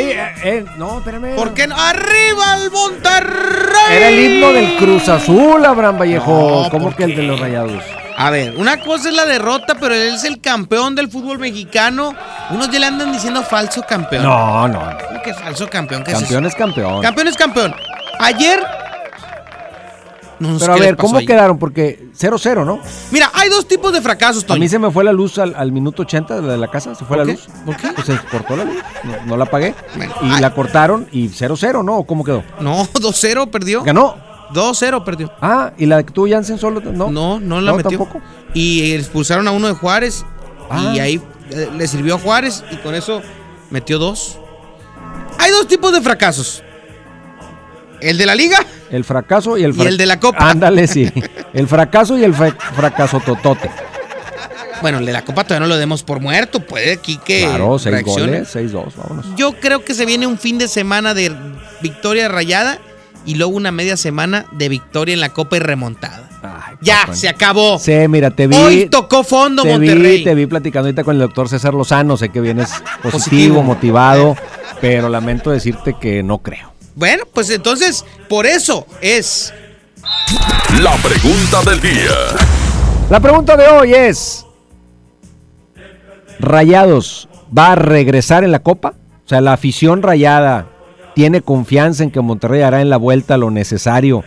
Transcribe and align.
Eh, 0.00 0.32
eh, 0.44 0.64
no, 0.76 0.98
espérame. 0.98 1.34
¿Por 1.36 1.54
qué 1.54 1.66
no? 1.66 1.76
¡Arriba 1.76 2.56
el 2.62 2.70
Monterrey! 2.70 3.96
Era 3.96 4.08
el 4.08 4.20
himno 4.20 4.52
del 4.52 4.76
Cruz 4.76 5.08
Azul, 5.08 5.64
Abraham 5.64 5.98
Vallejo. 5.98 6.62
No, 6.64 6.70
¿Cómo 6.70 6.84
¿por 6.86 6.96
que 6.96 7.04
el 7.04 7.10
de 7.10 7.16
qué? 7.16 7.22
los 7.22 7.40
rayados? 7.40 7.82
A 8.16 8.30
ver, 8.30 8.54
una 8.56 8.78
cosa 8.80 9.08
es 9.08 9.14
la 9.14 9.24
derrota, 9.24 9.74
pero 9.80 9.94
él 9.94 10.14
es 10.14 10.24
el 10.24 10.40
campeón 10.40 10.94
del 10.94 11.10
fútbol 11.10 11.38
mexicano. 11.38 12.14
Unos 12.50 12.70
ya 12.70 12.78
le 12.78 12.86
andan 12.86 13.12
diciendo 13.12 13.42
falso 13.42 13.82
campeón. 13.88 14.22
No, 14.24 14.68
no. 14.68 14.78
no. 14.84 14.98
¿Cómo 15.08 15.22
que 15.22 15.32
falso 15.34 15.68
campeón? 15.68 16.04
¿Qué 16.04 16.12
es 16.12 16.18
Campeón 16.18 16.46
es 16.46 16.54
campeón. 16.54 16.92
eso? 16.94 17.02
Campeón 17.02 17.28
es 17.28 17.36
campeón. 17.36 17.74
Ayer. 18.20 18.60
No 20.42 20.58
Pero 20.58 20.72
a 20.72 20.76
ver, 20.76 20.96
¿cómo 20.96 21.16
ayer. 21.16 21.28
quedaron? 21.28 21.58
Porque 21.58 22.08
0-0, 22.18 22.64
¿no? 22.66 22.80
Mira, 23.10 23.30
hay 23.34 23.48
dos 23.48 23.66
tipos 23.68 23.92
de 23.92 24.00
fracasos, 24.02 24.44
A 24.44 24.46
Toño. 24.48 24.60
mí 24.60 24.68
se 24.68 24.78
me 24.78 24.90
fue 24.90 25.04
la 25.04 25.12
luz 25.12 25.38
al, 25.38 25.54
al 25.56 25.72
minuto 25.72 26.02
80 26.02 26.40
de 26.40 26.56
la 26.58 26.68
casa, 26.68 26.94
se 26.94 27.04
fue 27.04 27.16
¿Por 27.16 27.18
la 27.18 27.24
qué? 27.26 27.32
luz. 27.32 27.48
¿Por 27.64 27.76
qué? 27.76 27.88
Pues 27.94 28.06
se 28.06 28.18
cortó 28.30 28.56
la 28.56 28.64
luz, 28.64 28.76
no, 29.04 29.26
no 29.26 29.36
la 29.36 29.46
pagué. 29.46 29.74
Bueno, 29.96 30.12
y 30.22 30.30
ay. 30.32 30.40
la 30.40 30.52
cortaron 30.54 31.06
y 31.12 31.28
0-0, 31.28 31.84
¿no? 31.84 31.98
¿O 31.98 32.04
¿Cómo 32.06 32.24
quedó? 32.24 32.42
No, 32.60 32.84
2-0 32.94 33.50
perdió. 33.50 33.82
¿Ganó? 33.84 34.16
2-0 34.52 35.04
perdió. 35.04 35.32
Ah, 35.40 35.72
¿y 35.78 35.86
la 35.86 36.02
que 36.02 36.12
tuvo 36.12 36.28
Jansen 36.28 36.58
solo? 36.58 36.80
No, 36.80 37.10
No, 37.10 37.40
no 37.40 37.60
la 37.60 37.72
metió. 37.72 37.98
tampoco. 37.98 38.20
Y 38.52 38.92
expulsaron 38.92 39.48
a 39.48 39.50
uno 39.52 39.68
de 39.68 39.74
Juárez. 39.74 40.24
Ah. 40.70 40.92
Y 40.94 40.98
ahí 40.98 41.22
eh, 41.50 41.70
le 41.76 41.86
sirvió 41.88 42.16
a 42.16 42.18
Juárez 42.18 42.62
y 42.70 42.76
con 42.76 42.94
eso 42.94 43.22
metió 43.70 43.98
dos. 43.98 44.38
Hay 45.38 45.50
dos 45.52 45.66
tipos 45.68 45.92
de 45.92 46.00
fracasos. 46.02 46.62
El 48.00 48.18
de 48.18 48.26
la 48.26 48.34
liga 48.34 48.58
El 48.92 49.02
fracaso 49.04 49.58
y 49.58 49.64
el 49.64 49.74
Y 49.76 49.80
el 49.82 49.96
de 49.96 50.06
la 50.06 50.20
Copa. 50.20 50.50
Ándale, 50.50 50.86
sí. 50.86 51.10
El 51.52 51.66
fracaso 51.66 52.16
y 52.16 52.24
el 52.24 52.32
fra- 52.34 52.56
fracaso 52.76 53.18
totote. 53.20 53.68
Bueno, 54.80 54.98
el 54.98 55.06
de 55.06 55.12
la 55.12 55.22
Copa 55.24 55.44
todavía 55.44 55.66
no 55.66 55.72
lo 55.74 55.78
demos 55.78 56.02
por 56.02 56.18
muerto. 56.20 56.60
Puede 56.60 56.92
aquí 56.94 57.18
que 57.24 57.40
Claro, 57.40 57.78
seis 57.78 57.92
reaccione. 57.92 58.32
goles, 58.38 58.54
6-2, 58.56 58.92
vámonos. 58.96 59.26
Yo 59.36 59.52
creo 59.60 59.84
que 59.84 59.94
se 59.94 60.06
viene 60.06 60.26
un 60.26 60.38
fin 60.38 60.58
de 60.58 60.66
semana 60.68 61.14
de 61.14 61.32
victoria 61.82 62.28
rayada 62.28 62.78
y 63.24 63.34
luego 63.36 63.52
una 63.54 63.70
media 63.70 63.96
semana 63.96 64.46
de 64.52 64.68
victoria 64.68 65.12
en 65.14 65.20
la 65.20 65.28
Copa 65.28 65.56
y 65.56 65.60
remontada. 65.60 66.28
Ay, 66.42 66.74
Ya, 66.80 67.02
papá. 67.02 67.14
se 67.14 67.28
acabó. 67.28 67.78
Sí, 67.78 67.92
mira, 68.08 68.30
te 68.30 68.46
vi. 68.48 68.56
Hoy 68.56 68.86
tocó 68.90 69.22
fondo 69.22 69.62
te 69.62 69.68
Monterrey. 69.70 70.18
Vi, 70.18 70.24
te 70.24 70.34
vi 70.34 70.46
platicando 70.46 70.88
ahorita 70.88 71.04
con 71.04 71.14
el 71.14 71.20
doctor 71.20 71.48
César 71.48 71.74
Lozano. 71.74 72.16
Sé 72.16 72.30
que 72.30 72.40
vienes 72.40 72.70
positivo, 73.02 73.10
Positivo. 73.10 73.62
motivado, 73.62 74.36
pero 74.80 75.08
lamento 75.08 75.50
decirte 75.50 75.94
que 76.00 76.22
no 76.24 76.38
creo. 76.38 76.71
Bueno, 76.94 77.24
pues 77.32 77.48
entonces, 77.50 78.04
por 78.28 78.46
eso 78.46 78.86
es. 79.00 79.52
La 80.80 80.94
pregunta 80.96 81.62
del 81.70 81.80
día. 81.80 82.10
La 83.08 83.20
pregunta 83.20 83.56
de 83.56 83.66
hoy 83.68 83.94
es: 83.94 84.44
¿Rayados 86.38 87.28
va 87.56 87.72
a 87.72 87.76
regresar 87.76 88.44
en 88.44 88.52
la 88.52 88.58
Copa? 88.60 88.94
O 89.24 89.28
sea, 89.28 89.40
la 89.40 89.54
afición 89.54 90.02
rayada 90.02 90.66
tiene 91.14 91.40
confianza 91.40 92.02
en 92.02 92.10
que 92.10 92.20
Monterrey 92.20 92.62
hará 92.62 92.80
en 92.80 92.90
la 92.90 92.96
vuelta 92.96 93.36
lo 93.36 93.50
necesario 93.50 94.24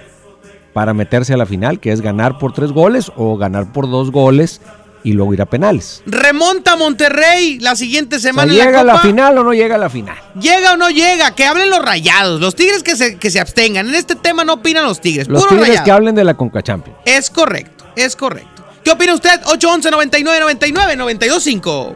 para 0.73 0.93
meterse 0.93 1.33
a 1.33 1.37
la 1.37 1.45
final, 1.45 1.79
que 1.79 1.91
es 1.91 2.01
ganar 2.01 2.37
por 2.37 2.53
tres 2.53 2.71
goles 2.71 3.11
o 3.15 3.37
ganar 3.37 3.71
por 3.71 3.89
dos 3.89 4.11
goles 4.11 4.61
y 5.05 5.13
luego 5.13 5.33
ir 5.35 5.41
a 5.41 5.45
penales. 5.45 6.01
Remonta 6.07 6.75
Monterrey 6.75 7.59
la 7.59 7.75
siguiente 7.75 8.17
O 8.17 8.19
sea, 8.19 8.31
semana 8.31 8.51
en 8.51 8.57
¿Llega 8.57 8.83
la 8.83 8.93
a 8.93 8.95
la 8.95 8.99
final 8.99 9.37
o 9.37 9.43
no 9.43 9.53
llega 9.53 9.75
a 9.75 9.77
la 9.77 9.89
final? 9.89 10.17
¿Llega 10.41 10.73
o 10.73 10.77
no 10.77 10.89
llega? 10.89 11.35
Que 11.35 11.45
hablen 11.45 11.69
los 11.69 11.79
rayados. 11.85 12.41
Los 12.41 12.55
tigres 12.55 12.81
que 12.83 12.95
se, 12.95 13.17
que 13.17 13.29
se 13.29 13.39
abstengan. 13.39 13.87
En 13.87 13.93
este 13.95 14.15
tema 14.15 14.43
no 14.43 14.53
opinan 14.53 14.83
los 14.83 14.99
tigres. 14.99 15.27
Los 15.27 15.43
puro 15.43 15.51
tigres 15.51 15.67
rayado. 15.69 15.85
que 15.85 15.91
hablen 15.91 16.15
de 16.15 16.23
la 16.23 16.33
Conca 16.33 16.61
Champions. 16.63 16.97
Es 17.05 17.29
correcto, 17.29 17.85
es 17.95 18.15
correcto. 18.15 18.65
¿Qué 18.83 18.91
opina 18.91 19.13
usted? 19.13 19.39
811 19.45 19.91
99 19.91 20.39
99 20.41 20.95
925. 20.95 21.95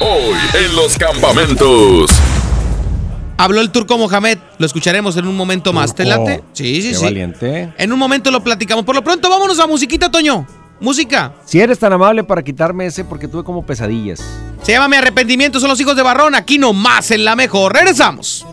Hoy 0.00 0.34
en 0.64 0.76
los 0.76 0.96
campamentos. 0.96 2.10
Habló 3.36 3.60
el 3.60 3.70
turco 3.70 3.98
Mohamed. 3.98 4.38
Lo 4.58 4.66
escucharemos 4.66 5.16
en 5.16 5.26
un 5.26 5.34
momento 5.36 5.72
más. 5.72 5.94
¿Te 5.94 6.04
late? 6.04 6.42
Sí, 6.52 6.82
sí, 6.82 6.90
Qué 6.90 6.94
sí. 6.94 7.04
valiente. 7.04 7.72
En 7.78 7.92
un 7.92 7.98
momento 7.98 8.30
lo 8.30 8.42
platicamos. 8.44 8.84
Por 8.84 8.94
lo 8.94 9.02
pronto, 9.02 9.28
vámonos 9.28 9.58
a 9.58 9.66
musiquita, 9.66 10.10
Toño. 10.10 10.46
Música. 10.80 11.34
Si 11.44 11.60
eres 11.60 11.78
tan 11.78 11.92
amable 11.92 12.24
para 12.24 12.42
quitarme 12.42 12.86
ese 12.86 13.04
porque 13.04 13.28
tuve 13.28 13.44
como 13.44 13.64
pesadillas. 13.64 14.20
Se 14.62 14.72
llama 14.72 14.88
Mi 14.88 14.96
Arrepentimiento. 14.96 15.60
Son 15.60 15.68
los 15.68 15.80
hijos 15.80 15.94
de 15.94 16.02
Barrón. 16.02 16.34
Aquí 16.34 16.58
nomás 16.58 17.10
en 17.10 17.24
la 17.24 17.36
mejor. 17.36 17.74
Regresamos. 17.74 18.46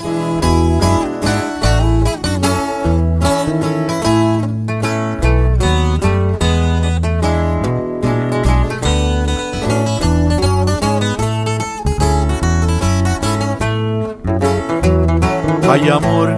Ay 15.70 15.90
amor, 15.90 16.34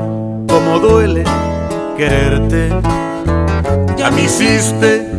como 0.47 0.79
duele 0.79 1.23
quererte. 1.95 2.69
Ya 3.95 4.09
me 4.11 4.23
hiciste 4.23 5.18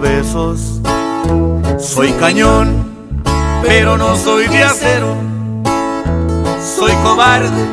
besos. 0.00 0.80
Soy 1.78 2.12
cañón, 2.12 3.22
pero 3.62 3.96
no 3.96 4.16
soy 4.16 4.48
de 4.48 4.64
acero. 4.64 5.16
Soy 6.60 6.92
cobarde, 7.02 7.64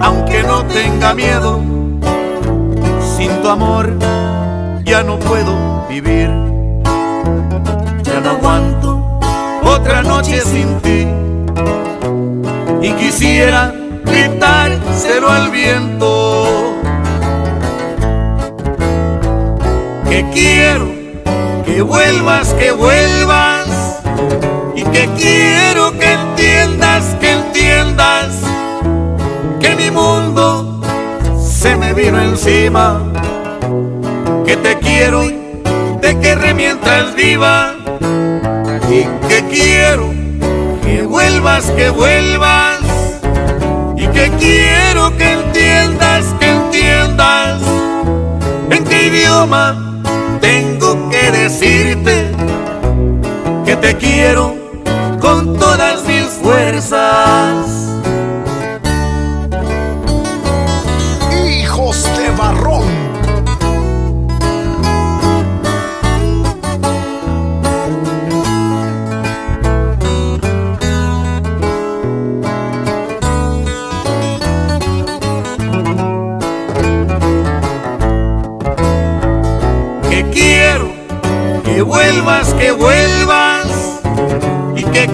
aunque 0.00 0.42
no 0.42 0.64
tenga 0.66 1.14
miedo. 1.14 1.60
Sin 3.16 3.30
tu 3.42 3.48
amor 3.48 3.92
ya 4.84 5.02
no 5.02 5.18
puedo 5.18 5.86
vivir. 5.88 6.30
Ya 8.02 8.20
no 8.20 8.30
aguanto 8.30 9.20
otra 9.64 10.02
noche 10.02 10.40
sin 10.40 10.80
ti 10.80 11.06
y 12.82 12.92
quisiera 12.92 13.74
gritárselo 14.04 15.28
al 15.28 15.50
viento. 15.50 16.76
Que 20.08 20.24
quiero 20.32 20.95
que 21.66 21.82
vuelvas, 21.82 22.54
que 22.54 22.70
vuelvas 22.70 23.66
y 24.74 24.84
que 24.84 25.08
quiero 25.18 25.90
que 25.98 26.12
entiendas, 26.12 27.16
que 27.20 27.32
entiendas 27.32 28.36
que 29.60 29.74
mi 29.74 29.90
mundo 29.90 30.80
se 31.38 31.76
me 31.76 31.92
vino 31.92 32.22
encima. 32.22 33.02
Que 34.46 34.56
te 34.56 34.78
quiero 34.78 35.24
y 35.24 35.36
te 36.00 36.18
querré 36.20 36.54
mientras 36.54 37.14
viva 37.16 37.74
y 38.88 39.04
que 39.28 39.44
quiero 39.50 40.14
que 40.82 41.02
vuelvas, 41.02 41.64
que 41.72 41.90
vuelvas. 41.90 42.78
Y 43.96 44.06
que 44.08 44.30
quiero 44.38 45.16
que 45.16 45.32
entiendas, 45.32 46.26
que 46.38 46.48
entiendas 46.48 47.60
en 48.70 48.84
qué 48.84 49.06
idioma 49.08 49.85
que 53.80 53.86
te 53.88 53.96
quiero 53.96 54.54
con 55.20 55.58
todas 55.58 56.04
mis 56.06 56.24
fuerzas. 56.42 57.66
Hijos 61.48 62.08
de 62.16 62.30
barrón. 62.30 63.06
que 80.10 80.24
quiero 80.30 80.88
que 81.64 81.82
vuelvas, 81.82 82.54
que 82.54 82.70
vuelvas 82.72 83.15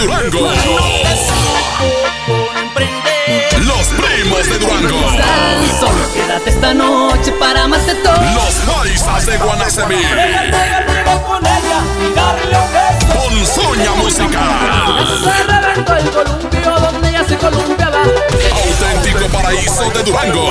Durango. 0.00 0.50
Los 3.58 3.86
primos 3.88 4.46
de 4.48 4.58
Durango. 4.58 4.98
Solo 5.78 6.12
quédate 6.14 6.50
esta 6.50 6.72
noche 6.72 7.32
para 7.32 7.68
más 7.68 7.86
de 7.86 7.94
todo. 7.96 8.14
Los 8.14 8.54
paisas 8.74 9.26
de 9.26 9.36
Guanacemí. 9.36 9.96
con 13.10 13.96
musical. 13.98 14.40
Auténtico 18.52 19.26
paraíso 19.28 19.90
de 19.90 20.02
Durango. 20.02 20.50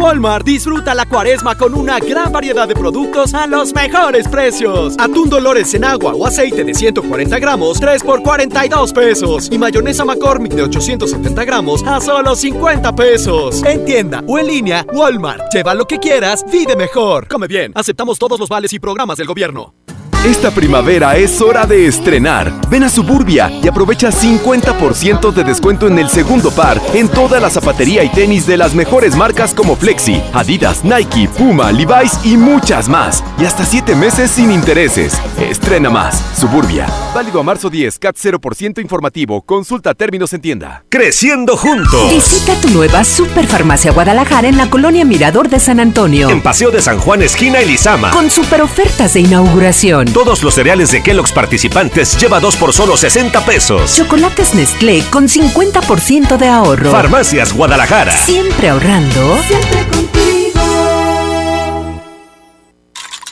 Walmart 0.00 0.46
disfruta 0.46 0.94
la 0.94 1.04
cuaresma 1.04 1.54
con 1.56 1.74
una 1.74 1.98
gran 1.98 2.32
variedad 2.32 2.66
de 2.66 2.74
productos 2.74 3.34
a 3.34 3.46
los 3.46 3.74
mejores 3.74 4.26
precios. 4.28 4.94
Atún 4.98 5.28
Dolores 5.28 5.74
en 5.74 5.84
agua 5.84 6.14
o 6.14 6.26
aceite 6.26 6.64
de 6.64 6.72
140 6.72 7.38
gramos, 7.38 7.78
3 7.78 8.02
por 8.02 8.22
42 8.22 8.94
pesos. 8.94 9.48
Y 9.52 9.58
mayonesa 9.58 10.06
McCormick 10.06 10.54
de 10.54 10.62
870 10.62 11.44
gramos 11.44 11.84
a 11.86 12.00
solo 12.00 12.34
50 12.34 12.94
pesos. 12.96 13.62
En 13.64 13.84
tienda 13.84 14.24
o 14.26 14.38
en 14.38 14.46
línea, 14.46 14.86
Walmart. 14.90 15.52
Lleva 15.52 15.74
lo 15.74 15.86
que 15.86 15.98
quieras, 15.98 16.46
vive 16.50 16.76
mejor. 16.76 17.28
Come 17.28 17.46
bien, 17.46 17.72
aceptamos 17.74 18.18
todos 18.18 18.40
los 18.40 18.48
vales 18.48 18.72
y 18.72 18.78
programas 18.78 19.18
del 19.18 19.26
gobierno. 19.26 19.74
Esta 20.24 20.50
primavera 20.50 21.16
es 21.16 21.40
hora 21.40 21.64
de 21.64 21.86
estrenar. 21.86 22.52
Ven 22.68 22.84
a 22.84 22.90
Suburbia 22.90 23.50
y 23.50 23.66
aprovecha 23.66 24.10
50% 24.10 25.32
de 25.32 25.44
descuento 25.44 25.86
en 25.86 25.98
el 25.98 26.10
segundo 26.10 26.50
par 26.50 26.78
en 26.92 27.08
toda 27.08 27.40
la 27.40 27.48
zapatería 27.48 28.04
y 28.04 28.10
tenis 28.10 28.46
de 28.46 28.58
las 28.58 28.74
mejores 28.74 29.16
marcas 29.16 29.54
como 29.54 29.76
Flexi, 29.76 30.22
Adidas, 30.34 30.84
Nike, 30.84 31.26
Puma, 31.38 31.72
Levi's 31.72 32.18
y 32.22 32.36
muchas 32.36 32.86
más. 32.86 33.24
Y 33.38 33.46
hasta 33.46 33.64
7 33.64 33.96
meses 33.96 34.30
sin 34.30 34.50
intereses. 34.52 35.18
Estrena 35.38 35.88
más. 35.88 36.22
Suburbia. 36.38 36.86
Válido 37.14 37.40
a 37.40 37.42
marzo 37.42 37.70
10, 37.70 37.98
CAT 37.98 38.16
0% 38.16 38.82
informativo. 38.82 39.40
Consulta 39.40 39.94
términos 39.94 40.34
en 40.34 40.42
tienda. 40.42 40.84
Creciendo 40.90 41.56
juntos. 41.56 42.10
Visita 42.10 42.54
tu 42.60 42.68
nueva 42.68 43.04
Superfarmacia 43.04 43.92
Guadalajara 43.92 44.48
en 44.48 44.58
la 44.58 44.68
colonia 44.68 45.06
Mirador 45.06 45.48
de 45.48 45.58
San 45.58 45.80
Antonio. 45.80 46.28
En 46.28 46.42
Paseo 46.42 46.70
de 46.70 46.82
San 46.82 46.98
Juan, 46.98 47.22
esquina 47.22 47.60
Elizama. 47.60 48.10
Con 48.10 48.30
super 48.30 48.60
ofertas 48.60 49.14
de 49.14 49.20
inauguración. 49.20 50.09
Todos 50.12 50.42
los 50.42 50.54
cereales 50.54 50.90
de 50.90 51.02
Kellogg's 51.02 51.30
participantes 51.30 52.18
lleva 52.20 52.40
dos 52.40 52.56
por 52.56 52.72
solo 52.72 52.96
60 52.96 53.44
pesos. 53.44 53.94
Chocolates 53.94 54.54
Nestlé 54.54 55.04
con 55.08 55.28
50% 55.28 56.36
de 56.36 56.48
ahorro. 56.48 56.90
Farmacias 56.90 57.52
Guadalajara. 57.52 58.10
Siempre 58.10 58.70
ahorrando. 58.70 59.38
Siempre 59.46 59.86
contigo. 59.86 60.19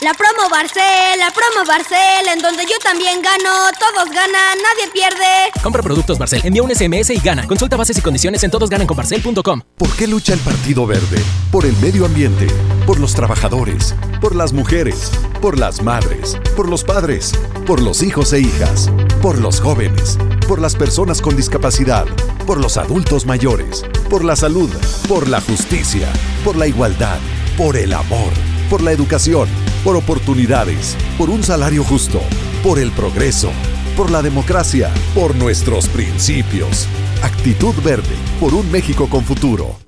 La 0.00 0.14
promo 0.14 0.48
Barcel, 0.48 1.18
la 1.18 1.32
promo 1.32 1.66
Barcel, 1.66 2.28
en 2.32 2.38
donde 2.38 2.62
yo 2.62 2.78
también 2.84 3.20
gano, 3.20 3.68
todos 3.80 4.08
ganan, 4.10 4.56
nadie 4.62 4.92
pierde. 4.92 5.50
Compra 5.60 5.82
productos 5.82 6.18
Barcel, 6.18 6.40
envía 6.44 6.62
un 6.62 6.72
SMS 6.72 7.10
y 7.10 7.18
gana. 7.18 7.48
Consulta 7.48 7.76
bases 7.76 7.98
y 7.98 8.00
condiciones 8.00 8.44
en 8.44 8.52
todosgananconbarcel.com. 8.52 9.62
¿Por 9.76 9.96
qué 9.96 10.06
lucha 10.06 10.34
el 10.34 10.38
Partido 10.38 10.86
Verde? 10.86 11.20
Por 11.50 11.66
el 11.66 11.76
medio 11.78 12.06
ambiente, 12.06 12.46
por 12.86 13.00
los 13.00 13.12
trabajadores, 13.12 13.96
por 14.20 14.36
las 14.36 14.52
mujeres, 14.52 15.10
por 15.40 15.58
las 15.58 15.82
madres, 15.82 16.38
por 16.54 16.68
los 16.68 16.84
padres, 16.84 17.32
por 17.66 17.82
los 17.82 18.04
hijos 18.04 18.32
e 18.32 18.38
hijas, 18.38 18.90
por 19.20 19.38
los 19.38 19.60
jóvenes, 19.60 20.16
por 20.46 20.60
las 20.60 20.76
personas 20.76 21.20
con 21.20 21.34
discapacidad, 21.34 22.06
por 22.46 22.60
los 22.60 22.76
adultos 22.76 23.26
mayores, 23.26 23.84
por 24.08 24.24
la 24.24 24.36
salud, 24.36 24.70
por 25.08 25.26
la 25.26 25.40
justicia, 25.40 26.08
por 26.44 26.54
la 26.54 26.68
igualdad, 26.68 27.18
por 27.56 27.76
el 27.76 27.92
amor, 27.92 28.32
por 28.68 28.82
la 28.82 28.92
educación, 28.92 29.48
por 29.82 29.96
oportunidades, 29.96 30.96
por 31.16 31.30
un 31.30 31.42
salario 31.42 31.84
justo, 31.84 32.20
por 32.62 32.78
el 32.78 32.92
progreso, 32.92 33.50
por 33.96 34.10
la 34.10 34.22
democracia, 34.22 34.90
por 35.14 35.34
nuestros 35.34 35.88
principios. 35.88 36.86
Actitud 37.22 37.74
verde, 37.82 38.14
por 38.38 38.54
un 38.54 38.70
México 38.70 39.08
con 39.08 39.24
futuro. 39.24 39.87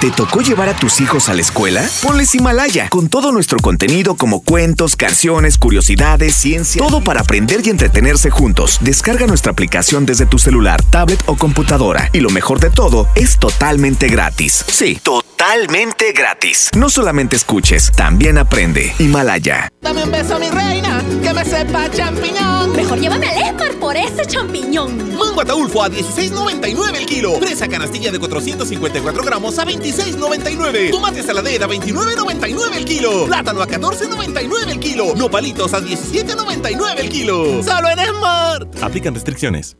¿Te 0.00 0.10
tocó 0.10 0.40
llevar 0.40 0.68
a 0.68 0.76
tus 0.76 1.00
hijos 1.00 1.28
a 1.28 1.34
la 1.34 1.40
escuela? 1.40 1.82
Ponles 2.02 2.34
Himalaya, 2.34 2.88
con 2.90 3.08
todo 3.08 3.32
nuestro 3.32 3.58
contenido 3.58 4.16
como 4.16 4.42
cuentos, 4.42 4.96
canciones, 4.96 5.56
curiosidades, 5.56 6.34
ciencia, 6.34 6.82
todo 6.82 7.02
para 7.02 7.20
aprender 7.20 7.60
y 7.64 7.70
entretenerse 7.70 8.30
juntos. 8.30 8.78
Descarga 8.82 9.26
nuestra 9.26 9.52
aplicación 9.52 10.04
desde 10.04 10.26
tu 10.26 10.38
celular, 10.38 10.82
tablet 10.82 11.22
o 11.26 11.36
computadora. 11.36 12.10
Y 12.12 12.20
lo 12.20 12.30
mejor 12.30 12.60
de 12.60 12.70
todo, 12.70 13.08
es 13.14 13.38
totalmente 13.38 14.08
gratis. 14.08 14.64
Sí, 14.68 15.00
totalmente 15.02 16.12
gratis. 16.12 16.70
No 16.76 16.90
solamente 16.90 17.36
escuches, 17.36 17.90
también 17.92 18.36
aprende. 18.36 18.94
Himalaya. 18.98 19.68
Dame 19.80 20.04
un 20.04 20.10
beso, 20.10 20.38
mi 20.38 20.50
reina, 20.50 21.02
que 21.22 21.32
me 21.32 21.44
sepa 21.44 21.90
champiñón. 21.90 22.72
Mejor 22.72 22.98
llévame 22.98 23.28
al 23.28 23.42
Esmar 23.42 23.72
por 23.74 23.96
ese 23.96 24.26
champiñón. 24.26 25.16
Mango 25.16 25.40
ataulfo 25.40 25.82
a 25.82 25.90
16.99 25.90 26.96
el 26.96 27.06
kilo. 27.06 27.38
Fresa 27.38 27.68
canastilla 27.68 28.10
de 28.10 28.18
454 28.18 29.22
gramos 29.22 29.58
a 29.58 29.64
26.99. 29.84 30.90
Tomate 30.90 31.22
saladera 31.22 31.66
a 31.66 31.68
29.99 31.68 32.76
el 32.76 32.84
kilo. 32.86 33.26
Plátano 33.26 33.60
a 33.60 33.68
14.99 33.68 34.68
el 34.70 34.80
kilo. 34.80 35.14
Nopalitos 35.14 35.74
a 35.74 35.80
17.99 35.80 36.98
el 36.98 37.08
kilo. 37.10 37.62
Solo 37.62 37.90
en 37.90 37.98
Smart. 37.98 38.82
Aplican 38.82 39.14
restricciones. 39.14 39.76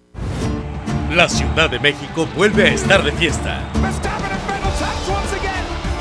La 1.15 1.29
Ciudad 1.29 1.71
de 1.71 1.79
México 1.79 2.29
vuelve 2.37 2.65
a 2.65 2.75
estar 2.75 3.03
de 3.03 3.13
fiesta. 3.13 3.63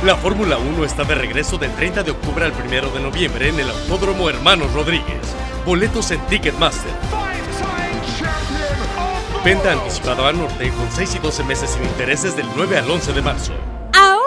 La 0.04 0.18
Fórmula 0.18 0.58
1 0.58 0.84
está 0.84 1.06
de 1.06 1.16
regreso 1.16 1.58
del 1.58 1.72
30 1.72 2.04
de 2.04 2.12
octubre 2.12 2.44
al 2.44 2.52
1 2.52 2.90
de 2.90 3.00
noviembre 3.00 3.48
en 3.48 3.60
el 3.60 3.70
Autódromo 3.70 4.30
Hermanos 4.30 4.74
Rodríguez. 4.74 5.22
Boletos 5.66 6.12
en 6.12 6.20
Ticketmaster. 6.28 6.92
Venta 9.46 9.72
anticipada 9.72 10.28
a 10.28 10.34
norte 10.34 10.70
con 10.72 10.92
6 10.92 11.16
y 11.16 11.20
12 11.20 11.44
meses 11.46 11.70
sin 11.70 11.84
intereses 11.84 12.36
del 12.36 12.48
9 12.56 12.78
al 12.78 12.92
11 12.92 13.14
de 13.14 13.22
marzo. 13.22 13.54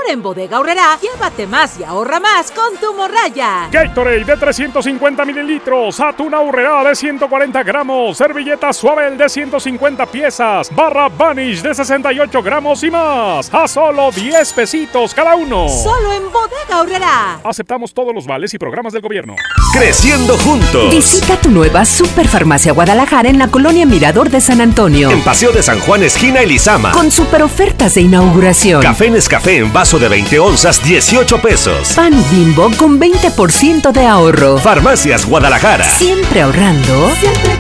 Ahora 0.06 0.12
en 0.12 0.22
Bodega 0.22 0.60
Horrera, 0.60 0.98
llévate 1.00 1.48
más 1.48 1.80
y 1.80 1.82
ahorra 1.82 2.20
más 2.20 2.52
con 2.52 2.76
tu 2.76 2.94
morraya. 2.94 3.68
Gatorade 3.72 4.24
de 4.24 4.36
350 4.36 5.24
mililitros, 5.24 5.98
atún 5.98 6.32
Aurrera 6.32 6.84
de 6.84 6.94
140 6.94 7.62
gramos, 7.64 8.16
servilleta 8.16 8.72
suave 8.72 9.10
de 9.10 9.28
150 9.28 10.06
piezas, 10.06 10.72
barra 10.74 11.08
Vanish 11.08 11.60
de 11.60 11.74
68 11.74 12.40
gramos 12.40 12.84
y 12.84 12.90
más. 12.90 13.52
A 13.52 13.66
solo 13.66 14.12
10 14.12 14.52
pesitos 14.52 15.12
cada 15.12 15.34
uno. 15.34 15.68
Solo 15.68 16.12
en 16.12 16.30
Bodega 16.30 16.80
Horrera. 16.80 17.40
Aceptamos 17.42 17.92
todos 17.92 18.14
los 18.14 18.28
vales 18.28 18.54
y 18.54 18.58
programas 18.58 18.92
del 18.92 19.02
gobierno. 19.02 19.34
Creciendo 19.78 20.38
juntos. 20.38 20.90
Visita 20.90 21.36
tu 21.38 21.50
nueva 21.50 21.84
Superfarmacia 21.84 22.72
Guadalajara 22.72 23.28
en 23.28 23.38
la 23.38 23.48
colonia 23.48 23.84
Mirador 23.84 24.30
de 24.30 24.40
San 24.40 24.62
Antonio. 24.62 25.10
En 25.10 25.20
Paseo 25.20 25.52
de 25.52 25.62
San 25.62 25.80
Juan, 25.80 26.02
esquina 26.02 26.40
Elizama. 26.40 26.92
Con 26.92 27.12
super 27.12 27.42
ofertas 27.42 27.92
de 27.94 28.00
inauguración. 28.00 28.80
Café 28.80 29.10
Nescafé 29.10 29.58
en 29.58 29.70
vaso 29.70 29.98
de 29.98 30.08
20 30.08 30.38
onzas, 30.38 30.82
18 30.82 31.42
pesos. 31.42 31.92
Pan 31.94 32.14
Bimbo 32.30 32.70
con 32.78 32.98
20% 32.98 33.92
de 33.92 34.06
ahorro. 34.06 34.56
Farmacias 34.56 35.26
Guadalajara. 35.26 35.84
Siempre 35.84 36.40
ahorrando. 36.40 37.10
Siempre 37.20 37.52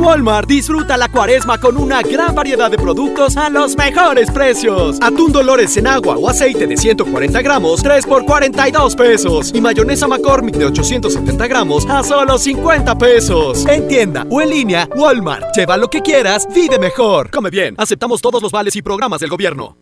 Walmart 0.00 0.48
disfruta 0.48 0.96
la 0.96 1.08
cuaresma 1.08 1.58
con 1.60 1.76
una 1.76 2.00
gran 2.00 2.34
variedad 2.34 2.70
de 2.70 2.78
productos 2.78 3.36
a 3.36 3.50
los 3.50 3.76
mejores 3.76 4.30
precios. 4.30 4.96
Atún 5.02 5.30
Dolores 5.30 5.76
en 5.76 5.86
agua 5.86 6.16
o 6.16 6.28
aceite 6.28 6.66
de 6.66 6.76
140 6.76 7.42
gramos, 7.42 7.82
3 7.82 8.06
por 8.06 8.24
42 8.24 8.96
pesos. 8.96 9.50
Y 9.54 9.60
mayonesa 9.60 10.08
McCormick 10.08 10.56
de 10.56 10.64
870 10.64 11.46
gramos 11.46 11.86
a 11.86 12.02
solo 12.02 12.38
50 12.38 12.96
pesos. 12.96 13.66
En 13.66 13.86
tienda 13.88 14.26
o 14.30 14.40
en 14.40 14.48
línea, 14.48 14.88
Walmart. 14.96 15.54
Lleva 15.54 15.76
lo 15.76 15.88
que 15.88 16.00
quieras, 16.00 16.48
vive 16.54 16.78
mejor. 16.78 17.30
Come 17.30 17.50
bien, 17.50 17.74
aceptamos 17.76 18.22
todos 18.22 18.42
los 18.42 18.50
vales 18.50 18.74
y 18.76 18.82
programas 18.82 19.20
del 19.20 19.28
gobierno. 19.28 19.76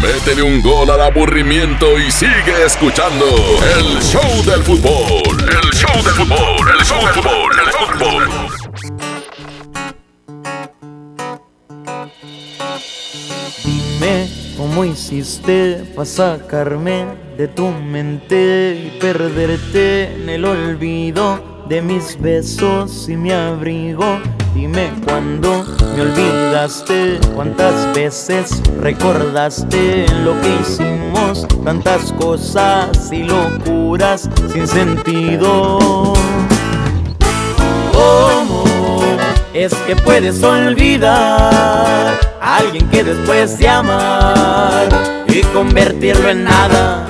Métele 0.00 0.42
un 0.42 0.62
gol 0.62 0.88
al 0.90 1.00
aburrimiento 1.00 1.98
y 1.98 2.10
sigue 2.12 2.64
escuchando 2.64 3.26
el 3.76 4.00
show 4.00 4.44
del 4.46 4.62
fútbol. 4.62 5.40
El 5.40 5.70
show 5.72 6.02
del 6.04 6.14
fútbol, 6.14 6.68
el 6.78 6.84
show 6.84 7.04
del 7.04 7.14
fútbol, 7.14 7.52
el 7.58 7.72
fútbol. 7.72 8.69
Cómo 14.56 14.82
hiciste 14.86 15.84
para 15.94 16.06
sacarme 16.06 17.04
de 17.36 17.48
tu 17.48 17.68
mente 17.68 18.82
y 18.82 18.98
perderte 18.98 20.14
en 20.14 20.26
el 20.30 20.46
olvido 20.46 21.64
de 21.68 21.82
mis 21.82 22.18
besos 22.18 23.10
y 23.10 23.16
mi 23.18 23.30
abrigo. 23.30 24.18
Dime 24.54 24.90
cuándo 25.04 25.66
me 25.94 26.00
olvidaste, 26.00 27.20
cuántas 27.34 27.94
veces 27.94 28.62
recordaste 28.80 30.06
lo 30.24 30.32
que 30.40 30.48
hicimos, 30.62 31.46
tantas 31.62 32.10
cosas 32.12 33.12
y 33.12 33.24
locuras 33.24 34.30
sin 34.50 34.66
sentido. 34.66 35.78
¿Cómo 37.92 38.39
es 39.54 39.74
que 39.86 39.96
puedes 39.96 40.42
olvidar 40.42 42.20
a 42.40 42.56
alguien 42.56 42.88
que 42.88 43.02
después 43.02 43.58
de 43.58 43.68
amar 43.68 44.88
y 45.26 45.42
convertirlo 45.42 46.28
en 46.28 46.44
nada? 46.44 47.06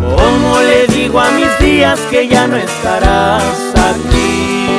¿Cómo 0.00 0.60
le 0.60 0.86
digo 0.86 1.20
a 1.20 1.30
mis 1.32 1.58
días 1.58 2.00
que 2.10 2.28
ya 2.28 2.46
no 2.46 2.56
estarás 2.56 3.42
aquí? 3.74 4.78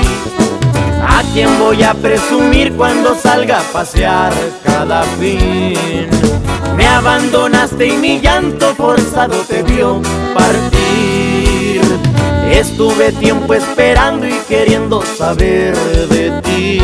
¿A 1.05 1.21
quién 1.33 1.59
voy 1.59 1.83
a 1.83 1.93
presumir 1.93 2.73
cuando 2.73 3.15
salga 3.15 3.59
a 3.59 3.63
pasear 3.71 4.33
cada 4.63 5.03
fin? 5.19 6.09
Me 6.75 6.87
abandonaste 6.87 7.87
y 7.87 7.97
mi 7.97 8.19
llanto 8.19 8.73
forzado 8.75 9.35
te 9.47 9.61
vio 9.61 10.01
partir. 10.33 10.72
Estuve 12.51 13.11
tiempo 13.13 13.53
esperando 13.53 14.27
y 14.27 14.39
queriendo 14.47 15.01
saber 15.01 15.75
de 16.09 16.41
ti. 16.41 16.81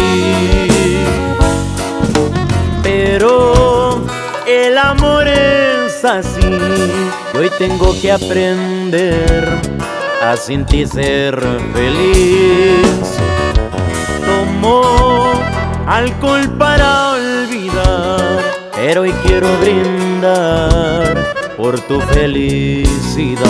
Pero 2.84 4.02
el 4.48 4.78
amor 4.78 5.28
es 5.28 6.04
así 6.04 6.40
hoy 7.38 7.50
tengo 7.58 7.94
que 8.02 8.12
aprender 8.12 9.48
a 10.22 10.36
sin 10.36 10.66
ti 10.66 10.86
ser 10.86 11.40
feliz. 11.74 13.18
Tomo 14.26 15.32
alcohol 15.88 16.50
para 16.58 17.12
olvidar, 17.12 18.44
pero 18.76 19.02
hoy 19.02 19.14
quiero 19.24 19.48
brindar 19.60 21.34
por 21.56 21.80
tu 21.82 22.02
felicidad. 22.02 23.50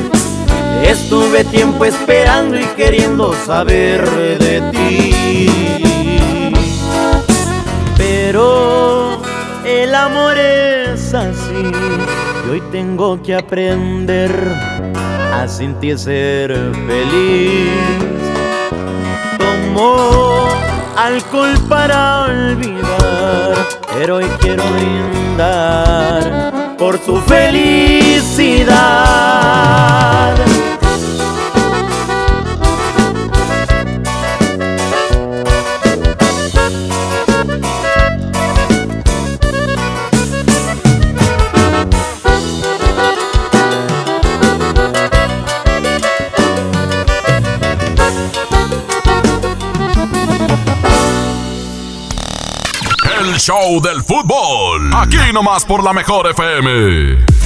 Estuve 0.83 1.43
tiempo 1.45 1.85
esperando 1.85 2.59
y 2.59 2.65
queriendo 2.75 3.33
saber 3.45 4.09
de 4.39 4.61
ti. 4.71 5.47
Pero 7.97 9.21
el 9.65 9.93
amor 9.95 10.37
es 10.37 11.13
así 11.13 11.71
y 12.45 12.49
hoy 12.49 12.61
tengo 12.71 13.21
que 13.21 13.35
aprender 13.35 14.31
a 15.33 15.47
sin 15.47 15.75
ti 15.75 15.97
ser 15.97 16.51
feliz. 16.87 17.71
Tomo 19.37 20.47
alcohol 20.97 21.57
para 21.69 22.25
olvidar, 22.25 23.55
pero 23.93 24.17
hoy 24.17 24.25
quiero 24.39 24.63
brindar 24.73 26.51
por 26.77 26.97
tu 26.99 27.17
felicidad. 27.21 28.71
Show 53.41 53.81
del 53.81 54.03
fútbol. 54.03 54.93
Aquí 54.93 55.33
nomás 55.33 55.65
por 55.65 55.83
la 55.83 55.93
mejor 55.93 56.27
FM. 56.27 57.40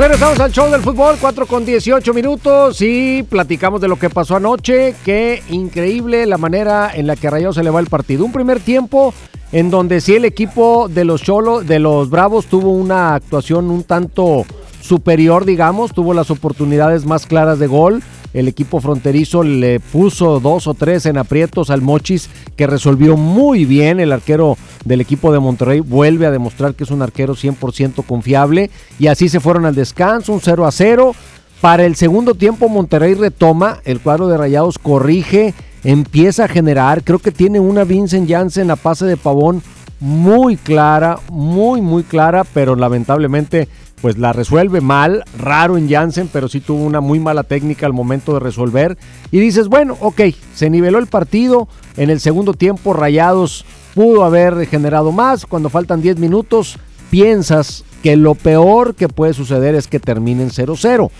Regresamos 0.00 0.40
al 0.40 0.50
show 0.50 0.70
del 0.70 0.80
fútbol, 0.80 1.16
4 1.20 1.46
con 1.46 1.66
18 1.66 2.14
minutos 2.14 2.80
y 2.80 3.22
platicamos 3.22 3.82
de 3.82 3.88
lo 3.88 3.98
que 3.98 4.08
pasó 4.08 4.34
anoche. 4.34 4.94
Qué 5.04 5.42
increíble 5.50 6.24
la 6.24 6.38
manera 6.38 6.90
en 6.94 7.06
la 7.06 7.16
que 7.16 7.26
a 7.26 7.30
Rayados 7.30 7.56
se 7.56 7.62
le 7.62 7.68
va 7.68 7.80
el 7.80 7.86
partido. 7.86 8.24
Un 8.24 8.32
primer 8.32 8.60
tiempo 8.60 9.12
en 9.52 9.68
donde 9.68 10.00
sí 10.00 10.14
el 10.14 10.24
equipo 10.24 10.88
de 10.88 11.04
los 11.04 11.22
Cholos, 11.22 11.66
de 11.66 11.80
los 11.80 12.08
Bravos 12.08 12.46
tuvo 12.46 12.70
una 12.70 13.14
actuación 13.14 13.70
un 13.70 13.84
tanto 13.84 14.46
superior, 14.80 15.44
digamos, 15.44 15.92
tuvo 15.92 16.14
las 16.14 16.30
oportunidades 16.30 17.04
más 17.04 17.26
claras 17.26 17.58
de 17.58 17.66
gol. 17.66 18.02
El 18.32 18.46
equipo 18.46 18.80
fronterizo 18.80 19.42
le 19.42 19.80
puso 19.80 20.38
dos 20.38 20.66
o 20.66 20.74
tres 20.74 21.06
en 21.06 21.18
aprietos 21.18 21.70
al 21.70 21.82
Mochis, 21.82 22.30
que 22.56 22.66
resolvió 22.66 23.16
muy 23.16 23.64
bien. 23.64 23.98
El 23.98 24.12
arquero 24.12 24.56
del 24.84 25.00
equipo 25.00 25.32
de 25.32 25.40
Monterrey 25.40 25.80
vuelve 25.80 26.26
a 26.26 26.30
demostrar 26.30 26.74
que 26.74 26.84
es 26.84 26.90
un 26.90 27.02
arquero 27.02 27.34
100% 27.34 28.04
confiable. 28.06 28.70
Y 28.98 29.08
así 29.08 29.28
se 29.28 29.40
fueron 29.40 29.66
al 29.66 29.74
descanso, 29.74 30.32
un 30.32 30.40
0 30.40 30.66
a 30.66 30.70
0. 30.70 31.14
Para 31.60 31.84
el 31.84 31.96
segundo 31.96 32.34
tiempo, 32.34 32.68
Monterrey 32.68 33.14
retoma. 33.14 33.78
El 33.84 34.00
cuadro 34.00 34.28
de 34.28 34.36
Rayados 34.36 34.78
corrige, 34.78 35.52
empieza 35.82 36.44
a 36.44 36.48
generar. 36.48 37.02
Creo 37.02 37.18
que 37.18 37.32
tiene 37.32 37.58
una 37.58 37.84
Vincent 37.84 38.30
Janssen 38.30 38.70
a 38.70 38.76
pase 38.76 39.06
de 39.06 39.16
pavón 39.16 39.62
muy 39.98 40.56
clara, 40.56 41.18
muy, 41.30 41.82
muy 41.82 42.02
clara, 42.02 42.44
pero 42.44 42.74
lamentablemente 42.74 43.68
pues 44.00 44.18
la 44.18 44.32
resuelve 44.32 44.80
mal, 44.80 45.24
raro 45.38 45.76
en 45.76 45.88
Jansen, 45.88 46.28
pero 46.32 46.48
sí 46.48 46.60
tuvo 46.60 46.84
una 46.84 47.00
muy 47.00 47.18
mala 47.18 47.42
técnica 47.42 47.86
al 47.86 47.92
momento 47.92 48.34
de 48.34 48.40
resolver. 48.40 48.96
Y 49.30 49.40
dices, 49.40 49.68
bueno, 49.68 49.96
ok, 50.00 50.22
se 50.54 50.70
niveló 50.70 50.98
el 50.98 51.06
partido, 51.06 51.68
en 51.96 52.10
el 52.10 52.20
segundo 52.20 52.54
tiempo 52.54 52.92
Rayados 52.92 53.64
pudo 53.94 54.24
haber 54.24 54.66
generado 54.66 55.12
más, 55.12 55.46
cuando 55.46 55.68
faltan 55.68 56.00
10 56.00 56.18
minutos 56.18 56.78
piensas 57.10 57.84
que 58.02 58.16
lo 58.16 58.34
peor 58.34 58.94
que 58.94 59.08
puede 59.08 59.34
suceder 59.34 59.74
es 59.74 59.86
que 59.86 60.00
terminen 60.00 60.50
0-0. 60.50 61.10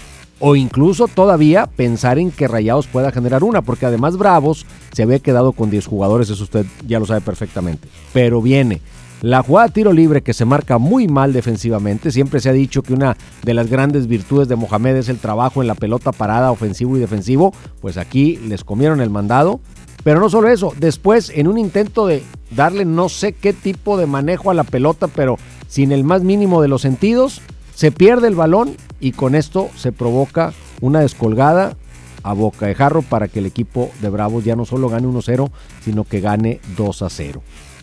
O 0.42 0.56
incluso 0.56 1.06
todavía 1.06 1.66
pensar 1.66 2.18
en 2.18 2.30
que 2.30 2.49
Rayados 2.49 2.87
pueda 2.87 3.12
generar 3.12 3.44
una, 3.44 3.60
porque 3.60 3.84
además 3.84 4.16
Bravos 4.16 4.64
se 4.92 5.02
había 5.02 5.18
quedado 5.18 5.52
con 5.52 5.68
10 5.68 5.87
jugadores, 5.87 6.30
eso 6.30 6.42
usted 6.44 6.64
ya 6.87 6.99
lo 6.99 7.04
sabe 7.04 7.20
perfectamente. 7.20 7.88
Pero 8.14 8.40
viene 8.40 8.80
la 9.22 9.42
jugada 9.42 9.68
de 9.68 9.74
tiro 9.74 9.92
libre 9.92 10.22
que 10.22 10.32
se 10.32 10.44
marca 10.44 10.78
muy 10.78 11.06
mal 11.06 11.32
defensivamente. 11.32 12.10
Siempre 12.10 12.40
se 12.40 12.48
ha 12.48 12.52
dicho 12.52 12.82
que 12.82 12.94
una 12.94 13.16
de 13.42 13.54
las 13.54 13.68
grandes 13.68 14.06
virtudes 14.06 14.48
de 14.48 14.56
Mohamed 14.56 14.96
es 14.96 15.08
el 15.08 15.18
trabajo 15.18 15.60
en 15.60 15.68
la 15.68 15.74
pelota 15.74 16.12
parada 16.12 16.50
ofensivo 16.50 16.96
y 16.96 17.00
defensivo. 17.00 17.52
Pues 17.80 17.98
aquí 17.98 18.38
les 18.38 18.64
comieron 18.64 19.00
el 19.00 19.10
mandado. 19.10 19.60
Pero 20.02 20.20
no 20.20 20.30
solo 20.30 20.48
eso, 20.48 20.72
después 20.78 21.30
en 21.34 21.46
un 21.46 21.58
intento 21.58 22.06
de 22.06 22.22
darle 22.50 22.86
no 22.86 23.10
sé 23.10 23.34
qué 23.34 23.52
tipo 23.52 23.98
de 23.98 24.06
manejo 24.06 24.50
a 24.50 24.54
la 24.54 24.64
pelota, 24.64 25.08
pero 25.08 25.36
sin 25.68 25.92
el 25.92 26.04
más 26.04 26.22
mínimo 26.22 26.62
de 26.62 26.68
los 26.68 26.80
sentidos, 26.80 27.42
se 27.74 27.92
pierde 27.92 28.28
el 28.28 28.34
balón 28.34 28.76
y 28.98 29.12
con 29.12 29.34
esto 29.34 29.68
se 29.76 29.92
provoca 29.92 30.54
una 30.80 31.00
descolgada 31.00 31.76
a 32.22 32.32
boca 32.32 32.66
de 32.66 32.74
jarro 32.74 33.02
para 33.02 33.28
que 33.28 33.40
el 33.40 33.46
equipo 33.46 33.90
de 34.00 34.09
Bravos 34.09 34.44
ya 34.44 34.56
no 34.56 34.64
solo 34.64 34.88
gane 34.88 35.06
1-0, 35.06 35.50
sino 35.85 36.04
que 36.04 36.20
gane 36.20 36.61
2-0. 36.78 37.40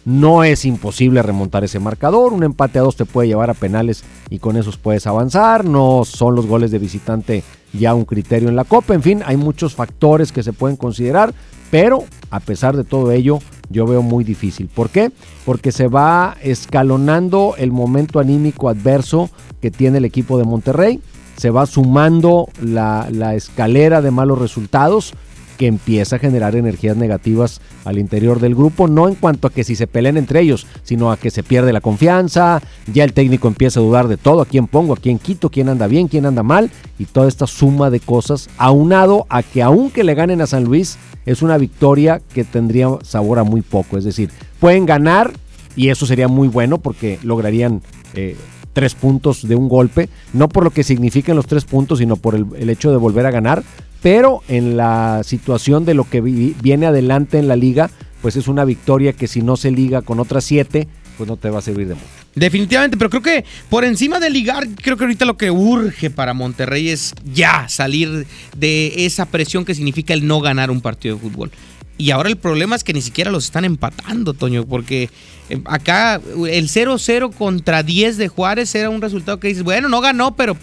No 0.08 0.46
es 0.46 0.64
imposible 0.64 1.22
remontar 1.22 1.66
ese 1.66 1.80
marcador. 1.80 2.32
Un 2.32 2.46
empate 2.46 2.80
a 2.80 2.82
dos 2.82 2.96
te 2.96 3.04
puede 3.04 3.28
llevar 3.28 3.50
a 3.50 3.54
penales 3.54 4.06
y 4.30 4.40
con 4.40 4.56
esos 4.56 4.78
puedes 4.78 5.06
avanzar. 5.06 5.66
No 5.66 6.04
son 6.06 6.34
los 6.34 6.46
goles 6.46 6.72
de 6.72 6.80
visitante 6.80 7.44
ya 7.74 7.94
un 7.94 8.06
criterio 8.06 8.48
en 8.48 8.56
la 8.56 8.64
Copa. 8.64 8.94
En 8.94 9.02
fin, 9.02 9.22
hay 9.26 9.36
muchos 9.36 9.76
factores 9.76 10.32
que 10.32 10.44
se 10.44 10.54
pueden 10.54 10.78
considerar. 10.78 11.34
Pero 11.72 12.06
a 12.32 12.40
pesar 12.40 12.78
de 12.78 12.86
todo 12.86 13.12
ello, 13.12 13.40
yo 13.70 13.86
veo 13.86 14.02
muy 14.02 14.24
difícil. 14.24 14.70
¿Por 14.74 14.92
qué? 14.92 15.12
Porque 15.46 15.74
se 15.74 15.90
va 15.90 16.38
escalonando 16.42 17.56
el 17.58 17.74
momento 17.74 18.22
anímico 18.22 18.70
adverso 18.70 19.30
que 19.62 19.72
tiene 19.72 19.98
el 19.98 20.06
equipo 20.06 20.38
de 20.38 20.46
Monterrey. 20.46 21.02
Se 21.36 21.50
va 21.50 21.66
sumando 21.66 22.48
la, 22.62 23.10
la 23.12 23.36
escalera 23.36 24.02
de 24.02 24.12
malos 24.12 24.40
resultados 24.40 25.14
que 25.58 25.68
empieza 25.68 26.16
a 26.16 26.20
generar 26.20 26.56
energías 26.56 26.96
negativas 26.96 27.62
al 27.86 27.98
interior 27.98 28.40
del 28.40 28.56
grupo, 28.56 28.88
no 28.88 29.08
en 29.08 29.16
cuanto 29.16 29.48
a 29.48 29.52
que 29.52 29.64
si 29.64 29.76
se 29.76 29.88
peleen 29.88 30.18
entre 30.18 30.42
ellos, 30.42 30.68
sino 30.84 31.12
a 31.12 31.18
que 31.18 31.32
se 31.32 31.44
pierde 31.44 31.74
la 31.74 31.82
confianza, 31.82 32.62
ya 32.92 33.04
el 33.04 33.14
técnico 33.14 33.48
empieza 33.48 33.80
a 33.80 33.84
dudar 33.84 34.08
de 34.08 34.18
todo, 34.18 34.42
a 34.42 34.46
quién 34.46 34.68
pongo, 34.68 34.94
a 34.94 34.98
quién 34.98 35.20
quito, 35.20 35.50
quién 35.50 35.70
anda 35.70 35.88
bien, 35.88 36.08
quién 36.08 36.26
anda 36.26 36.44
mal, 36.44 36.70
y 37.00 37.06
toda 37.06 37.28
esta 37.28 37.48
suma 37.48 37.90
de 37.90 38.00
cosas, 38.00 38.50
aunado 38.58 39.26
a 39.30 39.44
que 39.44 39.62
aunque 39.62 40.04
le 40.04 40.16
ganen 40.16 40.42
a 40.42 40.48
San 40.48 40.64
Luis, 40.64 40.98
es 41.26 41.42
una 41.42 41.58
victoria 41.58 42.22
que 42.34 42.44
tendría 42.44 42.90
sabor 43.04 43.40
a 43.40 43.44
muy 43.44 43.62
poco, 43.62 43.98
es 43.98 44.04
decir, 44.04 44.30
pueden 44.60 44.86
ganar 44.86 45.34
y 45.76 45.90
eso 45.90 46.06
sería 46.06 46.28
muy 46.28 46.48
bueno 46.48 46.78
porque 46.80 47.20
lograrían... 47.24 47.82
Eh, 48.16 48.36
tres 48.78 48.94
puntos 48.94 49.48
de 49.48 49.56
un 49.56 49.70
golpe, 49.70 50.08
no 50.34 50.50
por 50.50 50.64
lo 50.64 50.70
que 50.70 50.84
significan 50.84 51.36
los 51.36 51.48
tres 51.48 51.66
puntos, 51.66 51.98
sino 51.98 52.16
por 52.16 52.36
el, 52.36 52.70
hecho 52.70 52.92
de 52.92 52.98
volver 52.98 53.26
a 53.26 53.32
ganar, 53.32 53.64
pero 54.04 54.44
en 54.48 54.78
la 54.78 55.22
situación 55.24 55.84
de 55.84 55.96
lo 55.96 56.08
que 56.08 56.22
viene 56.22 56.86
adelante 56.86 57.40
en 57.40 57.48
la 57.48 57.56
liga, 57.56 57.90
pues 58.22 58.36
es 58.36 58.48
una 58.48 58.66
victoria 58.66 59.14
que 59.14 59.26
si 59.26 59.42
no 59.42 59.58
se 59.58 59.72
liga 59.72 60.04
con 60.04 60.20
otras 60.20 60.44
siete, 60.44 60.88
pues 61.18 61.28
no 61.28 61.38
te 61.38 61.50
va 61.50 61.58
a 61.58 61.64
servir 61.64 61.88
de 61.88 61.96
mucho. 61.96 62.06
Definitivamente, 62.36 62.98
pero 62.98 63.10
creo 63.10 63.24
que 63.24 63.46
por 63.68 63.84
encima 63.84 64.20
de 64.20 64.30
ligar, 64.30 64.68
creo 64.76 64.96
que 64.96 65.06
ahorita 65.06 65.26
lo 65.26 65.38
que 65.38 65.50
urge 65.50 66.12
para 66.12 66.36
Monterrey 66.36 66.90
es 66.90 67.16
ya 67.34 67.68
salir 67.70 68.28
de 68.56 69.08
esa 69.08 69.26
presión 69.26 69.66
que 69.66 69.74
significa 69.74 70.14
el 70.14 70.28
no 70.28 70.40
ganar 70.40 70.70
un 70.70 70.82
partido 70.82 71.16
de 71.16 71.22
fútbol. 71.24 71.50
Y 71.98 72.12
ahora 72.12 72.30
el 72.30 72.38
problema 72.38 72.76
es 72.76 72.84
que 72.84 72.94
ni 72.94 73.02
siquiera 73.02 73.32
los 73.32 73.46
están 73.46 73.66
empatando, 73.66 74.34
Toño, 74.34 74.66
porque 74.66 75.10
eh, 75.50 75.62
acá 75.66 76.16
el 76.16 76.70
0-0 76.70 77.34
contra 77.34 77.82
10 77.84 78.18
de 78.18 78.28
Juárez 78.28 78.74
era 78.76 78.90
un 78.90 79.02
resultado 79.02 79.40
que 79.40 79.48
dices, 79.48 79.64
bueno, 79.64 79.90
no 79.90 80.00
ganó, 80.00 80.36
pero 80.36 80.56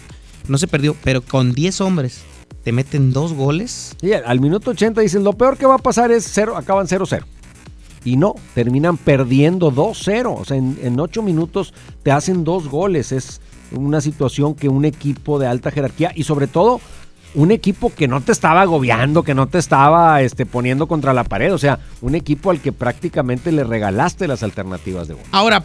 no 0.47 0.57
se 0.57 0.67
perdió, 0.67 0.95
pero 1.03 1.21
con 1.21 1.53
10 1.53 1.81
hombres 1.81 2.21
te 2.63 2.71
meten 2.71 3.11
dos 3.11 3.33
goles. 3.33 3.95
Y 4.01 4.13
al 4.13 4.39
minuto 4.39 4.71
80 4.71 5.01
dicen, 5.01 5.23
lo 5.23 5.33
peor 5.33 5.57
que 5.57 5.65
va 5.65 5.75
a 5.75 5.79
pasar 5.79 6.11
es 6.11 6.27
cero, 6.31 6.57
acaban 6.57 6.87
0-0. 6.87 7.23
Y 8.05 8.17
no, 8.17 8.35
terminan 8.53 8.97
perdiendo 8.97 9.71
2-0. 9.71 10.35
O 10.39 10.45
sea, 10.45 10.57
en, 10.57 10.77
en 10.81 10.99
8 10.99 11.21
minutos 11.21 11.73
te 12.01 12.11
hacen 12.11 12.43
dos 12.43 12.67
goles. 12.67 13.11
Es 13.11 13.41
una 13.71 14.01
situación 14.01 14.55
que 14.55 14.69
un 14.69 14.85
equipo 14.85 15.37
de 15.37 15.47
alta 15.47 15.71
jerarquía 15.71 16.11
y 16.15 16.23
sobre 16.23 16.47
todo 16.47 16.79
un 17.35 17.51
equipo 17.51 17.93
que 17.93 18.07
no 18.07 18.21
te 18.21 18.31
estaba 18.31 18.61
agobiando, 18.61 19.23
que 19.23 19.35
no 19.35 19.47
te 19.47 19.57
estaba 19.57 20.21
este, 20.21 20.45
poniendo 20.45 20.87
contra 20.87 21.13
la 21.13 21.23
pared. 21.23 21.53
O 21.53 21.57
sea, 21.57 21.79
un 22.01 22.15
equipo 22.15 22.49
al 22.49 22.61
que 22.61 22.71
prácticamente 22.71 23.51
le 23.51 23.63
regalaste 23.63 24.27
las 24.27 24.41
alternativas 24.41 25.07
de 25.07 25.15
gol. 25.15 25.23
Ahora, 25.31 25.63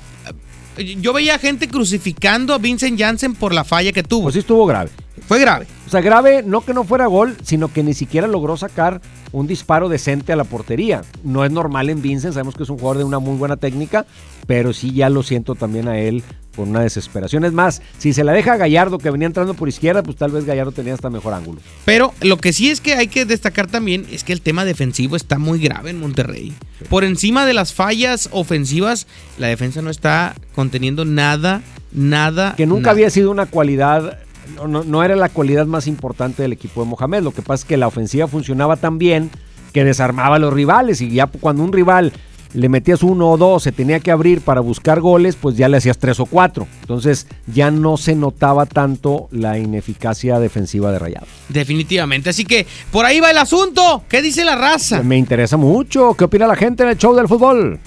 yo 0.77 1.13
veía 1.13 1.39
gente 1.39 1.69
crucificando 1.69 2.55
a 2.55 2.59
Vincent 2.59 2.99
Janssen 2.99 3.35
por 3.35 3.55
la 3.55 3.65
falla 3.65 3.93
que 3.93 4.03
tuvo. 4.03 4.25
Pues 4.25 4.35
sí 4.35 4.41
estuvo 4.41 4.67
grave. 4.67 4.91
Fue 5.27 5.39
grave. 5.39 5.67
O 5.87 5.91
sea, 5.91 6.01
grave 6.01 6.43
no 6.43 6.63
que 6.63 6.75
no 6.75 6.85
fuera 6.85 7.07
gol, 7.07 7.37
sino 7.43 7.73
que 7.73 7.83
ni 7.83 7.95
siquiera 7.95 8.27
logró 8.27 8.57
sacar 8.57 9.01
un 9.33 9.47
disparo 9.47 9.89
decente 9.89 10.33
a 10.33 10.37
la 10.37 10.45
portería. 10.45 11.03
No 11.23 11.45
es 11.45 11.53
normal 11.53 11.91
en 11.91 12.03
Vincent, 12.03 12.35
sabemos 12.35 12.55
que 12.55 12.65
es 12.65 12.71
un 12.71 12.79
jugador 12.79 12.99
de 12.99 13.05
una 13.05 13.19
muy 13.19 13.37
buena 13.37 13.57
técnica, 13.57 14.07
pero 14.47 14.73
sí 14.73 14.93
ya 14.93 15.09
lo 15.09 15.23
siento 15.23 15.55
también 15.55 15.89
a 15.89 15.99
él 15.99 16.25
con 16.61 16.69
una 16.69 16.81
desesperación. 16.81 17.43
Es 17.47 17.55
más, 17.55 17.81
si 17.97 18.13
se 18.13 18.23
la 18.23 18.33
deja 18.33 18.53
a 18.53 18.57
Gallardo 18.59 18.99
que 18.99 19.11
venía 19.11 19.27
entrando 19.27 19.55
por 19.55 19.67
izquierda, 19.67 20.03
pues 20.03 20.19
tal 20.19 20.31
vez 20.31 20.45
Gallardo 20.45 20.73
tenía 20.73 20.93
hasta 20.93 21.09
mejor 21.09 21.33
ángulo. 21.33 21.59
Pero 21.87 22.13
lo 22.21 22.37
que 22.37 22.53
sí 22.53 22.69
es 22.69 22.83
que 22.83 22.93
hay 22.93 23.07
que 23.09 23.25
destacar 23.25 23.67
también 23.67 24.07
es 24.13 24.25
que 24.25 24.35
el 24.35 24.43
tema 24.43 24.67
defensivo 24.67 25.17
está 25.17 25.39
muy 25.39 25.59
grave 25.59 25.89
en 25.89 25.99
Monterrey. 25.99 26.53
Por 26.91 27.05
encima 27.05 27.47
de 27.47 27.55
las 27.55 27.73
fallas 27.73 28.29
ofensivas, 28.31 29.07
la 29.39 29.47
defensa 29.47 29.81
no 29.81 29.89
está 29.89 30.35
conteniendo 30.55 31.07
nada, 31.07 31.63
nada. 31.93 32.55
Que 32.57 32.67
nunca 32.67 32.81
nada. 32.81 32.91
había 32.91 33.09
sido 33.09 33.31
una 33.31 33.47
cualidad 33.47 34.19
no, 34.55 34.69
no, 34.69 34.85
no, 34.85 35.03
era 35.03 35.17
la 35.17 35.31
cualidad 35.31 35.65
más 35.65 35.87
importante 35.87 36.43
del 36.43 36.53
equipo 36.53 36.83
de 36.83 36.91
Mohamed. 36.91 37.23
Lo 37.23 37.31
que 37.31 37.41
pasa 37.41 37.63
es 37.63 37.65
que 37.65 37.79
la 37.79 37.87
ofensiva 37.87 38.29
funcionaba 38.29 38.77
tan 38.77 38.99
bien 38.99 39.31
que 39.73 39.85
desarmaba 39.85 40.37
a 40.37 40.39
los 40.39 40.53
rivales 40.53 41.01
y 41.01 41.11
ya 41.11 41.27
cuando 41.27 41.63
un 41.63 41.73
rival 41.73 42.13
le 42.53 42.69
metías 42.69 43.03
uno 43.03 43.31
o 43.31 43.37
dos, 43.37 43.63
se 43.63 43.73
tenía 43.73 44.01
que 44.01 44.11
abrir 44.11 44.41
para 44.41 44.61
buscar 44.61 45.01
goles, 45.01 45.37
pues 45.37 45.57
ya 45.57 45.69
le 45.69 45.77
hacías 45.77 45.99
tres 45.99 46.19
o 46.21 46.27
cuatro. 46.27 46.67
Entonces 46.81 47.27
ya 47.47 47.71
no 47.71 47.97
se 47.97 48.15
notaba 48.15 48.67
tanto 48.67 49.29
la 49.31 49.59
ineficacia 49.59 50.41
defensiva 50.41 50.91
de 50.93 50.99
Rayados. 50.99 51.29
Definitivamente. 51.49 52.31
Así 52.31 52.45
que 52.45 52.67
por 52.91 53.05
ahí 53.05 53.21
va 53.21 53.31
el 53.31 53.39
asunto. 53.39 54.05
¿Qué 54.09 54.23
dice 54.23 54.45
la 54.45 54.57
raza? 54.57 55.03
Me 55.03 55.17
interesa 55.17 55.57
mucho. 55.57 56.15
¿Qué 56.15 56.25
opina 56.25 56.47
la 56.47 56.57
gente 56.57 56.83
en 56.83 56.91
el 56.91 56.97
show 56.97 57.15
del 57.15 57.29
fútbol? 57.29 57.79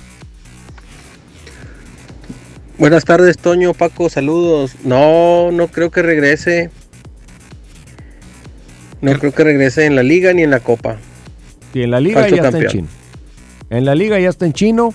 Buenas 2.78 3.06
tardes, 3.06 3.38
Toño, 3.38 3.74
Paco, 3.74 4.10
saludos. 4.10 4.76
No, 4.84 5.52
no 5.52 5.68
creo 5.68 5.92
que 5.92 6.02
regrese. 6.02 6.70
No 9.02 9.18
creo 9.20 9.34
que 9.34 9.44
regrese 9.44 9.86
en 9.86 9.96
la 9.96 10.04
liga 10.04 10.34
ni 10.34 10.44
en 10.44 10.50
la 10.50 10.60
copa. 10.60 10.98
Sí, 11.74 11.84
en 11.84 11.92
la 11.92 12.00
liga 12.00 12.22
Falso 12.22 12.36
ya 12.36 12.44
está 12.44 12.58
en 12.58 12.64
campeón. 12.64 13.03
En 13.74 13.86
la 13.86 13.96
liga 13.96 14.20
ya 14.20 14.30
está 14.30 14.46
en 14.46 14.54
chino. 14.54 14.94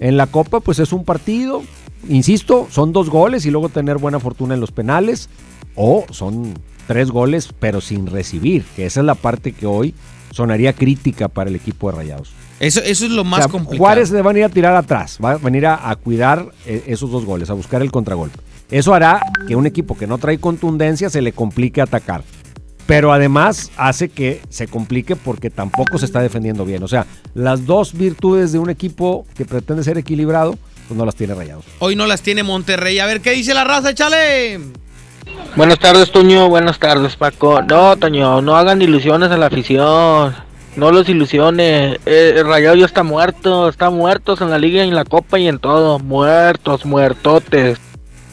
En 0.00 0.16
la 0.16 0.26
copa, 0.26 0.60
pues 0.60 0.78
es 0.78 0.94
un 0.94 1.04
partido. 1.04 1.62
Insisto, 2.08 2.66
son 2.70 2.92
dos 2.92 3.10
goles 3.10 3.44
y 3.44 3.50
luego 3.50 3.68
tener 3.68 3.98
buena 3.98 4.18
fortuna 4.18 4.54
en 4.54 4.60
los 4.60 4.72
penales. 4.72 5.28
O 5.76 6.06
son 6.10 6.54
tres 6.86 7.10
goles, 7.10 7.50
pero 7.58 7.82
sin 7.82 8.06
recibir. 8.06 8.64
Que 8.76 8.86
esa 8.86 9.00
es 9.00 9.06
la 9.06 9.14
parte 9.14 9.52
que 9.52 9.66
hoy 9.66 9.94
sonaría 10.30 10.72
crítica 10.72 11.28
para 11.28 11.50
el 11.50 11.56
equipo 11.56 11.90
de 11.90 11.98
Rayados. 11.98 12.32
Eso, 12.60 12.80
eso 12.80 13.04
es 13.04 13.10
lo 13.10 13.24
más 13.24 13.40
O 13.40 13.42
sea, 13.42 13.50
complicado. 13.50 13.78
Juárez 13.78 14.08
se 14.08 14.22
va 14.22 14.30
a 14.30 14.38
ir 14.38 14.44
a 14.44 14.48
tirar 14.48 14.74
atrás, 14.74 15.18
va 15.22 15.32
a 15.32 15.36
venir 15.36 15.66
a, 15.66 15.90
a 15.90 15.94
cuidar 15.96 16.50
eh, 16.66 16.82
esos 16.86 17.10
dos 17.10 17.26
goles, 17.26 17.50
a 17.50 17.52
buscar 17.52 17.82
el 17.82 17.90
contragolpe. 17.90 18.38
Eso 18.70 18.94
hará 18.94 19.20
que 19.46 19.54
un 19.54 19.66
equipo 19.66 19.98
que 19.98 20.06
no 20.06 20.16
trae 20.16 20.38
contundencia 20.38 21.10
se 21.10 21.20
le 21.20 21.32
complique 21.32 21.82
atacar. 21.82 22.24
Pero 22.86 23.12
además 23.12 23.70
hace 23.76 24.08
que 24.08 24.42
se 24.50 24.66
complique 24.66 25.16
porque 25.16 25.50
tampoco 25.50 25.98
se 25.98 26.04
está 26.04 26.20
defendiendo 26.20 26.64
bien. 26.64 26.82
O 26.82 26.88
sea, 26.88 27.06
las 27.34 27.66
dos 27.66 27.94
virtudes 27.94 28.52
de 28.52 28.58
un 28.58 28.68
equipo 28.68 29.26
que 29.36 29.44
pretende 29.44 29.82
ser 29.82 29.96
equilibrado, 29.96 30.58
pues 30.86 30.98
no 30.98 31.06
las 31.06 31.16
tiene 31.16 31.34
rayados. 31.34 31.64
Hoy 31.78 31.96
no 31.96 32.06
las 32.06 32.20
tiene 32.20 32.42
Monterrey. 32.42 32.98
A 32.98 33.06
ver 33.06 33.20
qué 33.20 33.30
dice 33.30 33.54
la 33.54 33.64
raza, 33.64 33.90
échale. 33.90 34.60
Buenas 35.56 35.78
tardes, 35.78 36.10
Toño. 36.12 36.48
Buenas 36.48 36.78
tardes, 36.78 37.16
Paco. 37.16 37.62
No, 37.62 37.96
Toño, 37.96 38.42
no 38.42 38.56
hagan 38.56 38.82
ilusiones 38.82 39.30
a 39.30 39.36
la 39.36 39.46
afición. 39.46 40.34
No 40.76 40.90
los 40.90 41.08
ilusiones. 41.08 41.98
Eh, 42.04 42.34
el 42.36 42.46
Rayado 42.46 42.74
ya 42.74 42.86
está 42.86 43.02
muerto. 43.02 43.68
Está 43.68 43.90
muertos 43.90 44.40
en 44.40 44.50
la 44.50 44.58
liga 44.58 44.84
y 44.84 44.88
en 44.88 44.94
la 44.94 45.04
copa 45.04 45.38
y 45.38 45.46
en 45.48 45.58
todo. 45.58 46.00
Muertos, 46.00 46.84
muertotes. 46.84 47.78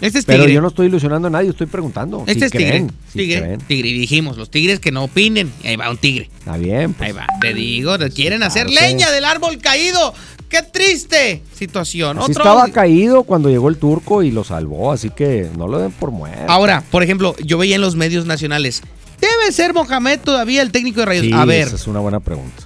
Este 0.01 0.19
es 0.19 0.25
Pero 0.25 0.39
Tigre. 0.43 0.53
yo 0.55 0.61
no 0.61 0.69
estoy 0.69 0.87
ilusionando 0.87 1.27
a 1.27 1.31
nadie, 1.31 1.51
estoy 1.51 1.67
preguntando. 1.67 2.23
Este 2.27 2.39
si 2.39 2.45
es 2.45 2.51
tigre. 2.51 2.87
si 3.11 3.17
tigre. 3.19 3.39
creen. 3.41 3.59
Tigre. 3.67 3.89
Y 3.89 3.99
dijimos, 3.99 4.35
los 4.37 4.49
tigres 4.49 4.79
que 4.79 4.91
no 4.91 5.03
opinen. 5.03 5.51
Y 5.63 5.67
ahí 5.67 5.75
va 5.75 5.89
un 5.91 5.97
tigre. 5.97 6.29
Está 6.39 6.57
bien. 6.57 6.93
pues. 6.93 7.09
Ahí 7.09 7.15
va. 7.15 7.27
Te 7.39 7.53
digo, 7.53 7.95
quieren 8.13 8.41
hacer 8.43 8.65
Claro, 8.67 8.87
sí. 8.87 8.93
leña 8.93 9.11
del 9.11 9.25
árbol 9.25 9.59
caído. 9.59 10.13
¡Qué 10.49 10.63
triste 10.63 11.43
situación! 11.57 12.17
Así 12.17 12.31
Otro- 12.31 12.43
estaba 12.43 12.67
caído 12.69 13.23
cuando 13.23 13.49
llegó 13.49 13.69
el 13.69 13.77
turco 13.77 14.21
y 14.21 14.31
lo 14.31 14.43
salvó, 14.43 14.91
así 14.91 15.09
que 15.09 15.49
no 15.57 15.67
lo 15.67 15.79
den 15.79 15.91
por 15.91 16.11
muerto. 16.11 16.43
Ahora, 16.51 16.83
por 16.91 17.03
ejemplo, 17.03 17.35
yo 17.45 17.57
veía 17.57 17.75
en 17.75 17.81
los 17.81 17.95
medios 17.95 18.25
nacionales. 18.25 18.81
¿Debe 19.21 19.51
ser 19.53 19.73
Mohamed 19.73 20.19
todavía 20.19 20.61
el 20.61 20.71
técnico 20.71 20.99
de 21.01 21.05
Rayos? 21.05 21.25
Sí, 21.25 21.31
A 21.31 21.45
ver, 21.45 21.67
esa 21.67 21.75
es 21.77 21.87
una 21.87 21.99
buena 22.01 22.19
pregunta. 22.19 22.63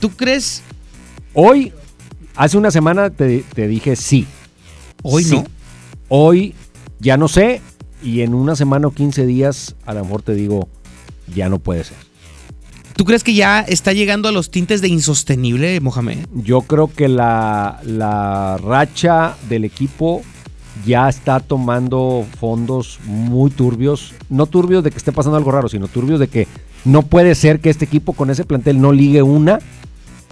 ¿tú 0.00 0.10
crees? 0.10 0.62
Hoy, 1.32 1.72
hace 2.34 2.58
una 2.58 2.70
semana 2.70 3.08
te, 3.08 3.42
te 3.54 3.66
dije 3.68 3.96
sí. 3.96 4.26
Hoy 5.02 5.24
Sí. 5.24 5.30
no. 5.36 5.46
Hoy 6.08 6.54
ya 7.00 7.16
no 7.16 7.28
sé 7.28 7.60
y 8.02 8.20
en 8.20 8.34
una 8.34 8.56
semana 8.56 8.88
o 8.88 8.90
15 8.90 9.26
días 9.26 9.74
a 9.84 9.94
lo 9.94 10.04
mejor 10.04 10.22
te 10.22 10.34
digo 10.34 10.68
ya 11.34 11.48
no 11.48 11.58
puede 11.58 11.84
ser. 11.84 11.96
¿Tú 12.94 13.04
crees 13.04 13.24
que 13.24 13.34
ya 13.34 13.60
está 13.60 13.92
llegando 13.92 14.28
a 14.28 14.32
los 14.32 14.50
tintes 14.50 14.80
de 14.80 14.88
insostenible, 14.88 15.80
Mohamed? 15.80 16.26
Yo 16.32 16.62
creo 16.62 16.88
que 16.88 17.08
la, 17.08 17.80
la 17.84 18.56
racha 18.56 19.36
del 19.50 19.64
equipo 19.64 20.22
ya 20.86 21.08
está 21.08 21.40
tomando 21.40 22.24
fondos 22.38 22.98
muy 23.04 23.50
turbios. 23.50 24.14
No 24.30 24.46
turbios 24.46 24.82
de 24.82 24.90
que 24.90 24.96
esté 24.96 25.12
pasando 25.12 25.36
algo 25.36 25.50
raro, 25.50 25.68
sino 25.68 25.88
turbios 25.88 26.20
de 26.20 26.28
que 26.28 26.48
no 26.86 27.02
puede 27.02 27.34
ser 27.34 27.60
que 27.60 27.68
este 27.68 27.84
equipo 27.84 28.14
con 28.14 28.30
ese 28.30 28.44
plantel 28.44 28.80
no 28.80 28.92
ligue 28.92 29.22
una 29.22 29.58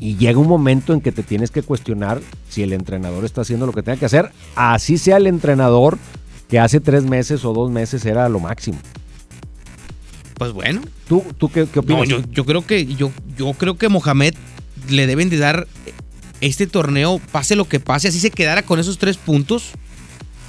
y 0.04 0.16
llega 0.16 0.38
un 0.38 0.46
momento 0.48 0.92
en 0.92 1.00
que 1.00 1.12
te 1.12 1.22
tienes 1.22 1.50
que 1.50 1.62
cuestionar 1.62 2.20
si 2.50 2.62
el 2.62 2.74
entrenador 2.74 3.24
está 3.24 3.40
haciendo 3.40 3.64
lo 3.64 3.72
que 3.72 3.82
tenga 3.82 3.98
que 3.98 4.04
hacer, 4.04 4.30
así 4.54 4.98
sea 4.98 5.16
el 5.16 5.26
entrenador 5.26 5.98
que 6.50 6.58
hace 6.58 6.78
tres 6.78 7.04
meses 7.04 7.42
o 7.46 7.54
dos 7.54 7.70
meses 7.70 8.04
era 8.04 8.28
lo 8.28 8.38
máximo. 8.38 8.76
Pues 10.36 10.52
bueno. 10.52 10.82
¿Tú, 11.08 11.24
tú 11.38 11.48
qué, 11.48 11.66
qué 11.72 11.78
opinas? 11.78 12.00
No, 12.00 12.04
yo, 12.04 12.22
yo 12.30 12.44
creo 12.44 12.66
que 12.66 12.84
yo, 12.84 13.10
yo 13.38 13.52
creo 13.54 13.78
que 13.78 13.88
Mohamed 13.88 14.34
le 14.90 15.06
deben 15.06 15.30
de 15.30 15.38
dar 15.38 15.66
este 16.42 16.66
torneo, 16.66 17.18
pase 17.32 17.56
lo 17.56 17.64
que 17.66 17.80
pase, 17.80 18.08
así 18.08 18.20
se 18.20 18.30
quedara 18.30 18.60
con 18.62 18.78
esos 18.78 18.98
tres 18.98 19.16
puntos, 19.16 19.70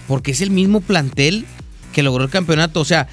porque 0.07 0.31
es 0.31 0.41
el 0.41 0.51
mismo 0.51 0.81
plantel 0.81 1.45
que 1.93 2.03
logró 2.03 2.25
el 2.25 2.29
campeonato. 2.29 2.81
O 2.81 2.85
sea, 2.85 3.07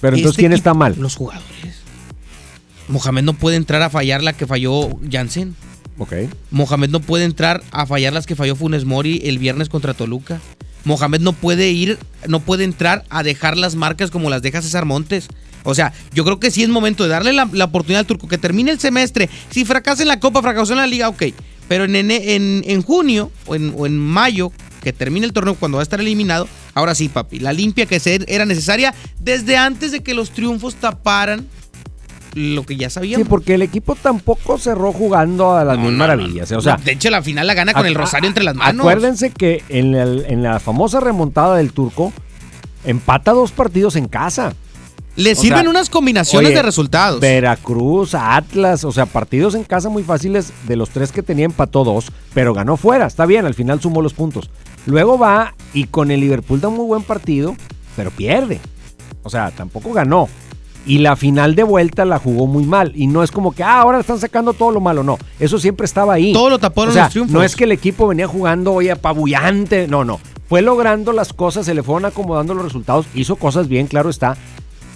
Pero 0.00 0.16
entonces, 0.16 0.30
este 0.38 0.42
¿quién 0.42 0.52
equipo- 0.52 0.56
está 0.60 0.72
mal? 0.72 0.94
Los 0.98 1.16
jugadores. 1.16 1.82
Mohamed 2.88 3.22
no 3.24 3.34
puede 3.34 3.56
entrar 3.56 3.82
a 3.82 3.90
fallar 3.90 4.22
la 4.22 4.32
que 4.32 4.46
falló 4.46 4.88
Jansen. 5.10 5.54
Mohamed 6.50 6.90
no 6.90 7.00
puede 7.00 7.24
entrar 7.24 7.62
a 7.70 7.86
fallar 7.86 8.12
las 8.12 8.26
que 8.26 8.36
falló 8.36 8.56
Funes 8.56 8.84
Mori 8.84 9.20
el 9.24 9.38
viernes 9.38 9.68
contra 9.68 9.94
Toluca. 9.94 10.40
Mohamed 10.84 11.20
no 11.20 11.32
puede 11.32 11.70
ir, 11.70 11.98
no 12.28 12.40
puede 12.40 12.64
entrar 12.64 13.04
a 13.08 13.22
dejar 13.22 13.56
las 13.56 13.74
marcas 13.74 14.10
como 14.10 14.28
las 14.30 14.42
deja 14.42 14.60
César 14.60 14.84
Montes. 14.84 15.28
O 15.62 15.74
sea, 15.74 15.92
yo 16.12 16.24
creo 16.24 16.38
que 16.38 16.50
sí 16.50 16.62
es 16.62 16.68
momento 16.68 17.04
de 17.04 17.10
darle 17.10 17.32
la, 17.32 17.64
oportunidad 17.64 18.00
al 18.00 18.06
turco 18.06 18.28
que 18.28 18.36
termine 18.36 18.70
el 18.70 18.78
semestre. 18.78 19.30
Si 19.50 19.64
fracasa 19.64 20.02
en 20.02 20.08
la 20.08 20.20
Copa, 20.20 20.42
fracasó 20.42 20.74
en 20.74 20.78
la 20.78 20.86
Liga, 20.86 21.08
ok. 21.08 21.22
Pero 21.68 21.84
en, 21.84 21.96
en, 21.96 22.10
en- 22.10 22.82
junio 22.82 23.32
o 23.46 23.54
en, 23.54 23.72
o 23.74 23.86
en 23.86 23.98
mayo, 23.98 24.52
que 24.82 24.92
termine 24.92 25.24
el 25.24 25.32
torneo 25.32 25.54
cuando 25.54 25.76
va 25.76 25.82
a 25.82 25.84
estar 25.84 25.98
eliminado, 25.98 26.46
ahora 26.74 26.94
sí, 26.94 27.08
papi, 27.08 27.40
la 27.40 27.54
limpia 27.54 27.86
que 27.86 27.98
era 28.26 28.44
necesaria 28.44 28.94
desde 29.18 29.56
antes 29.56 29.90
de 29.90 30.02
que 30.02 30.12
los 30.12 30.30
triunfos 30.30 30.74
taparan 30.74 31.48
lo 32.34 32.64
que 32.64 32.76
ya 32.76 32.90
sabíamos. 32.90 33.24
Sí, 33.24 33.28
porque 33.28 33.54
el 33.54 33.62
equipo 33.62 33.94
tampoco 33.94 34.58
cerró 34.58 34.92
jugando 34.92 35.54
a 35.56 35.64
las 35.64 35.78
mil 35.78 35.92
maravillas. 35.92 36.50
O 36.52 36.60
sea, 36.60 36.76
de 36.76 36.92
hecho, 36.92 37.10
la 37.10 37.22
final 37.22 37.46
la 37.46 37.54
gana 37.54 37.72
con 37.72 37.86
el 37.86 37.94
rosario 37.94 38.28
entre 38.28 38.44
las 38.44 38.54
manos. 38.54 38.80
Acuérdense 38.80 39.30
que 39.30 39.62
en, 39.68 39.94
el- 39.94 40.24
en 40.28 40.42
la 40.42 40.60
famosa 40.60 41.00
remontada 41.00 41.56
del 41.56 41.72
turco, 41.72 42.12
empata 42.84 43.32
dos 43.32 43.52
partidos 43.52 43.96
en 43.96 44.08
casa. 44.08 44.54
Le 45.16 45.36
sirven 45.36 45.60
sea, 45.60 45.70
unas 45.70 45.90
combinaciones 45.90 46.48
oye, 46.48 46.56
de 46.56 46.62
resultados. 46.62 47.20
Veracruz, 47.20 48.14
Atlas, 48.14 48.82
o 48.82 48.90
sea, 48.90 49.06
partidos 49.06 49.54
en 49.54 49.62
casa 49.62 49.88
muy 49.88 50.02
fáciles. 50.02 50.52
De 50.66 50.74
los 50.74 50.90
tres 50.90 51.12
que 51.12 51.22
tenía, 51.22 51.44
empató 51.44 51.84
dos, 51.84 52.10
pero 52.34 52.52
ganó 52.52 52.76
fuera. 52.76 53.06
Está 53.06 53.24
bien, 53.24 53.46
al 53.46 53.54
final 53.54 53.80
sumó 53.80 54.02
los 54.02 54.12
puntos. 54.12 54.50
Luego 54.86 55.16
va 55.16 55.54
y 55.72 55.84
con 55.84 56.10
el 56.10 56.18
Liverpool 56.20 56.60
da 56.60 56.66
un 56.66 56.74
muy 56.76 56.86
buen 56.86 57.02
partido, 57.04 57.54
pero 57.94 58.10
pierde. 58.10 58.58
O 59.22 59.30
sea, 59.30 59.52
tampoco 59.52 59.92
ganó. 59.92 60.28
Y 60.86 60.98
la 60.98 61.16
final 61.16 61.54
de 61.54 61.62
vuelta 61.62 62.04
la 62.04 62.18
jugó 62.18 62.46
muy 62.46 62.64
mal. 62.64 62.92
Y 62.94 63.06
no 63.06 63.22
es 63.22 63.30
como 63.30 63.52
que, 63.52 63.62
ah, 63.62 63.80
ahora 63.80 64.00
están 64.00 64.18
sacando 64.18 64.52
todo 64.52 64.70
lo 64.70 64.80
malo. 64.80 65.02
No, 65.02 65.18
eso 65.40 65.58
siempre 65.58 65.86
estaba 65.86 66.14
ahí. 66.14 66.32
Todo 66.32 66.50
lo 66.50 66.58
taparon 66.58 66.90
O 66.90 66.92
sea, 66.92 67.04
los 67.04 67.12
triunfos. 67.12 67.32
No 67.32 67.42
es 67.42 67.56
que 67.56 67.64
el 67.64 67.72
equipo 67.72 68.06
venía 68.06 68.26
jugando, 68.26 68.72
oye, 68.72 68.90
apabullante. 68.90 69.88
No, 69.88 70.04
no. 70.04 70.20
Fue 70.46 70.60
logrando 70.60 71.12
las 71.12 71.32
cosas, 71.32 71.64
se 71.64 71.74
le 71.74 71.82
fueron 71.82 72.04
acomodando 72.04 72.52
los 72.54 72.64
resultados. 72.64 73.06
Hizo 73.14 73.36
cosas 73.36 73.66
bien, 73.66 73.86
claro 73.86 74.10
está. 74.10 74.36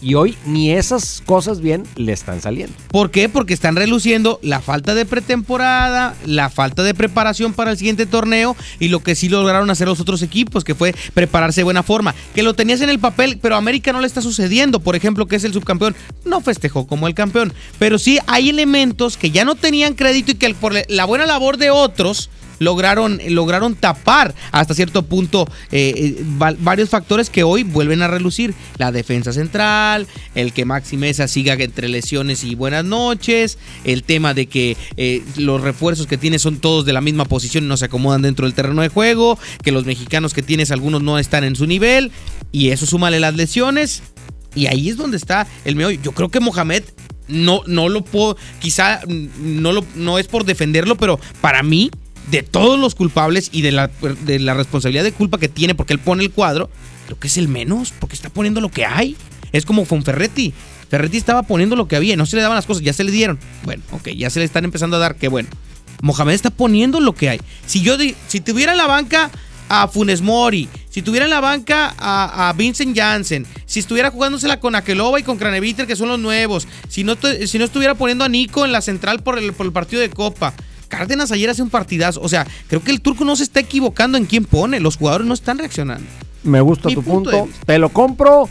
Y 0.00 0.14
hoy 0.14 0.36
ni 0.46 0.72
esas 0.72 1.22
cosas 1.24 1.60
bien 1.60 1.84
le 1.96 2.12
están 2.12 2.40
saliendo. 2.40 2.74
¿Por 2.88 3.10
qué? 3.10 3.28
Porque 3.28 3.54
están 3.54 3.76
reluciendo 3.76 4.38
la 4.42 4.60
falta 4.60 4.94
de 4.94 5.04
pretemporada, 5.04 6.14
la 6.24 6.50
falta 6.50 6.82
de 6.82 6.94
preparación 6.94 7.52
para 7.52 7.72
el 7.72 7.78
siguiente 7.78 8.06
torneo 8.06 8.56
y 8.78 8.88
lo 8.88 9.00
que 9.00 9.14
sí 9.14 9.28
lograron 9.28 9.70
hacer 9.70 9.88
los 9.88 10.00
otros 10.00 10.22
equipos, 10.22 10.64
que 10.64 10.74
fue 10.74 10.94
prepararse 11.14 11.60
de 11.60 11.64
buena 11.64 11.82
forma. 11.82 12.14
Que 12.34 12.42
lo 12.42 12.54
tenías 12.54 12.80
en 12.80 12.90
el 12.90 12.98
papel, 12.98 13.38
pero 13.40 13.54
a 13.54 13.58
América 13.58 13.92
no 13.92 14.00
le 14.00 14.06
está 14.06 14.22
sucediendo. 14.22 14.80
Por 14.80 14.96
ejemplo, 14.96 15.26
que 15.26 15.36
es 15.36 15.44
el 15.44 15.52
subcampeón, 15.52 15.96
no 16.24 16.40
festejó 16.40 16.86
como 16.86 17.08
el 17.08 17.14
campeón. 17.14 17.52
Pero 17.78 17.98
sí 17.98 18.18
hay 18.26 18.50
elementos 18.50 19.16
que 19.16 19.30
ya 19.30 19.44
no 19.44 19.54
tenían 19.54 19.94
crédito 19.94 20.32
y 20.32 20.34
que 20.34 20.54
por 20.54 20.74
la 20.88 21.04
buena 21.04 21.26
labor 21.26 21.56
de 21.56 21.70
otros 21.70 22.30
lograron, 22.58 23.20
lograron 23.28 23.74
tapar 23.74 24.34
hasta 24.52 24.74
cierto 24.74 25.02
punto 25.04 25.46
eh, 25.70 25.92
eh, 25.96 26.24
va- 26.40 26.54
varios 26.58 26.88
factores 26.88 27.30
que 27.30 27.42
hoy 27.42 27.62
vuelven 27.62 28.02
a 28.02 28.08
relucir. 28.08 28.54
La 28.78 28.92
defensa 28.92 29.32
central, 29.32 30.06
el 30.34 30.52
que 30.52 30.64
Maxi 30.64 30.96
Mesa 30.96 31.28
siga 31.28 31.54
entre 31.54 31.88
lesiones 31.88 32.44
y 32.44 32.54
buenas 32.54 32.84
noches, 32.84 33.58
el 33.84 34.02
tema 34.02 34.34
de 34.34 34.46
que 34.46 34.76
eh, 34.96 35.22
los 35.36 35.60
refuerzos 35.60 36.06
que 36.06 36.16
tiene 36.18 36.38
son 36.38 36.58
todos 36.58 36.84
de 36.84 36.92
la 36.92 37.00
misma 37.00 37.24
posición 37.24 37.64
y 37.64 37.68
no 37.68 37.76
se 37.76 37.86
acomodan 37.86 38.22
dentro 38.22 38.46
del 38.46 38.54
terreno 38.54 38.82
de 38.82 38.88
juego, 38.88 39.38
que 39.62 39.72
los 39.72 39.84
mexicanos 39.86 40.34
que 40.34 40.42
tienes 40.42 40.70
algunos 40.70 41.02
no 41.02 41.18
están 41.18 41.44
en 41.44 41.56
su 41.56 41.66
nivel, 41.66 42.10
y 42.52 42.70
eso 42.70 42.86
súmale 42.86 43.20
las 43.20 43.34
lesiones, 43.34 44.02
y 44.54 44.66
ahí 44.66 44.88
es 44.88 44.96
donde 44.96 45.16
está 45.16 45.46
el 45.64 45.76
meollo. 45.76 46.00
Yo 46.02 46.12
creo 46.12 46.30
que 46.30 46.40
Mohamed 46.40 46.82
no, 47.28 47.60
no 47.66 47.88
lo 47.88 48.02
puedo, 48.04 48.36
quizá 48.58 49.00
mm, 49.06 49.26
no, 49.60 49.72
lo, 49.72 49.84
no 49.94 50.18
es 50.18 50.26
por 50.28 50.44
defenderlo, 50.44 50.96
pero 50.96 51.20
para 51.40 51.62
mí, 51.62 51.90
de 52.30 52.42
todos 52.42 52.78
los 52.78 52.94
culpables 52.94 53.48
y 53.52 53.62
de 53.62 53.72
la, 53.72 53.90
de 54.24 54.38
la 54.38 54.54
responsabilidad 54.54 55.04
de 55.04 55.12
culpa 55.12 55.38
que 55.38 55.48
tiene 55.48 55.74
porque 55.74 55.92
él 55.92 55.98
pone 55.98 56.22
el 56.22 56.30
cuadro, 56.30 56.70
creo 57.06 57.18
que 57.18 57.28
es 57.28 57.36
el 57.36 57.48
menos, 57.48 57.92
porque 57.98 58.14
está 58.14 58.28
poniendo 58.28 58.60
lo 58.60 58.70
que 58.70 58.84
hay. 58.84 59.16
Es 59.52 59.64
como 59.64 59.84
Fonferretti. 59.84 60.52
Ferretti 60.90 61.16
estaba 61.16 61.42
poniendo 61.42 61.76
lo 61.76 61.88
que 61.88 61.96
había, 61.96 62.16
no 62.16 62.26
se 62.26 62.36
le 62.36 62.42
daban 62.42 62.56
las 62.56 62.66
cosas, 62.66 62.82
ya 62.82 62.92
se 62.92 63.04
le 63.04 63.10
dieron. 63.10 63.38
Bueno, 63.64 63.82
ok, 63.92 64.08
ya 64.08 64.30
se 64.30 64.38
le 64.38 64.44
están 64.44 64.64
empezando 64.64 64.96
a 64.96 65.00
dar, 65.00 65.16
qué 65.16 65.28
bueno. 65.28 65.48
Mohamed 66.02 66.34
está 66.34 66.50
poniendo 66.50 67.00
lo 67.00 67.14
que 67.14 67.28
hay. 67.28 67.40
Si 67.66 67.82
yo, 67.82 67.96
si 68.28 68.40
tuviera 68.40 68.72
en 68.72 68.78
la 68.78 68.86
banca 68.86 69.30
a 69.68 69.88
Funes 69.88 70.22
Mori, 70.22 70.68
si 70.88 71.02
tuviera 71.02 71.26
en 71.26 71.30
la 71.30 71.40
banca 71.40 71.94
a, 71.98 72.52
Vincent 72.56 72.96
Janssen, 72.96 73.46
si 73.66 73.80
estuviera 73.80 74.10
jugándosela 74.10 74.60
con 74.60 74.74
Akelova 74.74 75.20
y 75.20 75.22
con 75.22 75.36
Craneviter, 75.36 75.86
que 75.86 75.96
son 75.96 76.08
los 76.08 76.18
nuevos, 76.18 76.66
si 76.88 77.04
no, 77.04 77.16
si 77.46 77.58
no 77.58 77.64
estuviera 77.64 77.94
poniendo 77.94 78.24
a 78.24 78.28
Nico 78.28 78.64
en 78.64 78.72
la 78.72 78.80
central 78.80 79.22
por 79.22 79.38
el, 79.38 79.52
por 79.52 79.66
el 79.66 79.72
partido 79.72 80.00
de 80.00 80.10
Copa. 80.10 80.54
Cárdenas 80.88 81.30
ayer 81.32 81.50
hace 81.50 81.62
un 81.62 81.70
partidazo. 81.70 82.20
O 82.20 82.28
sea, 82.28 82.46
creo 82.66 82.82
que 82.82 82.90
el 82.90 83.00
turco 83.00 83.24
no 83.24 83.36
se 83.36 83.44
está 83.44 83.60
equivocando 83.60 84.18
en 84.18 84.26
quién 84.26 84.44
pone. 84.44 84.80
Los 84.80 84.96
jugadores 84.96 85.26
no 85.26 85.34
están 85.34 85.58
reaccionando. 85.58 86.06
Me 86.44 86.60
gusta 86.60 86.88
Mi 86.88 86.94
tu 86.94 87.02
punto 87.02 87.48
Te 87.66 87.78
lo 87.78 87.88
compro 87.90 88.48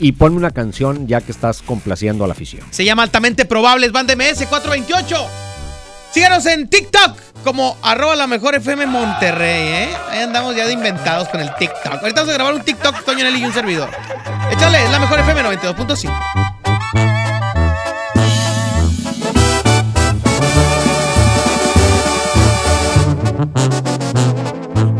y 0.00 0.12
ponme 0.12 0.36
una 0.36 0.50
canción 0.50 1.06
ya 1.06 1.20
que 1.20 1.32
estás 1.32 1.62
complaciendo 1.62 2.24
a 2.24 2.26
la 2.26 2.32
afición. 2.32 2.66
Se 2.70 2.84
llama 2.84 3.02
altamente 3.02 3.44
probables. 3.44 3.92
Van 3.92 4.06
de 4.06 4.16
MS 4.16 4.46
428. 4.46 5.16
Síganos 6.12 6.46
en 6.46 6.68
TikTok 6.68 7.18
como 7.44 7.76
arroba 7.82 8.16
la 8.16 8.26
mejor 8.26 8.54
FM 8.54 8.86
Monterrey, 8.86 9.68
¿eh? 9.68 9.88
Ahí 10.10 10.20
andamos 10.20 10.56
ya 10.56 10.66
de 10.66 10.72
inventados 10.72 11.28
con 11.28 11.40
el 11.40 11.54
TikTok. 11.54 12.02
Ahorita 12.02 12.20
vamos 12.20 12.30
a 12.30 12.34
grabar 12.34 12.54
un 12.54 12.62
TikTok, 12.62 13.04
Toño 13.04 13.24
Nelly 13.24 13.40
y 13.40 13.44
un 13.44 13.52
servidor. 13.52 13.90
Échale, 14.50 14.84
es 14.84 14.90
la 14.90 14.98
mejor 14.98 15.20
FM 15.20 15.42
92.5. 15.42 16.47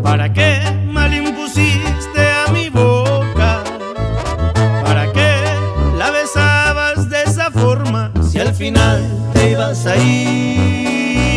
¿Para 0.00 0.32
qué 0.32 0.60
mal 0.86 1.12
impusiste 1.12 2.20
a 2.20 2.52
mi 2.52 2.68
boca? 2.68 3.64
¿Para 4.84 5.12
qué 5.12 5.42
la 5.96 6.12
besabas 6.12 7.10
de 7.10 7.24
esa 7.24 7.50
forma? 7.50 8.12
Si 8.30 8.38
al 8.38 8.54
final 8.54 9.02
te 9.32 9.50
ibas 9.50 9.84
a 9.86 9.96
ir, 9.96 11.28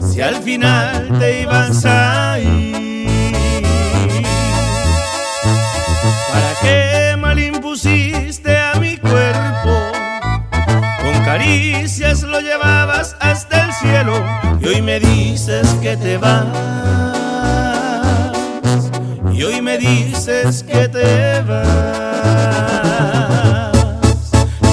si 0.00 0.20
al 0.20 0.34
final 0.42 1.16
te 1.20 1.42
ibas 1.42 1.84
a 1.84 2.40
ir. 2.40 3.36
¿Para 6.32 6.54
qué 6.60 7.16
mal 7.20 7.38
impusiste 7.38 8.58
a 8.58 8.74
mi 8.80 8.96
cuerpo? 8.96 9.92
Con 11.02 11.24
caricias 11.24 12.24
lo 12.24 12.40
llevabas 12.40 13.16
hasta 13.20 13.66
el 13.66 13.72
cielo 13.74 14.45
y 14.66 14.68
hoy 14.68 14.82
me 14.82 14.98
dices 14.98 15.76
que 15.80 15.96
te 15.96 16.18
vas. 16.18 16.44
Y 19.32 19.44
hoy 19.44 19.62
me 19.62 19.78
dices 19.78 20.64
que 20.64 20.88
te 20.88 21.40
vas. 21.42 21.68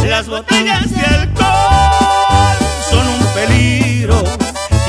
Las 0.09 0.27
botellas 0.27 0.89
de 0.89 1.01
alcohol 1.01 2.57
son 2.89 3.07
un 3.07 3.23
peligro 3.35 4.23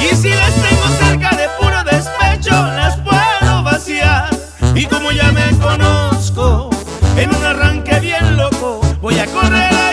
y 0.00 0.16
si 0.16 0.30
las 0.30 0.54
tengo 0.54 0.88
cerca 0.98 1.36
de 1.36 1.48
puro 1.60 1.84
despecho 1.84 2.54
las 2.54 2.96
puedo 2.98 3.62
vaciar. 3.62 4.30
Y 4.74 4.86
como 4.86 5.12
ya 5.12 5.30
me 5.32 5.50
conozco, 5.58 6.70
en 7.18 7.34
un 7.34 7.44
arranque 7.44 8.00
bien 8.00 8.38
loco 8.38 8.80
voy 9.02 9.18
a 9.18 9.26
correr 9.26 9.83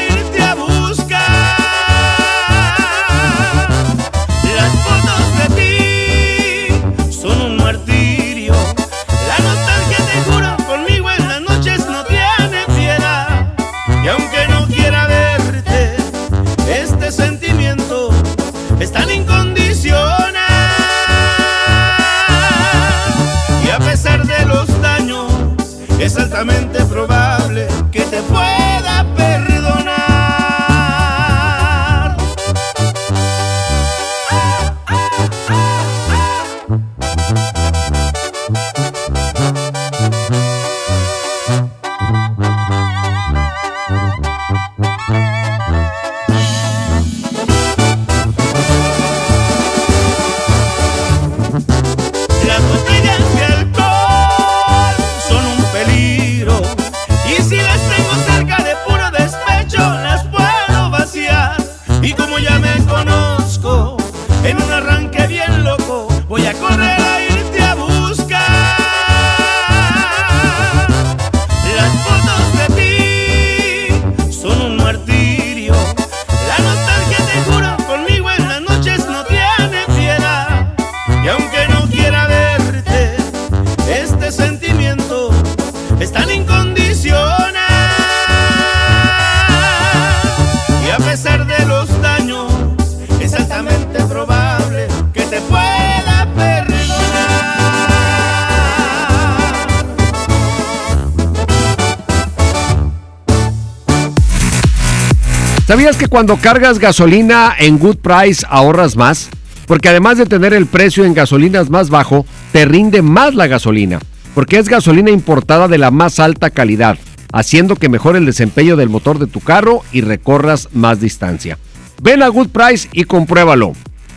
¿Sabías 105.71 105.95
que 105.95 106.07
cuando 106.07 106.35
cargas 106.35 106.79
gasolina 106.79 107.55
en 107.57 107.79
Good 107.79 107.99
Price 107.99 108.45
ahorras 108.49 108.97
más? 108.97 109.29
Porque 109.67 109.87
además 109.87 110.17
de 110.17 110.25
tener 110.25 110.53
el 110.53 110.65
precio 110.65 111.05
en 111.05 111.13
gasolinas 111.13 111.69
más 111.69 111.89
bajo, 111.89 112.25
te 112.51 112.65
rinde 112.65 113.01
más 113.01 113.35
la 113.35 113.47
gasolina. 113.47 113.99
Porque 114.35 114.59
es 114.59 114.67
gasolina 114.67 115.11
importada 115.11 115.69
de 115.69 115.77
la 115.77 115.89
más 115.89 116.19
alta 116.19 116.49
calidad, 116.49 116.97
haciendo 117.31 117.77
que 117.77 117.87
mejore 117.87 118.17
el 118.19 118.25
desempeño 118.25 118.75
del 118.75 118.89
motor 118.89 119.17
de 119.17 119.27
tu 119.27 119.39
carro 119.39 119.81
y 119.93 120.01
recorras 120.01 120.67
más 120.73 120.99
distancia. 120.99 121.57
Ven 122.01 122.21
a 122.21 122.27
Good 122.27 122.49
Price 122.49 122.89
y 122.91 123.05
compruébalo. 123.05 123.71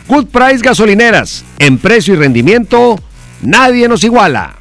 Good 0.09 0.25
Price 0.25 0.57
Gasolineras, 0.61 1.45
en 1.59 1.77
precio 1.77 2.15
y 2.15 2.17
rendimiento, 2.17 2.99
nadie 3.41 3.87
nos 3.87 4.03
iguala. 4.03 4.57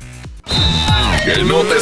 Que 1.25 1.43
no 1.43 1.59
te 1.63 1.75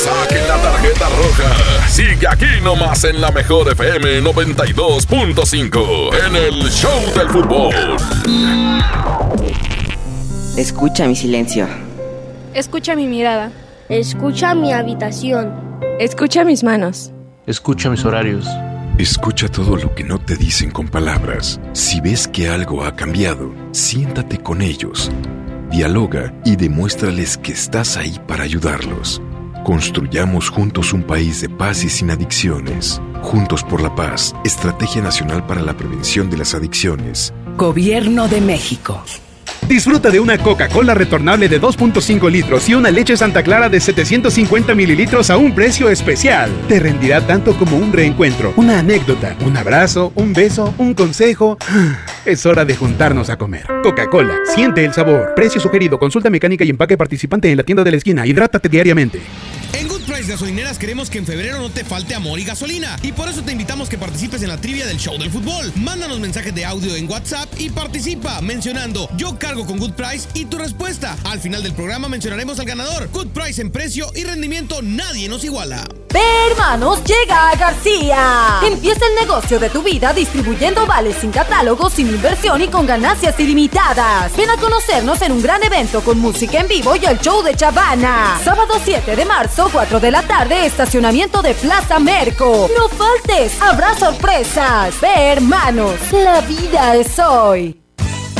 la 0.48 0.62
tarjeta 0.62 1.08
roja. 1.10 1.61
Sigue 1.92 2.26
aquí 2.26 2.46
nomás 2.64 3.04
en 3.04 3.20
la 3.20 3.30
mejor 3.30 3.70
FM 3.70 4.22
92.5 4.22 6.10
en 6.26 6.36
el 6.36 6.70
Show 6.70 6.98
del 7.14 7.28
Fútbol. 7.28 7.74
Escucha 10.56 11.06
mi 11.06 11.14
silencio. 11.14 11.68
Escucha 12.54 12.96
mi 12.96 13.08
mirada. 13.08 13.52
Escucha 13.90 14.54
mi 14.54 14.72
habitación. 14.72 15.52
Escucha 16.00 16.44
mis 16.44 16.64
manos. 16.64 17.12
Escucha 17.46 17.90
mis 17.90 18.06
horarios. 18.06 18.46
Escucha 18.96 19.48
todo 19.48 19.76
lo 19.76 19.94
que 19.94 20.02
no 20.02 20.18
te 20.18 20.36
dicen 20.36 20.70
con 20.70 20.88
palabras. 20.88 21.60
Si 21.74 22.00
ves 22.00 22.26
que 22.26 22.48
algo 22.48 22.86
ha 22.86 22.96
cambiado, 22.96 23.52
siéntate 23.72 24.38
con 24.38 24.62
ellos. 24.62 25.10
Dialoga 25.70 26.32
y 26.46 26.56
demuéstrales 26.56 27.36
que 27.36 27.52
estás 27.52 27.98
ahí 27.98 28.18
para 28.26 28.44
ayudarlos. 28.44 29.20
Construyamos 29.64 30.48
juntos 30.48 30.92
un 30.92 31.04
país 31.04 31.40
de 31.40 31.48
paz 31.48 31.84
y 31.84 31.88
sin 31.88 32.10
adicciones. 32.10 33.00
Juntos 33.22 33.62
por 33.62 33.80
la 33.80 33.94
paz, 33.94 34.34
Estrategia 34.44 35.00
Nacional 35.00 35.46
para 35.46 35.62
la 35.62 35.76
Prevención 35.76 36.28
de 36.30 36.38
las 36.38 36.54
Adicciones. 36.54 37.32
Gobierno 37.56 38.26
de 38.26 38.40
México. 38.40 39.04
Disfruta 39.68 40.10
de 40.10 40.18
una 40.18 40.36
Coca-Cola 40.38 40.94
retornable 40.94 41.48
de 41.48 41.60
2.5 41.60 42.28
litros 42.30 42.68
y 42.68 42.74
una 42.74 42.90
leche 42.90 43.16
Santa 43.16 43.44
Clara 43.44 43.68
de 43.68 43.78
750 43.80 44.74
mililitros 44.74 45.30
a 45.30 45.36
un 45.36 45.54
precio 45.54 45.88
especial. 45.88 46.50
Te 46.68 46.80
rendirá 46.80 47.24
tanto 47.24 47.56
como 47.56 47.76
un 47.76 47.92
reencuentro, 47.92 48.52
una 48.56 48.80
anécdota, 48.80 49.36
un 49.46 49.56
abrazo, 49.56 50.12
un 50.16 50.32
beso, 50.32 50.74
un 50.78 50.94
consejo. 50.94 51.56
Es 52.24 52.46
hora 52.46 52.64
de 52.64 52.76
juntarnos 52.76 53.30
a 53.30 53.36
comer. 53.36 53.66
Coca-Cola, 53.82 54.38
siente 54.54 54.84
el 54.84 54.92
sabor. 54.92 55.32
Precio 55.34 55.60
sugerido, 55.60 55.98
consulta 55.98 56.30
mecánica 56.30 56.64
y 56.64 56.70
empaque 56.70 56.96
participante 56.96 57.50
en 57.50 57.56
la 57.56 57.64
tienda 57.64 57.82
de 57.82 57.90
la 57.90 57.96
esquina. 57.96 58.24
Hidrátate 58.24 58.68
diariamente. 58.68 59.20
En 59.72 59.88
Good 60.02 60.14
Price 60.14 60.28
Gasolineras 60.28 60.78
queremos 60.80 61.08
que 61.08 61.18
en 61.18 61.26
febrero 61.26 61.60
no 61.60 61.70
te 61.70 61.84
falte 61.84 62.16
amor 62.16 62.36
y 62.40 62.44
gasolina. 62.44 62.98
Y 63.02 63.12
por 63.12 63.28
eso 63.28 63.42
te 63.42 63.52
invitamos 63.52 63.88
que 63.88 63.96
participes 63.96 64.42
en 64.42 64.48
la 64.48 64.56
trivia 64.56 64.84
del 64.84 64.96
show 64.96 65.16
del 65.16 65.30
fútbol. 65.30 65.72
Mándanos 65.76 66.18
mensajes 66.18 66.52
de 66.52 66.64
audio 66.64 66.96
en 66.96 67.08
WhatsApp 67.08 67.48
y 67.56 67.70
participa 67.70 68.40
mencionando 68.40 69.08
yo 69.16 69.38
cargo 69.38 69.64
con 69.64 69.78
Good 69.78 69.92
Price 69.92 70.28
y 70.34 70.46
tu 70.46 70.58
respuesta. 70.58 71.16
Al 71.22 71.38
final 71.38 71.62
del 71.62 71.74
programa 71.74 72.08
mencionaremos 72.08 72.58
al 72.58 72.66
ganador. 72.66 73.10
Good 73.12 73.28
Price 73.28 73.62
en 73.62 73.70
precio 73.70 74.08
y 74.16 74.24
rendimiento 74.24 74.82
nadie 74.82 75.28
nos 75.28 75.44
iguala. 75.44 75.84
Hermanos, 76.50 77.02
llega 77.04 77.50
a 77.50 77.56
García. 77.56 78.60
Empieza 78.62 79.06
el 79.06 79.26
negocio 79.26 79.58
de 79.58 79.70
tu 79.70 79.82
vida 79.82 80.12
distribuyendo 80.12 80.86
vales 80.86 81.16
sin 81.16 81.30
catálogo, 81.30 81.88
sin 81.88 82.08
inversión 82.08 82.60
y 82.60 82.68
con 82.68 82.86
ganancias 82.86 83.38
ilimitadas. 83.40 84.36
Ven 84.36 84.50
a 84.50 84.56
conocernos 84.58 85.22
en 85.22 85.32
un 85.32 85.42
gran 85.42 85.62
evento 85.62 86.02
con 86.02 86.18
música 86.18 86.60
en 86.60 86.68
vivo 86.68 86.94
y 86.96 87.04
el 87.06 87.18
show 87.20 87.42
de 87.42 87.54
Chavana. 87.54 88.38
Sábado 88.44 88.74
7 88.84 89.16
de 89.16 89.24
marzo, 89.24 89.70
4 89.72 89.91
de 90.00 90.10
la 90.10 90.22
tarde, 90.22 90.64
estacionamiento 90.64 91.42
de 91.42 91.54
Plaza 91.54 91.98
Merco. 91.98 92.68
No 92.76 92.88
faltes, 92.88 93.60
habrá 93.60 93.94
sorpresas. 93.94 94.98
Ve, 95.00 95.32
hermanos, 95.32 95.94
la 96.12 96.40
vida 96.40 96.94
es 96.94 97.18
hoy. 97.18 97.78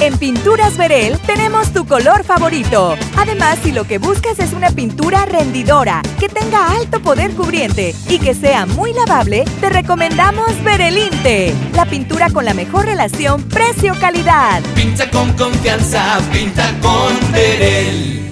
En 0.00 0.18
Pinturas 0.18 0.76
Verel 0.76 1.18
tenemos 1.20 1.72
tu 1.72 1.86
color 1.86 2.24
favorito. 2.24 2.96
Además, 3.16 3.58
si 3.62 3.70
lo 3.70 3.84
que 3.84 3.98
buscas 3.98 4.38
es 4.40 4.52
una 4.52 4.70
pintura 4.70 5.26
rendidora, 5.26 6.02
que 6.18 6.28
tenga 6.28 6.72
alto 6.72 7.00
poder 7.00 7.32
cubriente 7.32 7.94
y 8.08 8.18
que 8.18 8.34
sea 8.34 8.66
muy 8.66 8.92
lavable, 8.92 9.44
te 9.60 9.68
recomendamos 9.68 10.62
Verelinte, 10.64 11.54
la 11.74 11.84
pintura 11.84 12.30
con 12.30 12.44
la 12.44 12.54
mejor 12.54 12.86
relación 12.86 13.42
precio-calidad. 13.44 14.62
Pinta 14.74 15.08
con 15.10 15.32
confianza, 15.34 16.18
pinta 16.32 16.68
con 16.80 17.32
Verel. 17.32 18.31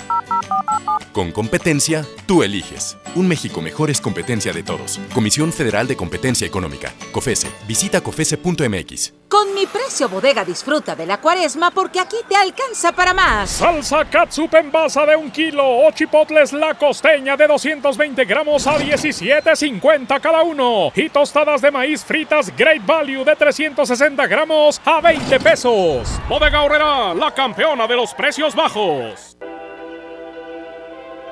Con 1.13 1.33
competencia, 1.33 2.05
tú 2.25 2.41
eliges. 2.41 2.97
Un 3.15 3.27
México 3.27 3.61
mejor 3.61 3.89
es 3.89 3.99
competencia 3.99 4.53
de 4.53 4.63
todos. 4.63 4.97
Comisión 5.13 5.51
Federal 5.51 5.85
de 5.85 5.97
Competencia 5.97 6.47
Económica. 6.47 6.93
COFESE. 7.11 7.49
Visita 7.67 7.99
COFESE.mx. 7.99 9.13
Con 9.27 9.53
mi 9.53 9.65
precio 9.65 10.07
bodega 10.07 10.45
disfruta 10.45 10.95
de 10.95 11.05
la 11.05 11.19
cuaresma 11.19 11.71
porque 11.71 11.99
aquí 11.99 12.15
te 12.29 12.35
alcanza 12.37 12.93
para 12.93 13.13
más. 13.13 13.49
Salsa 13.49 14.05
catsup 14.05 14.55
en 14.55 14.71
basa 14.71 15.05
de 15.05 15.17
un 15.17 15.31
kilo 15.31 15.65
o 15.65 15.91
chipotles 15.91 16.53
la 16.53 16.75
costeña 16.75 17.35
de 17.35 17.47
220 17.47 18.23
gramos 18.23 18.65
a 18.67 18.77
17.50 18.77 20.21
cada 20.21 20.43
uno. 20.43 20.93
Y 20.95 21.09
tostadas 21.09 21.61
de 21.61 21.71
maíz 21.71 22.05
fritas 22.05 22.55
Great 22.55 22.85
Value 22.85 23.25
de 23.25 23.35
360 23.35 24.27
gramos 24.27 24.79
a 24.85 25.01
20 25.01 25.39
pesos. 25.41 26.07
Bodega 26.29 26.63
Horrera, 26.63 27.13
la 27.13 27.33
campeona 27.33 27.85
de 27.85 27.97
los 27.97 28.13
precios 28.13 28.55
bajos. 28.55 29.35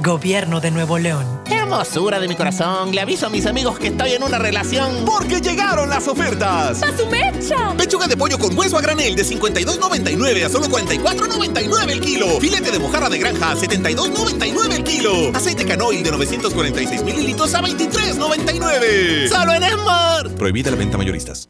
Gobierno 0.00 0.60
de 0.60 0.70
Nuevo 0.70 0.98
León. 0.98 1.26
Hermosura 1.46 2.20
de 2.20 2.28
mi 2.28 2.36
corazón, 2.36 2.92
le 2.92 3.00
aviso 3.00 3.26
a 3.26 3.30
mis 3.30 3.46
amigos 3.46 3.78
que 3.78 3.88
estoy 3.88 4.12
en 4.12 4.22
una 4.22 4.38
relación. 4.38 5.04
Porque 5.04 5.40
llegaron 5.40 5.90
las 5.90 6.06
ofertas. 6.06 6.82
¡A 6.82 6.96
su 6.96 7.06
mecha! 7.06 7.74
Pechuga 7.76 8.06
de 8.06 8.16
pollo 8.16 8.38
con 8.38 8.56
hueso 8.56 8.78
a 8.78 8.80
granel 8.80 9.16
de 9.16 9.24
52.99 9.24 10.44
a 10.44 10.48
solo 10.48 10.66
44.99 10.66 11.90
el 11.90 12.00
kilo. 12.00 12.40
Filete 12.40 12.70
de 12.70 12.78
mojarra 12.78 13.08
de 13.08 13.18
granja 13.18 13.50
a 13.52 13.56
72.99 13.56 14.72
el 14.72 14.84
kilo. 14.84 15.12
Aceite 15.34 15.66
canoil 15.66 16.02
de 16.02 16.10
946 16.12 17.02
mililitros 17.02 17.54
a 17.54 17.62
23.99. 17.62 19.28
Solo 19.28 19.52
en 19.52 19.62
Esmar. 19.64 20.28
Prohibida 20.36 20.70
la 20.70 20.76
venta 20.76 20.96
mayoristas. 20.96 21.48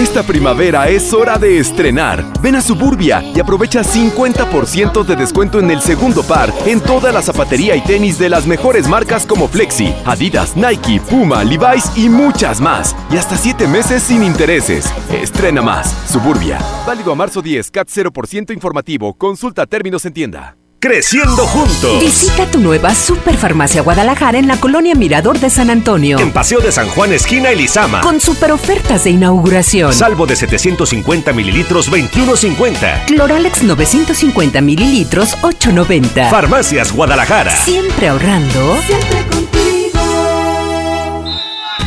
Esta 0.00 0.22
primavera 0.22 0.88
es 0.88 1.12
hora 1.12 1.36
de 1.36 1.58
estrenar. 1.58 2.24
Ven 2.40 2.56
a 2.56 2.62
Suburbia 2.62 3.22
y 3.22 3.38
aprovecha 3.38 3.82
50% 3.82 5.04
de 5.04 5.14
descuento 5.14 5.58
en 5.58 5.70
el 5.70 5.82
segundo 5.82 6.22
par 6.22 6.50
en 6.64 6.80
toda 6.80 7.12
la 7.12 7.20
zapatería 7.20 7.76
y 7.76 7.82
tenis 7.82 8.18
de 8.18 8.30
las 8.30 8.46
mejores 8.46 8.88
marcas 8.88 9.26
como 9.26 9.46
Flexi, 9.46 9.94
Adidas, 10.06 10.56
Nike, 10.56 11.02
Puma, 11.02 11.44
Levi's 11.44 11.92
y 11.96 12.08
muchas 12.08 12.62
más. 12.62 12.96
Y 13.10 13.18
hasta 13.18 13.36
7 13.36 13.68
meses 13.68 14.02
sin 14.02 14.22
intereses. 14.22 14.90
Estrena 15.12 15.60
más. 15.60 15.94
Suburbia. 16.10 16.58
Válido 16.86 17.12
a 17.12 17.14
marzo 17.14 17.42
10, 17.42 17.70
CAT 17.70 17.88
0% 17.88 18.54
informativo. 18.54 19.12
Consulta 19.12 19.66
términos 19.66 20.06
en 20.06 20.14
tienda. 20.14 20.56
Creciendo 20.82 21.46
juntos. 21.46 22.00
Visita 22.00 22.46
tu 22.46 22.58
nueva 22.58 22.94
Superfarmacia 22.94 23.82
Guadalajara 23.82 24.38
en 24.38 24.48
la 24.48 24.58
colonia 24.58 24.94
Mirador 24.94 25.38
de 25.38 25.50
San 25.50 25.68
Antonio. 25.68 26.18
En 26.18 26.32
Paseo 26.32 26.60
de 26.60 26.72
San 26.72 26.88
Juan, 26.88 27.12
esquina 27.12 27.50
Elizama. 27.50 28.00
Con 28.00 28.18
super 28.18 28.50
ofertas 28.50 29.04
de 29.04 29.10
inauguración. 29.10 29.92
Salvo 29.92 30.24
de 30.24 30.36
750 30.36 31.34
mililitros, 31.34 31.92
21.50. 31.92 33.04
Cloralex 33.04 33.62
950 33.62 34.62
mililitros, 34.62 35.36
8.90. 35.42 36.30
Farmacias 36.30 36.92
Guadalajara. 36.92 37.54
Siempre 37.54 38.08
ahorrando. 38.08 38.78
Siempre 38.86 39.26
contigo. 39.26 40.00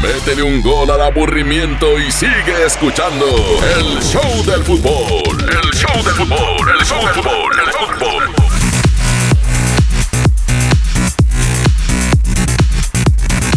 Métele 0.04 0.44
un 0.44 0.62
gol 0.62 0.92
al 0.92 1.02
aburrimiento 1.02 1.98
y 1.98 2.12
sigue 2.12 2.64
escuchando 2.64 3.26
el 3.76 4.04
show 4.04 4.46
del 4.46 4.64
fútbol. 4.64 5.50
El 5.50 5.74
show 5.74 6.04
del 6.04 6.14
fútbol. 6.14 6.76
El 6.80 6.86
show 6.86 7.04
del 7.04 7.16
fútbol. 7.16 7.54
El 7.58 7.72
fútbol. 7.72 8.53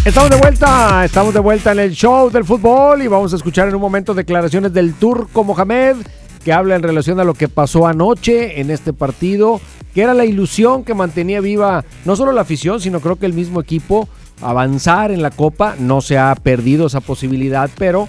Estamos 0.06 0.30
de 0.30 0.36
vuelta, 0.36 1.04
estamos 1.04 1.34
de 1.34 1.40
vuelta 1.40 1.72
en 1.72 1.80
el 1.80 1.90
show 1.90 2.30
del 2.30 2.44
fútbol 2.44 3.02
y 3.02 3.08
vamos 3.08 3.32
a 3.32 3.36
escuchar 3.36 3.66
en 3.66 3.74
un 3.74 3.80
momento 3.80 4.14
declaraciones 4.14 4.72
del 4.72 4.94
Turco 4.94 5.42
Mohamed 5.42 5.96
que 6.44 6.52
habla 6.52 6.76
en 6.76 6.84
relación 6.84 7.18
a 7.18 7.24
lo 7.24 7.34
que 7.34 7.48
pasó 7.48 7.88
anoche 7.88 8.60
en 8.60 8.70
este 8.70 8.92
partido, 8.92 9.60
que 9.92 10.02
era 10.02 10.14
la 10.14 10.24
ilusión 10.24 10.84
que 10.84 10.94
mantenía 10.94 11.40
viva 11.40 11.84
no 12.04 12.14
solo 12.14 12.30
la 12.30 12.42
afición, 12.42 12.80
sino 12.80 13.00
creo 13.00 13.16
que 13.16 13.26
el 13.26 13.32
mismo 13.32 13.60
equipo 13.60 14.08
avanzar 14.42 15.10
en 15.10 15.22
la 15.22 15.32
Copa, 15.32 15.74
no 15.76 16.00
se 16.00 16.18
ha 16.18 16.32
perdido 16.36 16.86
esa 16.86 17.00
posibilidad, 17.00 17.68
pero 17.76 18.08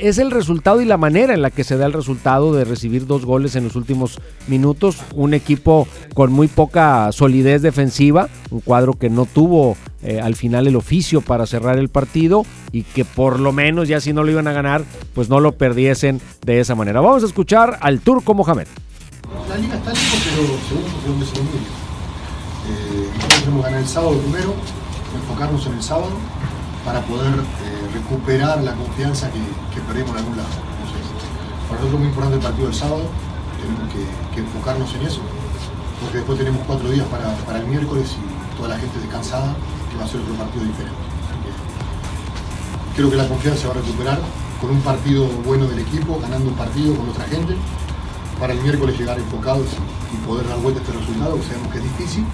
es 0.00 0.18
el 0.18 0.30
resultado 0.30 0.80
y 0.80 0.84
la 0.84 0.96
manera 0.96 1.34
en 1.34 1.42
la 1.42 1.50
que 1.50 1.64
se 1.64 1.76
da 1.76 1.86
el 1.86 1.92
resultado 1.92 2.52
de 2.52 2.64
recibir 2.64 3.06
dos 3.06 3.24
goles 3.24 3.56
en 3.56 3.64
los 3.64 3.76
últimos 3.76 4.18
minutos. 4.46 4.98
Un 5.14 5.34
equipo 5.34 5.86
con 6.14 6.32
muy 6.32 6.48
poca 6.48 7.10
solidez 7.12 7.62
defensiva, 7.62 8.28
un 8.50 8.60
cuadro 8.60 8.94
que 8.94 9.10
no 9.10 9.26
tuvo 9.26 9.76
eh, 10.02 10.20
al 10.20 10.34
final 10.34 10.66
el 10.66 10.76
oficio 10.76 11.20
para 11.20 11.46
cerrar 11.46 11.78
el 11.78 11.88
partido 11.88 12.44
y 12.72 12.84
que 12.84 13.04
por 13.04 13.38
lo 13.38 13.52
menos 13.52 13.88
ya 13.88 14.00
si 14.00 14.12
no 14.12 14.24
lo 14.24 14.30
iban 14.30 14.48
a 14.48 14.52
ganar, 14.52 14.84
pues 15.14 15.28
no 15.28 15.40
lo 15.40 15.52
perdiesen 15.52 16.20
de 16.44 16.60
esa 16.60 16.74
manera. 16.74 17.00
Vamos 17.00 17.22
a 17.22 17.26
escuchar 17.26 17.78
al 17.80 18.00
turco 18.00 18.34
Mohamed. 18.34 18.66
La 19.48 19.56
liga 19.56 19.74
está 19.76 19.92
pero 19.92 21.26
segundo 21.26 21.50
bien. 21.52 21.90
Eh, 22.70 23.08
nosotros 23.16 23.54
que 23.54 23.62
ganar 23.62 23.80
el 23.80 23.88
sábado 23.88 24.18
primero, 24.18 24.54
enfocarnos 25.14 25.66
en 25.66 25.72
el 25.74 25.82
sábado 25.82 26.12
para 26.84 27.00
poder 27.02 27.34
eh, 27.34 27.69
recuperar 27.92 28.62
la 28.62 28.74
confianza 28.74 29.30
que, 29.30 29.40
que, 29.74 29.80
perdimos 29.86 30.10
en 30.10 30.18
algún 30.18 30.36
lado. 30.36 30.48
Para 31.68 31.80
nosotros 31.80 31.94
es 31.94 31.98
muy 31.98 32.08
importante 32.08 32.36
el 32.36 32.42
partido 32.42 32.66
del 32.66 32.74
sábado, 32.74 33.02
tenemos 33.60 33.92
que, 33.92 34.40
enfocarnos 34.40 34.94
en 34.94 35.02
eso, 35.02 35.20
porque 36.00 36.18
después 36.18 36.38
tenemos 36.38 36.62
cuatro 36.66 36.90
días 36.90 37.06
para, 37.08 37.34
para, 37.44 37.58
el 37.60 37.66
miércoles 37.66 38.16
y 38.16 38.56
toda 38.56 38.70
la 38.70 38.78
gente 38.78 38.98
descansada, 38.98 39.54
que 39.90 39.96
va 39.98 40.04
a 40.04 40.08
ser 40.08 40.20
otro 40.20 40.34
partido 40.34 40.64
diferente. 40.64 40.96
creo 42.96 43.10
que 43.10 43.16
la 43.16 43.28
confianza 43.28 43.60
se 43.60 43.66
va 43.68 43.74
a 43.74 43.76
recuperar 43.76 44.18
con 44.60 44.70
un 44.70 44.80
partido 44.80 45.26
bueno 45.44 45.66
del 45.66 45.80
equipo, 45.80 46.18
ganando 46.20 46.50
un 46.50 46.56
partido 46.56 46.94
con 46.94 47.08
otra 47.08 47.24
gente, 47.24 47.54
para 48.38 48.54
el 48.54 48.60
miércoles 48.60 48.98
llegar 48.98 49.18
enfocados 49.18 49.66
y 50.12 50.16
poder 50.26 50.48
dar 50.48 50.58
vuelta 50.58 50.80
a 50.80 50.84
este 50.84 50.96
resultado, 50.98 51.36
que 51.36 51.42
sabemos 51.42 51.68
que 51.72 51.78
es 51.78 51.84
difícil, 51.84 52.24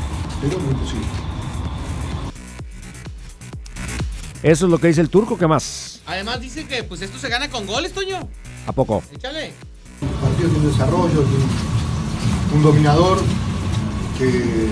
pero 0.40 0.59
no 0.61 0.70
imposible. 0.70 1.25
Eso 4.47 4.66
es 4.66 4.70
lo 4.70 4.78
que 4.78 4.86
dice 4.86 5.01
el 5.01 5.11
turco, 5.11 5.36
¿qué 5.36 5.49
más? 5.49 5.99
Además 6.07 6.40
dice 6.40 6.68
que 6.68 6.84
pues 6.84 7.03
esto 7.03 7.18
se 7.18 7.28
gana 7.28 7.51
con 7.51 7.66
goles, 7.66 7.92
Toño. 7.92 8.28
¿A 8.68 8.70
poco? 8.70 9.03
Échale. 9.12 9.47
El 10.01 10.09
partido 10.22 10.49
tiene 10.51 10.66
un 10.66 10.70
desarrollo, 10.70 11.20
tiene 11.26 11.44
un 12.55 12.62
dominador 12.62 13.18
que, 14.16 14.70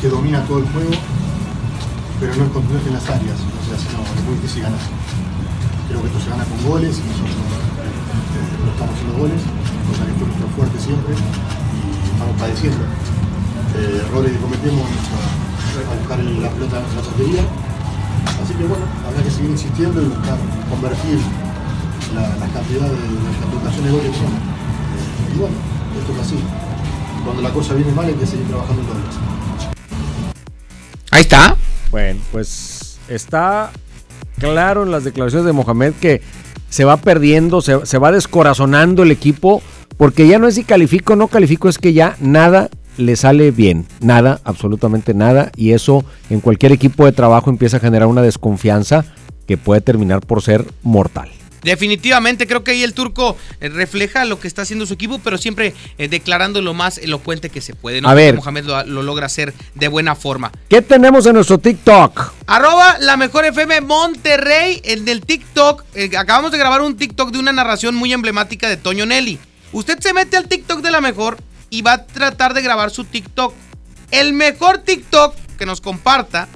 que 0.00 0.08
domina 0.08 0.42
todo 0.46 0.60
el 0.60 0.64
juego, 0.64 0.92
pero 2.20 2.34
no 2.36 2.44
es 2.44 2.50
contundente 2.52 2.88
en 2.88 2.94
las 2.94 3.04
áreas. 3.10 3.36
O 3.36 3.68
sea, 3.68 3.76
si 3.76 3.94
no, 3.94 4.00
es 4.00 4.24
muy 4.24 4.34
difícil 4.36 4.62
ganar. 4.62 4.80
Creo 5.88 6.00
que 6.00 6.06
esto 6.06 6.20
se 6.20 6.30
gana 6.30 6.44
con 6.46 6.70
goles 6.70 6.96
y 6.96 7.02
nosotros 7.04 7.36
eh, 7.36 8.64
no 8.64 8.72
estamos 8.72 8.94
haciendo 8.96 9.18
goles, 9.18 9.42
cosa 9.92 10.06
que 10.08 10.12
fue 10.16 10.26
nuestro 10.26 10.48
fuerte 10.56 10.80
siempre 10.80 11.12
y 11.12 12.12
estamos 12.16 12.40
padeciendo. 12.40 12.80
Eh, 13.76 14.00
errores 14.08 14.32
que 14.32 14.38
cometemos 14.38 14.88
a 14.88 15.94
buscar 16.00 16.18
la 16.18 16.48
pelota 16.48 16.80
en 16.80 16.96
la 16.96 17.02
portería 17.02 17.44
Así 18.42 18.54
que 18.54 18.64
bueno, 18.64 18.84
habrá 19.06 19.22
que 19.22 19.30
seguir 19.30 19.50
insistiendo 19.50 20.02
y 20.02 20.06
buscar 20.06 20.36
convertir 20.68 21.18
la, 22.14 22.22
la 22.22 22.52
cantidad 22.52 22.88
de 22.88 23.08
multiplicación 23.08 23.84
de 23.84 23.90
goles 23.92 24.10
que 24.10 24.18
son. 24.18 24.32
Y 25.34 25.38
bueno, 25.38 25.56
esto 26.00 26.12
es 26.12 26.18
así. 26.18 26.38
Cuando 27.24 27.42
la 27.42 27.50
cosa 27.50 27.74
viene 27.74 27.92
mal 27.92 28.06
hay 28.06 28.14
que 28.14 28.26
seguir 28.26 28.48
trabajando 28.48 28.82
en 28.82 28.88
todo. 28.88 28.96
Ahí 31.12 31.20
está. 31.20 31.56
Bueno, 31.92 32.20
pues 32.32 32.98
está 33.08 33.70
claro 34.38 34.82
en 34.82 34.90
las 34.90 35.04
declaraciones 35.04 35.46
de 35.46 35.52
Mohamed 35.52 35.92
que 36.00 36.20
se 36.68 36.84
va 36.84 36.96
perdiendo, 36.96 37.60
se, 37.60 37.86
se 37.86 37.98
va 37.98 38.10
descorazonando 38.10 39.04
el 39.04 39.12
equipo, 39.12 39.62
porque 39.98 40.26
ya 40.26 40.40
no 40.40 40.48
es 40.48 40.56
si 40.56 40.64
califico 40.64 41.12
o 41.12 41.16
no 41.16 41.28
califico, 41.28 41.68
es 41.68 41.78
que 41.78 41.92
ya 41.92 42.16
nada 42.18 42.70
le 43.02 43.16
sale 43.16 43.50
bien, 43.50 43.86
nada, 44.00 44.40
absolutamente 44.44 45.14
nada, 45.14 45.52
y 45.56 45.72
eso 45.72 46.04
en 46.30 46.40
cualquier 46.40 46.72
equipo 46.72 47.04
de 47.04 47.12
trabajo 47.12 47.50
empieza 47.50 47.76
a 47.76 47.80
generar 47.80 48.08
una 48.08 48.22
desconfianza 48.22 49.04
que 49.46 49.56
puede 49.56 49.80
terminar 49.80 50.20
por 50.20 50.42
ser 50.42 50.64
mortal. 50.82 51.30
Definitivamente, 51.62 52.48
creo 52.48 52.64
que 52.64 52.72
ahí 52.72 52.82
el 52.82 52.92
turco 52.92 53.36
eh, 53.60 53.68
refleja 53.68 54.24
lo 54.24 54.40
que 54.40 54.48
está 54.48 54.62
haciendo 54.62 54.84
su 54.84 54.94
equipo, 54.94 55.20
pero 55.22 55.38
siempre 55.38 55.74
eh, 55.96 56.08
declarando 56.08 56.60
lo 56.60 56.74
más 56.74 56.98
elocuente 56.98 57.50
que 57.50 57.60
se 57.60 57.74
puede. 57.74 58.00
¿no? 58.00 58.08
A 58.08 58.14
ver. 58.14 58.34
Mohamed 58.34 58.64
lo, 58.64 58.84
lo 58.84 59.02
logra 59.02 59.26
hacer 59.26 59.54
de 59.74 59.88
buena 59.88 60.16
forma. 60.16 60.50
¿Qué 60.68 60.82
tenemos 60.82 61.24
en 61.26 61.34
nuestro 61.34 61.58
TikTok? 61.58 62.32
Arroba 62.46 62.98
la 62.98 63.16
mejor 63.16 63.44
FM 63.44 63.80
Monterrey 63.82 64.80
el 64.84 65.20
TikTok. 65.20 65.84
eh, 65.94 66.10
acabamos 66.16 66.50
de 66.50 66.58
grabar 66.58 66.82
un 66.82 66.96
TikTok 66.96 67.30
de 67.30 67.38
una 67.38 67.52
narración 67.52 67.94
muy 67.94 68.12
emblemática 68.12 68.68
de 68.68 68.76
Toño 68.76 69.06
Nelly. 69.06 69.38
Usted 69.72 70.00
se 70.00 70.12
mete 70.12 70.36
al 70.36 70.48
TikTok 70.48 70.80
de 70.80 70.90
la 70.90 71.00
mejor 71.00 71.38
y 71.72 71.80
va 71.80 71.92
a 71.94 72.04
tratar 72.04 72.52
de 72.52 72.60
grabar 72.60 72.90
su 72.90 73.04
TikTok. 73.04 73.54
El 74.10 74.34
mejor 74.34 74.78
TikTok 74.78 75.34
que 75.58 75.64
nos 75.64 75.80
comparta 75.80 76.46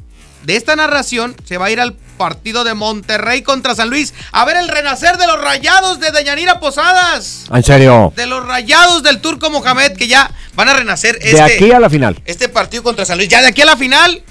de 0.45 0.57
esta 0.57 0.77
narración 0.77 1.35
se 1.45 1.57
va 1.57 1.67
a 1.67 1.71
ir 1.71 1.81
al 1.81 1.95
partido 1.95 2.65
de 2.65 2.75
Monterrey 2.75 3.41
contra 3.43 3.75
San 3.75 3.89
Luis 3.89 4.13
a 4.31 4.45
ver 4.45 4.59
el 4.59 4.69
renacer 4.69 5.17
de 5.17 5.27
los 5.27 5.41
rayados 5.41 6.01
de 6.01 6.11
Deyanira 6.13 6.61
Posadas. 6.61 7.47
¿En 7.51 7.63
serio? 7.65 8.13
De 8.15 8.27
los 8.27 8.47
rayados 8.47 9.03
del 9.03 9.23
Turco 9.23 9.49
Mohamed 9.49 9.93
que 9.97 10.07
ya 10.07 10.31
van 10.55 10.69
a 10.69 10.75
renacer 10.75 11.19
De 11.19 11.31
este, 11.31 11.43
aquí 11.43 11.73
a 11.73 11.81
la 11.81 11.89
final. 11.89 12.21
este 12.27 12.51
partido 12.51 12.83
contra 12.83 13.07
San 13.07 13.17
Luis. 13.17 13.31
Ya 13.31 13.41
de 13.41 13.49
aquí 13.49 13.63
a 13.63 13.67
la 13.67 13.77
final. 13.79 14.23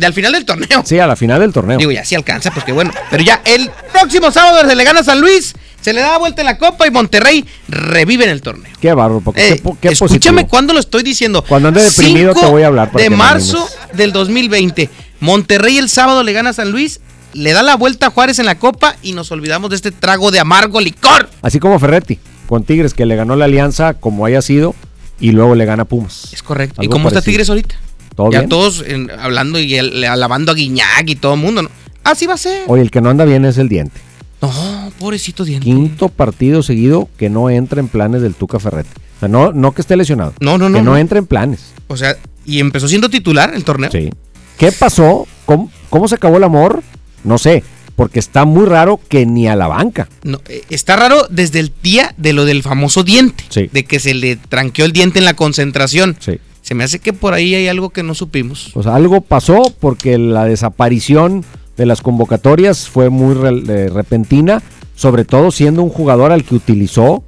De 0.00 0.06
al 0.06 0.14
final 0.14 0.32
del 0.32 0.44
torneo. 0.44 0.82
Sí, 0.84 0.98
a 0.98 1.06
la 1.06 1.14
final 1.14 1.40
del 1.40 1.52
torneo. 1.52 1.78
Digo, 1.78 1.90
ya 1.92 2.04
sí 2.04 2.14
alcanza, 2.14 2.50
pues 2.50 2.64
qué 2.64 2.72
bueno. 2.72 2.90
Pero 3.10 3.22
ya 3.22 3.42
el 3.44 3.70
próximo 3.92 4.30
sábado 4.32 4.68
se 4.68 4.74
le 4.74 4.82
gana 4.84 5.00
a 5.00 5.04
San 5.04 5.20
Luis, 5.20 5.54
se 5.80 5.92
le 5.92 6.00
da 6.00 6.16
vuelta 6.18 6.40
en 6.42 6.46
la 6.46 6.58
copa 6.58 6.86
y 6.86 6.90
Monterrey 6.90 7.44
revive 7.68 8.24
en 8.24 8.30
el 8.30 8.40
torneo. 8.42 8.72
Qué 8.80 8.92
bárbaro, 8.94 9.20
porque 9.20 9.46
Eh, 9.46 9.56
qué, 9.56 9.62
po- 9.62 9.76
qué 9.80 9.88
escúchame 9.88 10.46
cuando 10.46 10.72
lo 10.72 10.80
estoy 10.80 11.02
diciendo. 11.02 11.44
Cuando 11.46 11.68
ande 11.68 11.82
deprimido 11.82 12.32
te 12.32 12.40
5 12.40 12.50
voy 12.50 12.62
a 12.62 12.66
hablar 12.68 12.90
De 12.92 13.10
marzo 13.10 13.68
del 13.92 14.12
2020. 14.12 14.88
Monterrey 15.20 15.76
el 15.78 15.88
sábado 15.90 16.22
le 16.22 16.32
gana 16.32 16.50
a 16.50 16.52
San 16.54 16.70
Luis, 16.70 17.00
le 17.34 17.52
da 17.52 17.62
la 17.62 17.76
vuelta 17.76 18.06
a 18.06 18.10
Juárez 18.10 18.38
en 18.38 18.46
la 18.46 18.58
copa 18.58 18.96
y 19.02 19.12
nos 19.12 19.30
olvidamos 19.32 19.70
de 19.70 19.76
este 19.76 19.92
trago 19.92 20.30
de 20.30 20.40
amargo 20.40 20.80
licor. 20.80 21.28
Así 21.42 21.60
como 21.60 21.78
Ferretti, 21.78 22.18
con 22.48 22.64
Tigres, 22.64 22.94
que 22.94 23.04
le 23.06 23.16
ganó 23.16 23.36
la 23.36 23.44
alianza 23.44 23.94
como 23.94 24.24
haya 24.24 24.40
sido, 24.42 24.74
y 25.20 25.32
luego 25.32 25.54
le 25.54 25.66
gana 25.66 25.84
Pumas. 25.84 26.32
Es 26.32 26.42
correcto. 26.42 26.82
¿Y 26.82 26.88
cómo 26.88 27.08
está. 27.08 27.20
Tigres 27.20 27.50
ahorita? 27.50 27.76
¿Todo 28.14 28.30
ya 28.30 28.40
bien? 28.40 28.48
todos 28.48 28.84
en- 28.86 29.10
hablando 29.10 29.58
y 29.58 29.74
el- 29.76 30.04
alabando 30.04 30.52
a 30.52 30.54
Guiñac 30.54 31.08
y 31.08 31.16
todo 31.16 31.34
el 31.34 31.40
mundo, 31.40 31.62
¿no? 31.62 31.70
Así 32.04 32.26
va 32.26 32.34
a 32.34 32.38
ser. 32.38 32.62
Oye, 32.66 32.82
el 32.82 32.90
que 32.90 33.00
no 33.00 33.10
anda 33.10 33.24
bien 33.24 33.44
es 33.44 33.58
el 33.58 33.68
diente. 33.68 34.00
No, 34.42 34.90
pobrecito 34.98 35.44
diente. 35.44 35.64
Quinto 35.64 36.08
partido 36.08 36.62
seguido 36.62 37.08
que 37.18 37.28
no 37.28 37.50
entra 37.50 37.80
en 37.80 37.88
planes 37.88 38.22
del 38.22 38.34
Tuca 38.34 38.58
Ferretti. 38.58 38.88
O 39.16 39.20
sea, 39.20 39.28
no, 39.28 39.52
no 39.52 39.72
que 39.72 39.82
esté 39.82 39.96
lesionado. 39.96 40.32
No, 40.40 40.56
no, 40.56 40.68
no, 40.70 40.78
Que 40.78 40.82
no, 40.84 40.92
no. 40.92 40.96
entra 40.96 41.18
en 41.18 41.26
planes. 41.26 41.72
O 41.88 41.96
sea, 41.96 42.16
y 42.46 42.58
empezó 42.60 42.88
siendo 42.88 43.10
titular 43.10 43.52
el 43.54 43.64
torneo. 43.64 43.90
Sí. 43.90 44.08
¿Qué 44.56 44.72
pasó? 44.72 45.26
¿Cómo, 45.44 45.70
cómo 45.90 46.08
se 46.08 46.14
acabó 46.14 46.38
el 46.38 46.44
amor? 46.44 46.82
No 47.22 47.36
sé, 47.36 47.62
porque 47.96 48.18
está 48.18 48.46
muy 48.46 48.64
raro 48.64 48.98
que 49.08 49.26
ni 49.26 49.46
a 49.46 49.56
la 49.56 49.66
banca. 49.66 50.08
No, 50.22 50.40
eh, 50.48 50.62
está 50.70 50.96
raro 50.96 51.26
desde 51.28 51.60
el 51.60 51.70
día 51.82 52.14
de 52.16 52.32
lo 52.32 52.46
del 52.46 52.62
famoso 52.62 53.02
diente. 53.04 53.44
De 53.72 53.84
que 53.84 54.00
se 54.00 54.14
le 54.14 54.36
tranqueó 54.36 54.86
el 54.86 54.92
diente 54.92 55.18
en 55.18 55.26
la 55.26 55.34
concentración. 55.34 56.16
Se 56.62 56.74
me 56.74 56.84
hace 56.84 56.98
que 56.98 57.12
por 57.12 57.32
ahí 57.34 57.54
hay 57.54 57.68
algo 57.68 57.90
que 57.90 58.02
no 58.02 58.14
supimos. 58.14 58.72
Sea, 58.82 58.94
algo 58.94 59.20
pasó 59.20 59.72
porque 59.80 60.18
la 60.18 60.44
desaparición 60.44 61.44
de 61.76 61.86
las 61.86 62.02
convocatorias 62.02 62.88
fue 62.88 63.08
muy 63.10 63.34
re- 63.34 63.62
eh, 63.68 63.88
repentina, 63.88 64.62
sobre 64.94 65.24
todo 65.24 65.50
siendo 65.50 65.82
un 65.82 65.88
jugador 65.90 66.30
al 66.32 66.44
que 66.44 66.54
utilizó 66.54 67.24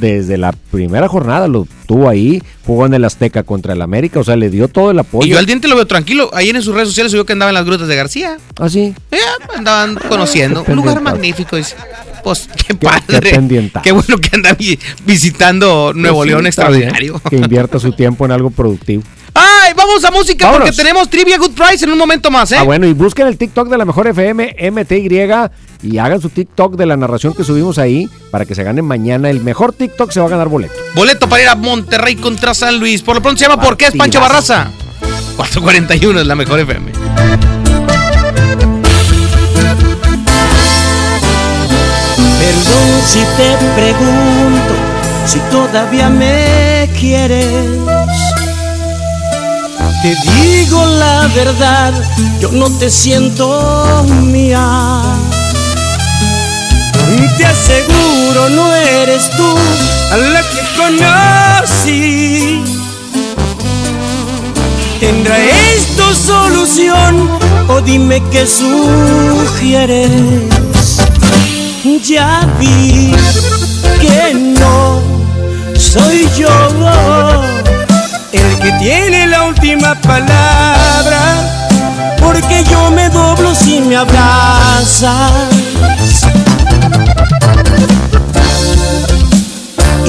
desde 0.00 0.36
la 0.36 0.52
primera 0.70 1.08
jornada, 1.08 1.48
lo 1.48 1.66
tuvo 1.86 2.08
ahí, 2.08 2.42
jugó 2.66 2.86
en 2.86 2.94
el 2.94 3.04
Azteca 3.04 3.42
contra 3.42 3.72
el 3.72 3.82
América, 3.82 4.20
o 4.20 4.24
sea, 4.24 4.36
le 4.36 4.50
dio 4.50 4.68
todo 4.68 4.90
el 4.90 4.98
apoyo. 4.98 5.26
Y 5.26 5.30
yo 5.30 5.38
al 5.38 5.46
diente 5.46 5.68
lo 5.68 5.76
veo 5.76 5.86
tranquilo. 5.86 6.30
Ayer 6.34 6.54
en 6.56 6.62
sus 6.62 6.74
redes 6.74 6.88
sociales 6.88 7.12
subió 7.12 7.24
que 7.26 7.32
andaba 7.32 7.50
en 7.50 7.54
las 7.54 7.64
grutas 7.64 7.88
de 7.88 7.96
García. 7.96 8.38
Ah, 8.58 8.68
sí. 8.68 8.94
Eh, 9.10 9.16
andaban 9.56 9.94
conociendo. 10.08 10.64
Qué 10.64 10.72
Un 10.72 10.76
lugar 10.78 11.00
magnífico. 11.00 11.56
Dice. 11.56 11.74
Pues 12.24 12.48
qué 12.56 12.74
Qué 12.74 12.74
padre. 12.74 13.30
Qué, 13.82 13.92
bueno 13.92 14.18
que 14.18 14.30
anda 14.34 14.52
vi- 14.54 14.78
visitando 15.04 15.92
Nuevo 15.94 16.18
Pues 16.18 16.24
sí, 16.26 16.28
León 16.30 16.38
bien, 16.40 16.46
extraordinario. 16.46 17.20
Que 17.30 17.36
invierta 17.36 17.78
su 17.78 17.92
tiempo 17.92 18.24
en 18.24 18.32
algo 18.32 18.50
productivo. 18.50 19.02
¡Ay! 19.34 19.72
Vamos 19.76 20.02
a 20.04 20.10
música 20.10 20.46
Vámonos. 20.46 20.68
porque 20.70 20.82
tenemos 20.82 21.08
Trivia 21.10 21.36
Good 21.38 21.52
Price 21.52 21.84
en 21.84 21.92
un 21.92 21.98
momento 21.98 22.30
más, 22.30 22.50
¿eh? 22.52 22.56
Ah, 22.58 22.62
bueno, 22.62 22.86
y 22.86 22.92
busquen 22.94 23.26
el 23.26 23.36
TikTok 23.36 23.68
de 23.68 23.76
la 23.78 23.84
mejor 23.84 24.06
FM, 24.08 24.56
MTY, 24.72 25.08
y 25.82 25.98
hagan 25.98 26.20
su 26.20 26.28
TikTok 26.28 26.76
de 26.76 26.86
la 26.86 26.96
narración 26.96 27.34
que 27.34 27.44
subimos 27.44 27.78
ahí 27.78 28.08
para 28.30 28.44
que 28.44 28.54
se 28.54 28.62
ganen 28.62 28.84
mañana. 28.84 29.30
El 29.30 29.40
mejor 29.40 29.72
TikTok 29.72 30.10
se 30.10 30.20
va 30.20 30.26
a 30.26 30.30
ganar 30.30 30.48
boleto. 30.48 30.74
Boleto 30.94 31.28
para 31.28 31.42
ir 31.42 31.48
a 31.48 31.54
Monterrey 31.54 32.16
contra 32.16 32.54
San 32.54 32.78
Luis. 32.78 33.02
Por 33.02 33.16
lo 33.16 33.22
pronto 33.22 33.38
se 33.38 33.48
llama 33.48 33.62
¿Por 33.62 33.76
qué 33.76 33.86
es 33.86 33.94
Pancho 33.94 34.20
Barraza? 34.20 34.70
441 35.36 36.20
es 36.20 36.26
la 36.26 36.34
mejor 36.34 36.60
FM. 36.60 36.92
Perdón 42.38 43.02
si 43.06 43.20
te 43.36 43.56
pregunto 43.74 44.74
si 45.26 45.38
todavía 45.50 46.08
me 46.08 46.88
quieres. 46.98 47.46
Te 50.02 50.14
digo 50.40 50.86
la 50.86 51.26
verdad, 51.34 51.92
yo 52.40 52.52
no 52.52 52.70
te 52.78 52.90
siento 52.90 54.04
mía. 54.22 55.02
Te 57.36 57.44
aseguro 57.44 58.48
no 58.50 58.74
eres 58.74 59.30
tú 59.36 59.58
a 60.10 60.16
la 60.16 60.42
que 60.42 60.62
conocí. 60.76 62.64
¿Tendrá 64.98 65.36
esto 65.38 66.14
solución 66.14 67.28
o 67.68 67.80
dime 67.80 68.22
qué 68.30 68.46
sugieres? 68.46 70.10
Ya 72.02 72.48
vi 72.58 73.14
que 74.00 74.34
no 74.34 75.00
soy 75.78 76.28
yo 76.36 76.48
el 78.32 78.58
que 78.58 78.72
tiene 78.78 79.26
la 79.26 79.44
última 79.44 79.94
palabra, 80.00 81.20
porque 82.18 82.64
yo 82.64 82.90
me 82.90 83.08
doblo 83.10 83.54
si 83.54 83.80
me 83.80 83.96
abrazas. 83.96 85.65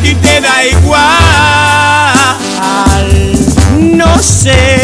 A 0.00 0.02
ti 0.02 0.14
te 0.14 0.40
da 0.40 0.64
igual. 0.64 1.00
No 3.96 4.18
sé 4.22 4.78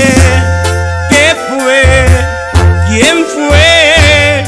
qué 1.11 1.35
fue, 1.49 2.07
quién 2.89 3.25
fue, 3.35 4.45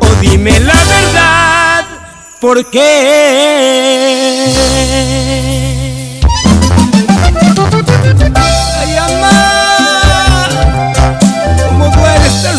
o 0.00 0.06
dime 0.20 0.58
la 0.60 0.74
verdad, 0.74 1.84
¿por 2.40 2.68
qué? 2.70 4.50
Ay, 8.34 8.96
amá, 8.96 10.48
cómo 11.68 11.84
duele 11.90 12.26
estar 12.26 12.58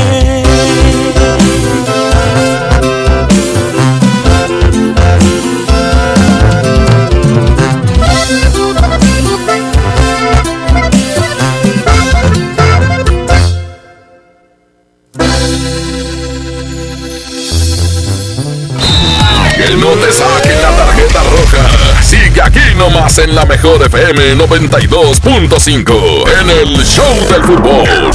Te 19.95 20.11
saquen 20.11 20.61
la 20.61 20.71
tarjeta 20.71 21.19
roja. 21.23 22.01
Sigue 22.01 22.41
aquí 22.41 22.59
nomás 22.77 23.17
en 23.17 23.35
la 23.35 23.45
mejor 23.45 23.81
FM 23.83 24.35
92.5 24.35 26.23
en 26.41 26.49
el 26.49 26.85
Show 26.85 27.13
del 27.29 27.43
Fútbol. 27.43 28.11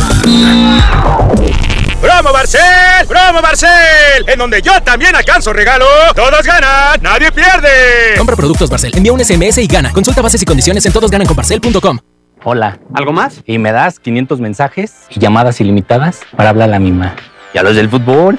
¡Promo 2.00 2.32
Barcel! 2.32 3.06
¡Promo 3.08 3.42
Barcel! 3.42 4.24
En 4.26 4.38
donde 4.38 4.62
yo 4.62 4.80
también 4.82 5.14
alcanzo 5.16 5.52
regalo. 5.52 5.86
Todos 6.14 6.42
ganan, 6.42 7.00
nadie 7.02 7.30
pierde. 7.32 8.14
Compra 8.16 8.36
productos 8.36 8.70
Barcel, 8.70 8.92
envía 8.96 9.12
un 9.12 9.24
SMS 9.24 9.58
y 9.58 9.66
gana. 9.66 9.92
Consulta 9.92 10.22
bases 10.22 10.40
y 10.42 10.44
condiciones 10.44 10.86
en 10.86 10.92
todosgananconbarcel.com. 10.92 11.98
Hola. 12.44 12.78
¿Algo 12.94 13.12
más? 13.12 13.42
Y 13.44 13.58
me 13.58 13.72
das 13.72 13.98
500 13.98 14.40
mensajes 14.40 14.92
y 15.10 15.18
llamadas 15.18 15.60
ilimitadas 15.60 16.20
para 16.36 16.50
hablar 16.50 16.68
a 16.68 16.72
la 16.72 16.78
misma. 16.78 17.16
¿Y 17.52 17.58
a 17.58 17.62
los 17.62 17.74
del 17.74 17.88
fútbol? 17.88 18.38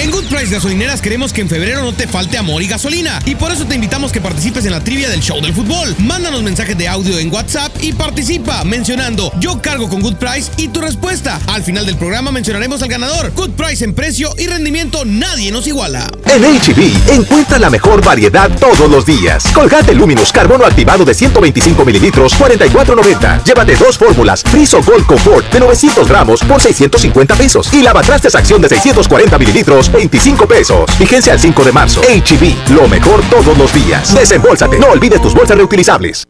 En 0.00 0.10
Good 0.10 0.28
Price 0.30 0.50
Gasolineras 0.50 1.02
queremos 1.02 1.30
que 1.30 1.42
en 1.42 1.48
febrero 1.50 1.82
no 1.82 1.92
te 1.92 2.06
falte 2.06 2.38
amor 2.38 2.62
y 2.62 2.66
gasolina. 2.66 3.18
Y 3.26 3.34
por 3.34 3.52
eso 3.52 3.66
te 3.66 3.74
invitamos 3.74 4.12
que 4.12 4.20
participes 4.22 4.64
en 4.64 4.70
la 4.70 4.82
trivia 4.82 5.10
del 5.10 5.20
show 5.20 5.42
del 5.42 5.52
fútbol. 5.52 5.94
Mándanos 5.98 6.42
mensajes 6.42 6.78
de 6.78 6.88
audio 6.88 7.18
en 7.18 7.30
WhatsApp 7.30 7.70
y 7.82 7.92
participa 7.92 8.64
mencionando 8.64 9.30
yo 9.40 9.60
cargo 9.60 9.90
con 9.90 10.00
Good 10.00 10.14
Price 10.14 10.50
y 10.56 10.68
tu 10.68 10.80
respuesta. 10.80 11.38
Al 11.48 11.62
final 11.64 11.84
del 11.84 11.98
programa 11.98 12.30
mencionaremos 12.30 12.80
al 12.82 12.88
ganador. 12.88 13.30
Good 13.36 13.50
Price 13.50 13.84
en 13.84 13.92
precio 13.92 14.32
y 14.38 14.46
rendimiento 14.46 15.04
nadie 15.04 15.52
nos 15.52 15.66
iguala. 15.66 16.10
En 16.24 16.44
HB, 16.44 17.12
encuentra 17.12 17.58
la 17.58 17.68
mejor 17.68 18.02
variedad 18.02 18.50
todos 18.58 18.90
los 18.90 19.04
días. 19.04 19.44
Colgate 19.52 19.92
Luminous 19.92 20.32
Carbono 20.32 20.64
activado 20.64 21.04
de 21.04 21.12
125 21.12 21.84
mililitros, 21.84 22.40
44.90. 22.40 23.44
Llévate 23.44 23.76
dos 23.76 23.98
fórmulas. 23.98 24.44
Friso 24.44 24.82
Gold 24.82 25.04
Comfort 25.04 25.52
de 25.52 25.60
900 25.60 26.08
gramos 26.08 26.40
por 26.40 26.62
650 26.62 27.34
pesos. 27.34 27.68
Y 27.74 27.82
lavatrastes 27.82 28.34
acción 28.34 28.62
de 28.62 28.70
640 28.70 29.38
mililitros, 29.38 29.89
25 29.92 30.46
pesos. 30.46 30.98
Vigencia 30.98 31.32
al 31.32 31.40
5 31.40 31.64
de 31.64 31.72
marzo. 31.72 32.00
HB, 32.02 32.70
lo 32.74 32.88
mejor 32.88 33.20
todos 33.30 33.56
los 33.56 33.72
días. 33.72 34.14
Desembolsate. 34.14 34.78
No 34.78 34.88
olvides 34.88 35.20
tus 35.20 35.34
bolsas 35.34 35.56
reutilizables. 35.56 36.24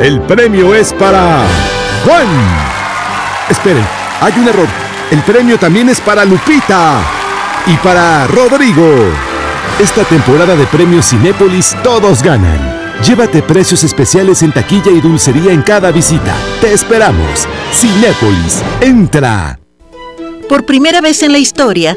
El 0.00 0.20
premio 0.22 0.74
es 0.74 0.92
para 0.92 1.44
Juan. 2.04 2.26
Esperen, 3.48 3.86
hay 4.20 4.32
un 4.38 4.48
error. 4.48 4.68
El 5.10 5.22
premio 5.22 5.58
también 5.58 5.88
es 5.88 6.00
para 6.00 6.24
Lupita 6.24 7.00
y 7.66 7.76
para 7.76 8.26
Rodrigo. 8.26 8.86
Esta 9.78 10.04
temporada 10.04 10.56
de 10.56 10.66
premios 10.66 11.06
Cinépolis 11.10 11.76
todos 11.82 12.22
ganan. 12.22 12.76
Llévate 13.02 13.42
precios 13.42 13.84
especiales 13.84 14.42
en 14.42 14.52
taquilla 14.52 14.90
y 14.90 15.00
dulcería 15.00 15.52
en 15.52 15.62
cada 15.62 15.90
visita. 15.92 16.34
Te 16.60 16.72
esperamos. 16.72 17.46
Cinépolis, 17.72 18.62
entra. 18.80 19.58
Por 20.48 20.64
primera 20.64 21.00
vez 21.00 21.22
en 21.22 21.32
la 21.32 21.38
historia, 21.38 21.96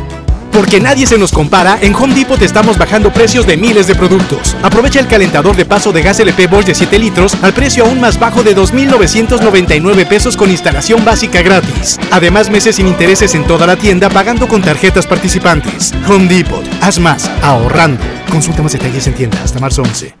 Porque 0.51 0.79
nadie 0.79 1.07
se 1.07 1.17
nos 1.17 1.31
compara, 1.31 1.79
en 1.81 1.95
Home 1.95 2.13
Depot 2.13 2.41
estamos 2.41 2.77
bajando 2.77 3.11
precios 3.11 3.45
de 3.47 3.57
miles 3.57 3.87
de 3.87 3.95
productos. 3.95 4.55
Aprovecha 4.61 4.99
el 4.99 5.07
calentador 5.07 5.55
de 5.55 5.65
paso 5.65 5.91
de 5.91 6.01
gas 6.01 6.19
LP 6.19 6.47
Bosch 6.47 6.65
de 6.65 6.75
7 6.75 6.99
litros 6.99 7.35
al 7.41 7.53
precio 7.53 7.85
aún 7.85 7.99
más 7.99 8.19
bajo 8.19 8.43
de 8.43 8.55
2.999 8.55 10.07
pesos 10.07 10.35
con 10.35 10.51
instalación 10.51 11.03
básica 11.05 11.41
gratis. 11.41 11.99
Además, 12.11 12.49
meses 12.49 12.75
sin 12.75 12.87
intereses 12.87 13.33
en 13.35 13.45
toda 13.45 13.65
la 13.65 13.77
tienda 13.77 14.09
pagando 14.09 14.47
con 14.47 14.61
tarjetas 14.61 15.07
participantes. 15.07 15.93
Home 16.07 16.27
Depot, 16.27 16.65
haz 16.81 16.99
más, 16.99 17.29
ahorrando. 17.41 18.03
Consulta 18.29 18.61
más 18.61 18.73
detalles 18.73 19.07
en 19.07 19.13
tienda 19.13 19.41
hasta 19.43 19.59
marzo 19.59 19.81
11. 19.83 20.20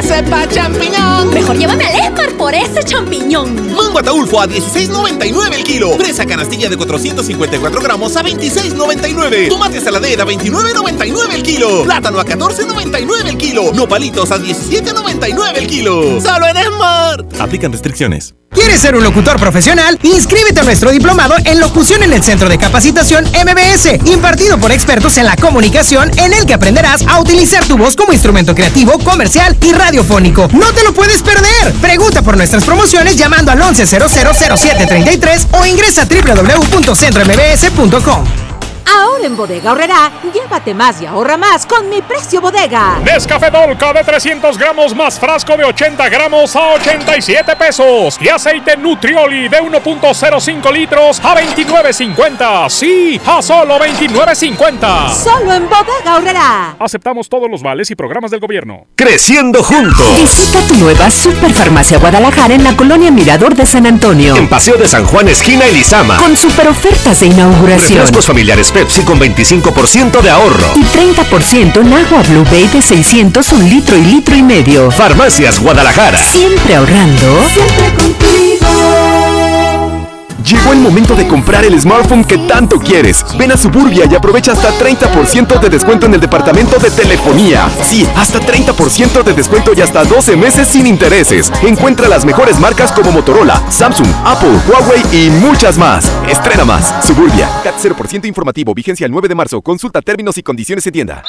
que 0.00 0.06
sepa 0.06 0.46
champiñón. 0.48 1.32
Mejor 1.32 1.56
llévame 1.56 1.84
al 1.84 1.94
Esmar 1.94 2.32
por 2.36 2.54
ese 2.54 2.82
champiñón. 2.84 3.74
Mango 3.74 3.98
ataulfo 3.98 4.40
a 4.40 4.46
16.99 4.46 5.54
el 5.54 5.64
kilo. 5.64 5.92
Fresa 5.96 6.26
canastilla 6.26 6.68
de 6.68 6.76
454 6.76 7.80
gramos 7.80 8.16
a 8.16 8.22
26.99. 8.22 9.48
Tomate 9.48 9.80
saladera 9.80 10.24
a 10.24 10.26
29.99 10.26 11.34
el 11.34 11.42
kilo. 11.42 11.84
Plátano 11.84 12.20
a 12.20 12.24
14.99 12.24 13.26
el 13.26 13.38
kilo. 13.38 13.72
Nopalitos 13.72 14.30
a 14.30 14.38
17.99 14.38 15.56
el 15.56 15.66
kilo. 15.66 16.20
Solo 16.20 16.46
en 16.46 16.56
Smart. 16.56 17.40
Aplican 17.40 17.72
restricciones. 17.72 18.34
¿Quieres 18.52 18.80
ser 18.80 18.96
un 18.96 19.04
locutor 19.04 19.38
profesional? 19.38 19.96
Inscríbete 20.02 20.60
a 20.60 20.64
nuestro 20.64 20.90
diplomado 20.90 21.36
en 21.44 21.60
locución 21.60 22.02
en 22.02 22.12
el 22.12 22.22
Centro 22.22 22.48
de 22.48 22.58
Capacitación 22.58 23.24
MBS, 23.26 24.04
impartido 24.06 24.58
por 24.58 24.72
expertos 24.72 25.18
en 25.18 25.26
la 25.26 25.36
comunicación, 25.36 26.10
en 26.18 26.32
el 26.32 26.46
que 26.46 26.54
aprenderás 26.54 27.06
a 27.06 27.20
utilizar 27.20 27.64
tu 27.66 27.78
voz 27.78 27.94
como 27.94 28.12
instrumento 28.12 28.52
creativo, 28.52 28.98
comercial 28.98 29.56
y 29.62 29.72
¡No 30.52 30.72
te 30.72 30.82
lo 30.84 30.94
puedes 30.94 31.22
perder! 31.22 31.72
Pregunta 31.80 32.22
por 32.22 32.36
nuestras 32.36 32.64
promociones 32.64 33.16
llamando 33.16 33.50
al 33.52 33.58
11000733 33.58 35.46
o 35.52 35.64
ingresa 35.66 36.02
a 36.02 36.06
www.centrombs.com. 36.06 38.24
Ahora 38.86 39.26
en 39.26 39.36
Bodega 39.36 39.72
Horrera, 39.72 40.10
llévate 40.32 40.74
más 40.74 41.00
y 41.00 41.06
ahorra 41.06 41.36
más 41.36 41.66
con 41.66 41.88
mi 41.88 42.02
precio 42.02 42.40
bodega. 42.40 42.98
Nescafé 43.04 43.50
Dolca 43.50 43.92
de 43.92 44.04
300 44.04 44.58
gramos 44.58 44.94
más 44.94 45.18
frasco 45.18 45.56
de 45.56 45.64
80 45.64 46.08
gramos 46.08 46.54
a 46.56 46.74
87 46.74 47.56
pesos. 47.56 48.18
Y 48.20 48.28
aceite 48.28 48.76
Nutrioli 48.76 49.48
de 49.48 49.58
1.05 49.58 50.72
litros 50.72 51.20
a 51.20 51.34
29.50. 51.36 52.68
Sí, 52.68 53.20
a 53.26 53.42
solo 53.42 53.78
29.50. 53.78 55.14
Solo 55.14 55.52
en 55.52 55.68
Bodega 55.68 56.16
Horrera. 56.16 56.76
Aceptamos 56.78 57.28
todos 57.28 57.50
los 57.50 57.62
vales 57.62 57.90
y 57.90 57.94
programas 57.94 58.30
del 58.30 58.40
gobierno. 58.40 58.86
Creciendo 58.96 59.62
juntos. 59.62 60.06
Visita 60.16 60.58
tu 60.66 60.74
nueva 60.76 61.10
Superfarmacia 61.10 61.98
Guadalajara 61.98 62.54
en 62.54 62.64
la 62.64 62.76
colonia 62.76 63.10
Mirador 63.10 63.54
de 63.54 63.66
San 63.66 63.86
Antonio. 63.86 64.36
En 64.36 64.48
Paseo 64.48 64.76
de 64.76 64.86
San 64.88 65.04
Juan, 65.06 65.28
esquina 65.28 65.64
Elizama. 65.66 66.16
Con 66.16 66.36
super 66.36 66.68
ofertas 66.68 67.20
de 67.20 67.26
inauguración. 67.26 67.98
Refrescos 67.98 68.26
familiares 68.26 68.69
Pepsi 68.72 69.02
con 69.02 69.18
25% 69.18 70.20
de 70.20 70.30
ahorro. 70.30 70.64
Y 70.74 70.82
30% 70.82 71.80
en 71.80 71.92
agua 71.92 72.22
Blue 72.28 72.44
Bay 72.44 72.68
de 72.68 72.80
600, 72.80 73.52
un 73.52 73.68
litro 73.68 73.96
y 73.96 74.04
litro 74.04 74.36
y 74.36 74.42
medio. 74.42 74.90
Farmacias 74.90 75.60
Guadalajara. 75.60 76.18
Siempre 76.18 76.76
ahorrando. 76.76 77.44
Siempre 77.52 78.29
Llegó 80.44 80.72
el 80.72 80.80
momento 80.80 81.14
de 81.14 81.26
comprar 81.28 81.64
el 81.64 81.78
smartphone 81.80 82.24
que 82.24 82.38
tanto 82.38 82.78
quieres. 82.78 83.24
Ven 83.38 83.52
a 83.52 83.56
Suburbia 83.56 84.06
y 84.10 84.14
aprovecha 84.14 84.52
hasta 84.52 84.72
30% 84.78 85.60
de 85.60 85.68
descuento 85.68 86.06
en 86.06 86.14
el 86.14 86.20
departamento 86.20 86.78
de 86.78 86.90
telefonía. 86.90 87.68
Sí, 87.84 88.06
hasta 88.16 88.40
30% 88.40 89.22
de 89.22 89.32
descuento 89.34 89.72
y 89.76 89.80
hasta 89.80 90.04
12 90.04 90.36
meses 90.36 90.68
sin 90.68 90.86
intereses. 90.86 91.52
Encuentra 91.62 92.08
las 92.08 92.24
mejores 92.24 92.58
marcas 92.58 92.90
como 92.92 93.12
Motorola, 93.12 93.62
Samsung, 93.70 94.08
Apple, 94.24 94.58
Huawei 94.68 95.02
y 95.12 95.30
muchas 95.30 95.76
más. 95.76 96.10
Estrena 96.28 96.64
más. 96.64 96.94
Suburbia. 97.06 97.48
CAT 97.62 97.74
0% 97.80 98.26
informativo. 98.26 98.74
Vigencia 98.74 99.06
el 99.06 99.12
9 99.12 99.28
de 99.28 99.34
marzo. 99.34 99.60
Consulta 99.60 100.00
términos 100.00 100.38
y 100.38 100.42
condiciones 100.42 100.86
en 100.86 100.92
tienda. 100.92 101.22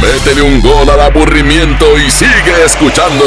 Métele 0.00 0.42
un 0.42 0.60
gol 0.60 0.88
al 0.88 1.00
aburrimiento 1.00 1.98
y 1.98 2.10
sigue 2.10 2.64
escuchando 2.64 3.24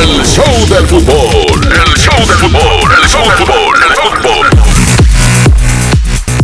el 0.00 0.24
show 0.24 0.66
del 0.68 0.86
fútbol. 0.86 1.60
El 1.64 1.94
show 1.94 2.18
del 2.18 2.36
fútbol. 2.36 2.92
El 3.02 3.08
show 3.08 3.22
del 3.22 3.38
fútbol. 3.38 3.76
El 3.88 3.94
fútbol. 3.94 4.65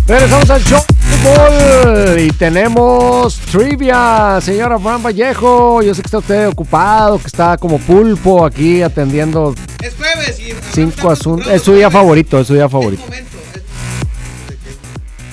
Regresamos 0.06 0.50
al 0.50 0.64
show 0.64 0.84
de 0.88 1.16
fútbol 1.16 2.18
y 2.20 2.30
tenemos 2.32 3.38
trivia, 3.50 4.40
señora 4.42 4.78
Fran 4.78 5.00
Vallejo. 5.02 5.80
Yo 5.82 5.94
sé 5.94 6.02
que 6.02 6.06
está 6.06 6.18
usted 6.18 6.48
ocupado, 6.48 7.18
que 7.18 7.28
está 7.28 7.56
como 7.56 7.78
pulpo 7.78 8.44
aquí 8.44 8.82
atendiendo 8.82 9.54
Es 9.80 9.94
jueves 9.94 10.40
y 10.40 10.52
cinco 10.72 11.10
asuntos. 11.10 11.46
Es 11.52 11.62
su 11.62 11.74
día 11.74 11.88
favorito, 11.90 12.40
es 12.40 12.48
su 12.48 12.54
día 12.54 12.68
favorito. 12.68 13.04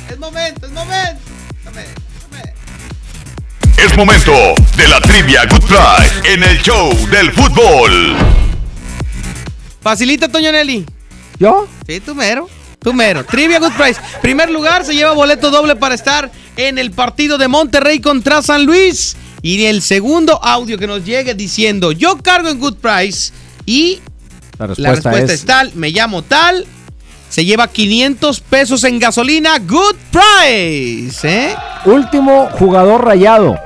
es 0.10 0.20
momento, 0.20 0.66
es 0.68 0.72
momento. 0.72 1.20
Es 3.78 3.96
momento 3.98 4.34
de 4.76 4.88
la 4.88 5.00
trivia 5.00 5.46
Good 5.46 5.66
Price 5.66 6.34
en 6.34 6.44
el 6.44 6.62
show 6.62 6.92
del 7.10 7.32
fútbol. 7.32 8.16
Facilita, 9.82 10.28
Toño 10.28 10.52
Nelly. 10.52 10.86
¿Yo? 11.40 11.66
Sí, 11.88 12.02
tú 12.02 12.14
mero. 12.14 12.50
Tú 12.80 12.94
mero. 12.94 13.26
Trivia 13.26 13.60
Good 13.60 13.74
Price. 13.74 14.00
Primer 14.22 14.50
lugar 14.50 14.86
se 14.86 14.94
lleva 14.94 15.12
boleto 15.14 15.52
doble 15.52 15.76
para 15.76 15.96
estar 15.96 16.32
en 16.56 16.78
el 16.78 16.92
partido 16.92 17.38
de 17.38 17.48
Monterrey 17.48 18.00
contra 18.00 18.42
San 18.42 18.66
Luis. 18.66 19.18
Y 19.42 19.66
el 19.66 19.82
segundo 19.82 20.44
audio 20.44 20.78
que 20.78 20.88
nos 20.88 21.06
llegue 21.06 21.34
diciendo, 21.34 21.92
yo 21.92 22.18
cargo 22.18 22.50
en 22.50 22.60
Good 22.60 22.78
Price 22.78 23.32
y 23.66 24.00
La 24.58 24.68
la 24.68 24.68
respuesta, 24.68 25.12
respuesta 25.12 25.34
es, 25.34 25.40
es, 25.42 25.46
tal, 25.46 25.72
me 25.76 25.90
llamo 25.92 26.22
tal. 26.22 26.66
Se 27.30 27.46
lleva 27.46 27.68
500 27.68 28.40
pesos 28.42 28.84
en 28.84 29.00
gasolina. 29.00 29.60
Good 29.60 29.96
Price. 30.12 31.28
¿eh? 31.28 31.56
último 31.86 32.50
jugador 32.54 33.06
rayado 33.06 33.58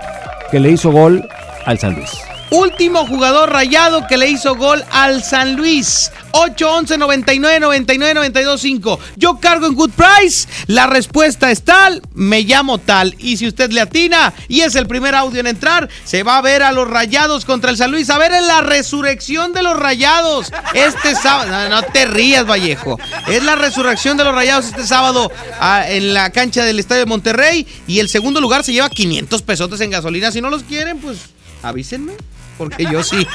que 0.51 0.59
le 0.59 0.72
hizo 0.72 0.91
gol 0.91 1.28
al 1.66 1.80
San 1.80 1.95
Luis. 1.95 2.11
Último 2.54 3.08
jugador 3.08 3.49
rayado 3.49 4.06
que 4.06 4.16
le 4.16 4.30
hizo 4.30 4.56
gol 4.56 4.86
al 4.91 5.24
San 5.24 5.56
Luis. 5.56 6.12
8-11 6.34 6.99
99 6.99 7.60
99 7.60 8.14
92 8.14 8.62
5. 8.62 8.99
Yo 9.16 9.39
cargo 9.39 9.66
en 9.66 9.74
Good 9.74 9.89
Price. 9.89 10.47
La 10.68 10.86
respuesta 10.86 11.49
es 11.49 11.64
tal, 11.64 12.04
me 12.14 12.41
llamo 12.41 12.78
tal. 12.78 13.16
Y 13.18 13.38
si 13.38 13.47
usted 13.47 13.72
le 13.72 13.82
atina 13.82 14.36
y 14.47 14.62
es 14.62 14.76
el 14.76 14.86
primer 14.86 15.16
audio 15.16 15.39
en 15.39 15.47
entrar, 15.47 15.89
se 16.04 16.22
va 16.22 16.38
a 16.38 16.43
ver 16.43 16.62
a 16.62 16.72
los 16.72 16.88
rayados 16.88 17.43
contra 17.43 17.72
el 17.72 17.78
San 17.78 17.89
Luis. 17.89 18.12
A 18.12 18.20
ver 18.20 18.32
en 18.32 18.45
la 18.45 18.62
resurrección 18.62 19.51
de 19.54 19.64
los 19.64 19.76
rayados. 19.76 20.51
Este 20.76 21.16
sábado. 21.16 21.70
No, 21.70 21.82
te 21.82 22.06
rías, 22.06 22.45
Vallejo. 22.45 22.99
Es 23.28 23.43
la 23.43 23.56
resurrección 23.56 24.16
de 24.16 24.26
los 24.26 24.36
rayados 24.36 24.66
este 24.66 24.86
sábado 24.86 25.32
ah, 25.60 25.86
en 25.89 26.14
la 26.14 26.30
cancha 26.30 26.64
del 26.64 26.78
Estadio 26.78 26.99
de 26.99 27.08
Monterrey. 27.08 27.66
Y 27.88 27.97
el 27.97 28.10
segundo 28.10 28.39
lugar 28.39 28.64
se 28.64 28.74
lleva 28.74 28.91
500 28.91 29.41
pesotes 29.41 29.82
en 29.82 29.89
gasolina. 29.89 30.32
Si 30.32 30.39
no 30.39 30.51
los 30.51 30.62
quieren, 30.62 30.99
pues 30.99 31.18
avísenme. 31.64 32.14
Porque 32.58 32.86
yo 32.91 33.04
sí, 33.04 33.28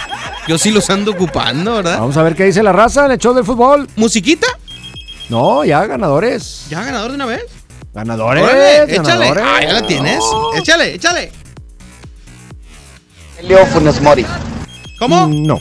yo 0.46 0.58
sí 0.58 0.70
los 0.70 0.88
ando 0.90 1.12
ocupando, 1.12 1.74
¿verdad? 1.74 1.98
Vamos 1.98 2.16
a 2.16 2.22
ver 2.22 2.34
qué 2.34 2.44
dice 2.44 2.62
la 2.62 2.72
raza 2.72 3.06
en 3.06 3.12
el 3.12 3.18
show 3.18 3.34
del 3.34 3.44
fútbol. 3.44 3.88
¿Musiquita? 3.96 4.46
No, 5.28 5.64
ya 5.64 5.84
ganadores. 5.86 6.66
¿Ya 6.70 6.82
ganador 6.82 7.10
de 7.10 7.14
una 7.16 7.26
vez? 7.26 7.44
Ganadores. 7.92 8.44
Órale, 8.44 8.82
échale. 8.84 8.96
ganadores. 8.96 9.44
Ah, 9.46 9.60
ya 9.62 9.72
la 9.72 9.86
tienes. 9.86 10.24
Échale, 10.56 10.94
échale. 10.94 11.32
Leo 13.42 13.66
Funes 13.66 14.00
Mori. 14.00 14.24
¿Cómo? 14.98 15.28
No. 15.28 15.60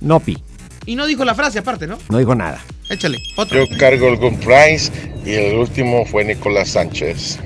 No, 0.00 0.20
Pi. 0.20 0.38
Y 0.86 0.96
no 0.96 1.06
dijo 1.06 1.24
la 1.24 1.34
frase 1.34 1.58
aparte, 1.58 1.86
¿no? 1.86 1.98
No 2.08 2.18
dijo 2.18 2.34
nada. 2.34 2.60
Échale. 2.90 3.18
Otro. 3.36 3.64
Yo 3.64 3.78
cargo 3.78 4.08
el 4.08 4.16
Good 4.18 4.38
Price 4.44 4.92
y 5.24 5.32
el 5.32 5.56
último 5.56 6.04
fue 6.04 6.24
Nicolás 6.24 6.70
Sánchez. 6.70 7.38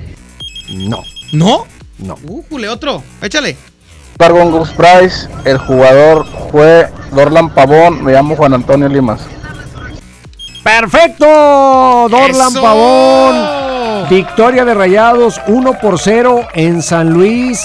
No. 0.69 1.03
¿No? 1.31 1.65
No. 1.99 2.17
Újule, 2.27 2.67
otro. 2.67 3.03
Échale. 3.21 3.55
Cargo 4.19 4.41
en 4.41 4.51
Gus 4.51 4.71
Price, 4.71 5.29
el 5.45 5.57
jugador 5.59 6.25
fue 6.51 6.89
Dorlan 7.13 7.51
Pavón, 7.53 8.03
me 8.03 8.11
llamo 8.11 8.35
Juan 8.35 8.53
Antonio 8.53 8.89
Limas. 8.89 9.21
Perfecto, 10.61 11.25
Dorlan 11.25 12.51
Eso. 12.51 12.61
Pavón. 12.61 14.09
Victoria 14.09 14.65
de 14.65 14.73
Rayados 14.73 15.39
1 15.47 15.71
por 15.81 15.97
0 15.99 16.41
en 16.53 16.81
San 16.81 17.11
Luis. 17.13 17.61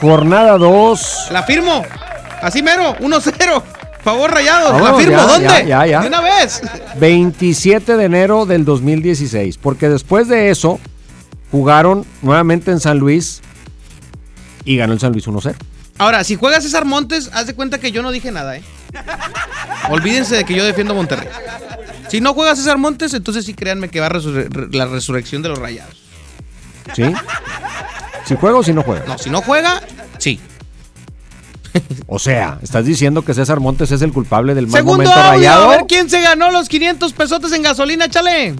Jornada 0.00 0.56
2. 0.56 1.30
La 1.32 1.42
firmo. 1.42 1.82
Así 2.42 2.62
mero. 2.62 2.94
1-0. 3.00 3.62
Favor 4.04 4.30
rayados. 4.30 4.80
la 4.80 4.94
firmo. 4.94 5.16
ya, 5.16 5.22
¿Dónde? 5.26 5.48
ya, 5.48 5.62
ya, 5.64 5.86
ya. 5.86 6.00
De 6.02 6.06
una 6.06 6.20
vez. 6.20 6.62
27 7.00 7.96
de 7.96 8.04
enero 8.04 8.46
del 8.46 8.64
2016. 8.64 9.58
Porque 9.58 9.88
después 9.88 10.28
de 10.28 10.50
eso 10.50 10.78
jugaron 11.50 12.06
nuevamente 12.22 12.70
en 12.70 12.78
San 12.78 12.98
Luis 12.98 13.42
y 14.64 14.76
ganó 14.76 14.92
el 14.92 15.00
San 15.00 15.10
Luis 15.10 15.26
1-0. 15.26 15.56
Ahora, 15.98 16.22
si 16.24 16.36
juega 16.36 16.60
César 16.60 16.84
Montes, 16.84 17.30
haz 17.32 17.46
de 17.46 17.54
cuenta 17.54 17.78
que 17.78 17.90
yo 17.92 18.02
no 18.02 18.10
dije 18.12 18.30
nada, 18.30 18.56
¿eh? 18.56 18.62
Olvídense 19.90 20.36
de 20.36 20.44
que 20.44 20.54
yo 20.54 20.64
defiendo 20.64 20.92
a 20.94 20.96
Monterrey. 20.96 21.28
Si 22.08 22.20
no 22.20 22.34
juega 22.34 22.54
César 22.56 22.78
Montes, 22.78 23.12
entonces 23.14 23.44
sí 23.44 23.54
créanme 23.54 23.88
que 23.88 24.00
va 24.00 24.06
a 24.06 24.10
resurre- 24.10 24.48
re- 24.50 24.68
la 24.70 24.86
resurrección 24.86 25.42
de 25.42 25.48
los 25.50 25.58
rayados. 25.58 26.00
¿Sí? 26.94 27.02
¿Si 28.24 28.36
juega 28.36 28.56
o 28.58 28.62
si 28.62 28.72
no 28.72 28.82
juega? 28.82 29.04
No, 29.06 29.18
si 29.18 29.28
no 29.30 29.42
juega, 29.42 29.82
sí. 30.18 30.40
O 32.06 32.18
sea, 32.18 32.58
estás 32.62 32.84
diciendo 32.86 33.22
que 33.22 33.34
César 33.34 33.60
Montes 33.60 33.90
es 33.90 34.00
el 34.02 34.12
culpable 34.12 34.54
del 34.54 34.66
mal 34.66 34.78
Segundo 34.80 34.92
momento 35.04 35.12
audio, 35.12 35.30
rayado. 35.32 35.64
a 35.64 35.76
ver 35.76 35.84
quién 35.88 36.08
se 36.08 36.20
ganó 36.20 36.50
los 36.50 36.68
500 36.68 37.12
pesotes 37.12 37.52
en 37.52 37.62
gasolina, 37.62 38.08
chale. 38.08 38.54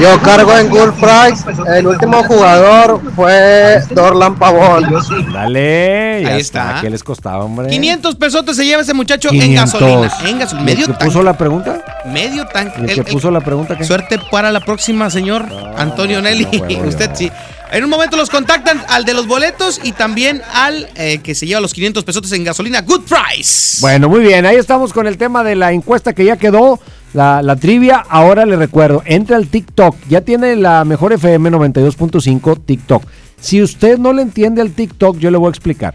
Yo 0.00 0.20
cargo 0.22 0.56
en 0.56 0.68
Good 0.68 0.92
Price, 0.92 1.44
el 1.76 1.86
último 1.88 2.22
jugador 2.22 3.00
fue 3.16 3.82
Dorlan 3.90 4.36
Pavón. 4.36 4.84
Dale, 5.32 6.20
ya 6.22 6.28
Ahí 6.34 6.40
está. 6.40 6.68
está. 6.68 6.80
¿Qué 6.82 6.90
les 6.90 7.02
costaba, 7.02 7.44
hombre? 7.44 7.68
500 7.68 8.14
pesotes 8.14 8.56
se 8.56 8.64
lleva 8.64 8.82
ese 8.82 8.94
muchacho 8.94 9.28
en 9.32 9.40
500. 9.40 9.72
gasolina. 9.80 10.12
En 10.30 10.38
gasolina. 10.38 10.70
¿Y 10.70 10.72
el 10.72 10.76
Medio 10.76 10.86
que 10.86 10.92
tanque. 10.92 11.04
puso 11.06 11.22
la 11.24 11.36
pregunta? 11.36 11.84
Medio 12.06 12.46
tanque. 12.46 12.80
¿Y 12.80 12.84
el 12.84 12.90
El- 12.90 13.04
que 13.04 13.12
puso 13.12 13.30
la 13.32 13.40
pregunta 13.40 13.76
qué? 13.76 13.84
Suerte 13.84 14.20
para 14.30 14.52
la 14.52 14.60
próxima, 14.60 15.10
señor 15.10 15.46
Antonio 15.76 16.22
Nelly. 16.22 16.44
no 16.44 16.50
juego 16.50 16.68
yo. 16.68 16.88
Usted 16.88 17.10
sí. 17.14 17.32
En 17.72 17.82
un 17.84 17.90
momento 17.90 18.16
los 18.16 18.30
contactan 18.30 18.80
al 18.88 19.04
de 19.04 19.14
los 19.14 19.26
boletos 19.26 19.80
y 19.82 19.92
también 19.92 20.42
al 20.54 20.88
eh, 20.94 21.18
que 21.18 21.34
se 21.34 21.44
lleva 21.46 21.60
los 21.60 21.74
500 21.74 22.04
pesotes 22.04 22.30
en 22.32 22.44
gasolina. 22.44 22.82
Good 22.82 23.02
price. 23.02 23.78
Bueno, 23.80 24.08
muy 24.08 24.20
bien. 24.20 24.46
Ahí 24.46 24.56
estamos 24.56 24.92
con 24.92 25.08
el 25.08 25.18
tema 25.18 25.42
de 25.42 25.56
la 25.56 25.72
encuesta 25.72 26.12
que 26.12 26.24
ya 26.24 26.36
quedó. 26.36 26.78
La, 27.14 27.42
la 27.42 27.56
trivia, 27.56 28.04
ahora 28.08 28.44
le 28.44 28.56
recuerdo, 28.56 29.02
entre 29.06 29.34
al 29.36 29.46
TikTok. 29.48 29.96
Ya 30.08 30.20
tiene 30.20 30.56
la 30.56 30.84
mejor 30.84 31.12
FM 31.12 31.50
92.5 31.50 32.60
TikTok. 32.64 33.02
Si 33.40 33.62
usted 33.62 33.98
no 33.98 34.12
le 34.12 34.22
entiende 34.22 34.60
al 34.60 34.70
TikTok, 34.72 35.18
yo 35.18 35.30
le 35.30 35.38
voy 35.38 35.46
a 35.48 35.50
explicar. 35.50 35.94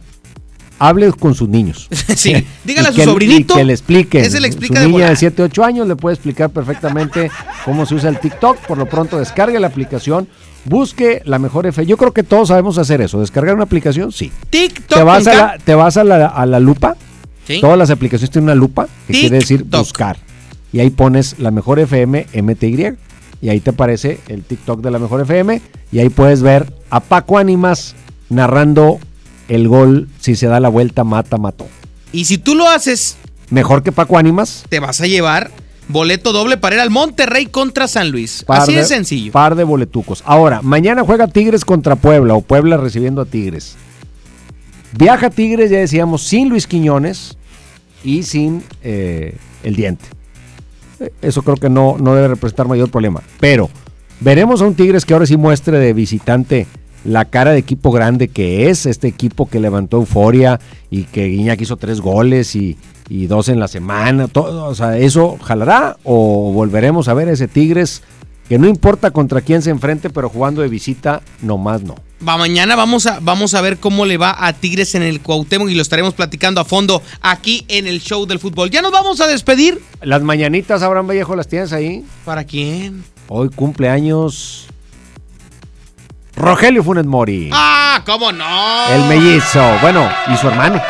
Hable 0.79 1.11
con 1.13 1.35
sus 1.35 1.47
niños. 1.49 1.87
Sí, 2.15 2.45
dígale 2.63 2.89
a 2.89 2.91
su 2.91 2.97
que- 2.97 3.03
sobrinito. 3.05 3.53
y 3.53 3.57
que 3.57 3.63
le 3.63 3.73
explique. 3.73 4.19
Ese 4.21 4.39
le 4.39 4.47
explica 4.47 4.75
Su 4.75 4.81
de 4.81 4.87
niña 4.91 5.09
de 5.09 5.15
7, 5.15 5.43
8 5.43 5.63
años 5.63 5.87
le 5.87 5.95
puede 5.95 6.15
explicar 6.15 6.49
perfectamente 6.49 7.29
cómo 7.65 7.85
se 7.85 7.95
usa 7.95 8.09
el 8.09 8.19
TikTok. 8.19 8.57
Por 8.59 8.77
lo 8.77 8.85
pronto, 8.87 9.17
descargue 9.19 9.59
la 9.59 9.67
aplicación. 9.67 10.27
Busque 10.65 11.21
la 11.25 11.39
mejor 11.39 11.67
FM. 11.67 11.85
Yo 11.87 11.97
creo 11.97 12.11
que 12.13 12.23
todos 12.23 12.47
sabemos 12.47 12.77
hacer 12.77 13.01
eso. 13.01 13.19
Descargar 13.19 13.53
una 13.55 13.65
aplicación, 13.65 14.11
sí. 14.11 14.31
TikTok. 14.49 14.97
Te 14.97 15.03
vas, 15.03 15.27
a 15.27 15.33
la, 15.33 15.57
te 15.63 15.75
vas 15.75 15.97
a 15.97 16.03
la, 16.03 16.27
a 16.27 16.45
la 16.45 16.59
lupa. 16.59 16.95
Sí. 17.45 17.59
Todas 17.59 17.77
las 17.77 17.89
aplicaciones 17.89 18.31
tienen 18.31 18.45
una 18.45 18.55
lupa, 18.55 18.87
que 19.05 19.13
quiere 19.13 19.39
decir 19.39 19.63
buscar. 19.65 20.17
Y 20.73 20.79
ahí 20.81 20.89
pones 20.89 21.39
la 21.39 21.51
mejor 21.51 21.79
FM 21.79 22.27
MTY. 22.33 22.97
Y 23.41 23.49
ahí 23.49 23.59
te 23.61 23.69
aparece 23.69 24.19
el 24.27 24.43
TikTok 24.43 24.81
de 24.81 24.91
la 24.91 24.99
mejor 24.99 25.21
FM. 25.21 25.61
Y 25.91 25.99
ahí 25.99 26.09
puedes 26.09 26.41
ver 26.41 26.73
a 26.89 26.99
Paco 26.99 27.37
Ánimas 27.37 27.95
narrando 28.29 28.99
el 29.47 29.69
gol. 29.69 30.09
Si 30.19 30.35
se 30.35 30.47
da 30.47 30.59
la 30.59 30.69
vuelta, 30.69 31.03
mata, 31.05 31.37
mató. 31.37 31.67
Y 32.11 32.25
si 32.25 32.37
tú 32.37 32.55
lo 32.55 32.67
haces, 32.67 33.17
Mejor 33.53 33.83
que 33.83 33.91
Paco 33.91 34.17
Ánimas. 34.17 34.65
te 34.67 34.79
vas 34.79 34.99
a 34.99 35.05
llevar 35.05 35.51
boleto 35.87 36.31
doble 36.31 36.57
para 36.57 36.75
ir 36.75 36.81
al 36.81 36.89
Monterrey 36.89 37.45
contra 37.45 37.87
San 37.87 38.09
Luis. 38.09 38.43
Par 38.43 38.61
Así 38.61 38.73
de 38.73 38.83
sencillo. 38.83 39.31
Par 39.31 39.55
de 39.55 39.63
boletucos. 39.63 40.23
Ahora, 40.25 40.61
mañana 40.63 41.03
juega 41.03 41.27
Tigres 41.27 41.63
contra 41.63 41.95
Puebla 41.95 42.33
o 42.33 42.41
Puebla 42.41 42.77
recibiendo 42.77 43.21
a 43.21 43.25
Tigres. 43.25 43.75
Viaja 44.97 45.29
Tigres, 45.29 45.69
ya 45.69 45.77
decíamos, 45.77 46.23
sin 46.23 46.49
Luis 46.49 46.65
Quiñones 46.65 47.37
y 48.03 48.23
sin 48.23 48.63
eh, 48.81 49.35
el 49.63 49.75
diente. 49.75 50.05
Eso 51.21 51.41
creo 51.41 51.57
que 51.57 51.69
no, 51.69 51.97
no 51.99 52.15
debe 52.15 52.29
representar 52.29 52.67
mayor 52.67 52.89
problema. 52.89 53.21
Pero 53.39 53.69
Veremos 54.23 54.61
a 54.61 54.65
un 54.65 54.75
Tigres 54.75 55.03
que 55.03 55.13
ahora 55.13 55.25
sí 55.25 55.35
muestre 55.35 55.79
de 55.79 55.91
visitante 55.91 56.65
la 57.03 57.25
cara 57.25 57.51
de 57.51 57.57
equipo 57.57 57.91
grande 57.91 58.29
que 58.29 58.69
es, 58.69 58.85
este 58.85 59.09
equipo 59.09 59.49
que 59.49 59.59
levantó 59.59 59.97
euforia 59.97 60.61
y 60.89 61.03
que 61.03 61.25
Guiñac 61.25 61.59
hizo 61.59 61.75
tres 61.75 61.99
goles 61.99 62.55
y, 62.55 62.77
y 63.09 63.27
dos 63.27 63.49
en 63.49 63.59
la 63.59 63.67
semana, 63.67 64.29
todo, 64.29 64.67
o 64.67 64.75
sea, 64.75 64.97
¿eso 64.97 65.37
jalará 65.43 65.97
o 66.05 66.53
volveremos 66.53 67.09
a 67.09 67.13
ver 67.13 67.27
ese 67.27 67.49
Tigres 67.49 68.01
que 68.47 68.57
no 68.57 68.67
importa 68.67 69.11
contra 69.11 69.41
quién 69.41 69.61
se 69.61 69.69
enfrente, 69.69 70.09
pero 70.09 70.29
jugando 70.29 70.61
de 70.61 70.67
visita, 70.67 71.21
nomás 71.41 71.81
no? 71.81 71.95
Va, 72.27 72.37
mañana 72.37 72.75
vamos 72.75 73.05
a, 73.05 73.19
vamos 73.19 73.53
a 73.53 73.61
ver 73.61 73.77
cómo 73.77 74.05
le 74.05 74.17
va 74.17 74.35
a 74.47 74.53
Tigres 74.53 74.95
en 74.95 75.03
el 75.03 75.21
Cuauhtémoc 75.21 75.69
y 75.69 75.75
lo 75.75 75.81
estaremos 75.81 76.13
platicando 76.13 76.61
a 76.61 76.65
fondo 76.65 77.01
aquí 77.21 77.65
en 77.67 77.85
el 77.87 77.99
show 77.99 78.25
del 78.25 78.39
fútbol. 78.39 78.69
Ya 78.69 78.81
nos 78.81 78.91
vamos 78.91 79.19
a 79.19 79.27
despedir. 79.27 79.81
Las 80.01 80.21
mañanitas, 80.21 80.81
Abraham 80.83 81.07
Vallejo, 81.07 81.35
¿las 81.35 81.47
tienes 81.47 81.73
ahí? 81.73 82.05
¿Para 82.23 82.45
quién? 82.45 83.03
Hoy 83.27 83.49
cumpleaños 83.49 84.67
Rogelio 86.35 86.83
Funes 86.83 87.05
Mori. 87.05 87.49
¡Ah, 87.51 88.01
cómo 88.05 88.31
no! 88.31 88.87
El 88.89 89.03
mellizo. 89.05 89.63
Bueno, 89.81 90.09
y 90.33 90.37
su 90.37 90.47
hermano. 90.47 90.81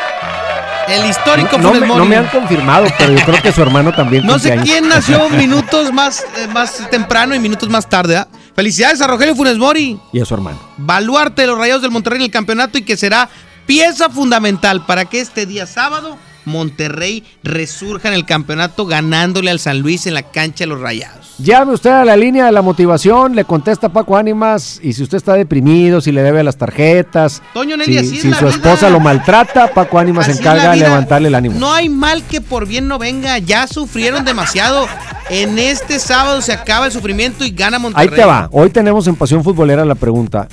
El 0.88 1.10
histórico 1.10 1.58
no, 1.58 1.70
Funes 1.70 1.82
me, 1.82 1.88
Mori. 1.88 2.00
no 2.00 2.06
me 2.06 2.18
han 2.18 2.28
confirmado, 2.28 2.88
pero 2.98 3.14
yo 3.14 3.26
creo 3.26 3.42
que 3.42 3.52
su 3.52 3.62
hermano 3.62 3.94
también. 3.94 4.26
No 4.26 4.38
sé 4.40 4.56
quién 4.64 4.88
nació 4.88 5.30
minutos 5.32 5.94
más, 5.94 6.26
eh, 6.38 6.48
más 6.48 6.90
temprano 6.90 7.34
y 7.36 7.40
minutos 7.40 7.70
más 7.70 7.88
tarde. 7.88 8.18
¿ah? 8.18 8.28
Felicidades 8.56 9.02
a 9.02 9.08
Rogelio 9.08 9.36
Funes 9.36 9.58
Mori. 9.58 10.00
Y 10.12 10.20
a 10.20 10.26
su 10.26 10.34
hermano. 10.34 10.60
Baluarte 10.78 11.44
de 11.44 11.48
los 11.48 11.58
Rayados 11.58 11.82
del 11.82 11.92
Monterrey 11.92 12.18
en 12.18 12.26
el 12.26 12.32
campeonato 12.32 12.78
y 12.78 12.84
que 12.84 12.98
será 12.98 13.30
pieza 13.66 14.10
fundamental 14.10 14.86
para 14.86 15.06
que 15.06 15.22
este 15.22 15.46
día 15.46 15.66
sábado 15.66 16.18
Monterrey 16.46 17.24
resurja 17.44 18.08
en 18.10 18.14
el 18.16 18.26
campeonato 18.26 18.86
ganándole 18.86 19.52
al 19.52 19.60
San 19.60 19.80
Luis 19.80 20.06
en 20.08 20.14
la 20.14 20.24
cancha 20.24 20.64
de 20.64 20.68
los 20.68 20.80
Rayados. 20.80 21.36
Llame 21.40 21.74
usted 21.74 21.90
a 21.90 22.06
la 22.06 22.16
línea 22.16 22.46
de 22.46 22.52
la 22.52 22.62
motivación, 22.62 23.36
le 23.36 23.44
contesta 23.44 23.90
Paco 23.90 24.16
Ánimas 24.18 24.80
y 24.84 24.94
si 24.94 25.02
usted 25.04 25.18
está 25.18 25.34
deprimido, 25.34 26.00
si 26.00 26.12
le 26.12 26.22
debe 26.22 26.44
las 26.44 26.58
tarjetas, 26.58 27.42
Toño 27.54 27.76
Nelly, 27.76 28.00
si, 28.00 28.18
si 28.18 28.22
su 28.22 28.28
vida. 28.46 28.50
esposa 28.50 28.90
lo 28.90 29.00
maltrata, 29.00 29.74
Paco 29.74 29.98
Ánimas 29.98 30.28
se 30.28 30.34
encarga 30.34 30.72
de 30.72 30.78
levantarle 30.78 31.30
el 31.30 31.36
ánimo. 31.36 31.60
No 31.60 31.74
hay 31.74 31.90
mal 31.90 32.24
que 32.24 32.40
por 32.40 32.68
bien 32.68 32.88
no 32.88 33.00
venga. 33.00 33.40
Ya 33.40 33.68
sufrieron 33.68 34.24
demasiado. 34.26 34.88
En 35.30 35.58
este 35.58 36.00
sábado 36.00 36.42
se 36.42 36.54
acaba 36.54 36.86
el 36.86 36.92
sufrimiento 36.92 37.44
y 37.46 37.50
gana 37.52 37.78
Ahí 37.78 37.84
Monterrey. 37.84 38.10
te 38.20 38.26
va. 38.26 38.50
Hoy 38.52 38.70
tenemos 38.70 39.08
en 39.08 39.16
Pasión 39.16 39.44
Futbolera 39.44 39.86
la 39.86 39.96
pregunta. 39.96 40.48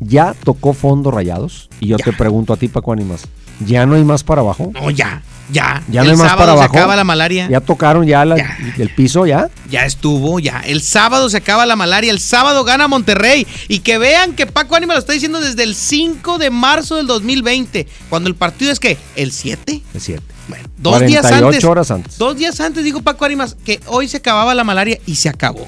¿Ya 0.00 0.34
tocó 0.44 0.72
fondo 0.72 1.10
rayados? 1.10 1.68
Y 1.80 1.88
yo 1.88 1.96
te 1.98 2.12
pregunto 2.12 2.52
a 2.52 2.56
ti, 2.56 2.68
Paco 2.68 2.92
Ánimas. 2.92 3.26
¿Ya 3.60 3.86
no 3.86 3.94
hay 3.96 4.04
más 4.04 4.22
para 4.22 4.40
abajo? 4.40 4.70
No, 4.74 4.90
ya, 4.90 5.22
ya. 5.50 5.82
¿Ya 5.88 6.00
el 6.02 6.06
no 6.08 6.12
hay 6.12 6.16
más 6.18 6.32
para 6.34 6.52
se 6.52 6.58
abajo? 6.58 6.76
acaba 6.76 6.94
la 6.96 7.04
malaria. 7.04 7.48
¿Ya 7.50 7.60
tocaron 7.60 8.06
ya, 8.06 8.24
la- 8.24 8.36
el 8.78 8.88
piso 8.90 9.26
ya? 9.26 9.48
Ya 9.70 9.84
estuvo, 9.84 10.38
ya. 10.38 10.60
El 10.64 10.80
sábado 10.82 11.28
se 11.28 11.38
acaba 11.38 11.66
la 11.66 11.74
malaria. 11.76 12.10
El 12.10 12.20
sábado 12.20 12.64
gana 12.64 12.86
Monterrey. 12.88 13.46
Y 13.68 13.80
que 13.80 13.98
vean 13.98 14.34
que 14.34 14.46
Paco 14.46 14.76
Ánima 14.76 14.94
lo 14.94 15.00
está 15.00 15.12
diciendo 15.12 15.40
desde 15.40 15.64
el 15.64 15.74
5 15.74 16.38
de 16.38 16.50
marzo 16.50 16.96
del 16.96 17.06
2020. 17.06 17.86
Cuando 18.08 18.28
el 18.28 18.34
partido 18.36 18.70
es 18.70 18.78
que, 18.78 18.96
¿el 19.16 19.32
7? 19.32 19.82
El 19.94 20.00
7. 20.00 20.22
Bueno, 20.48 20.64
dos 20.78 21.00
días 21.00 21.22
48 21.22 21.46
antes. 21.48 21.64
horas 21.64 21.90
antes. 21.90 22.18
Dos 22.18 22.36
días 22.36 22.58
antes 22.60 22.82
dijo 22.84 23.02
Paco 23.02 23.24
Ánimas 23.24 23.56
que 23.64 23.80
hoy 23.86 24.08
se 24.08 24.16
acababa 24.18 24.54
la 24.54 24.64
malaria 24.64 24.98
y 25.04 25.16
se 25.16 25.28
acabó. 25.28 25.66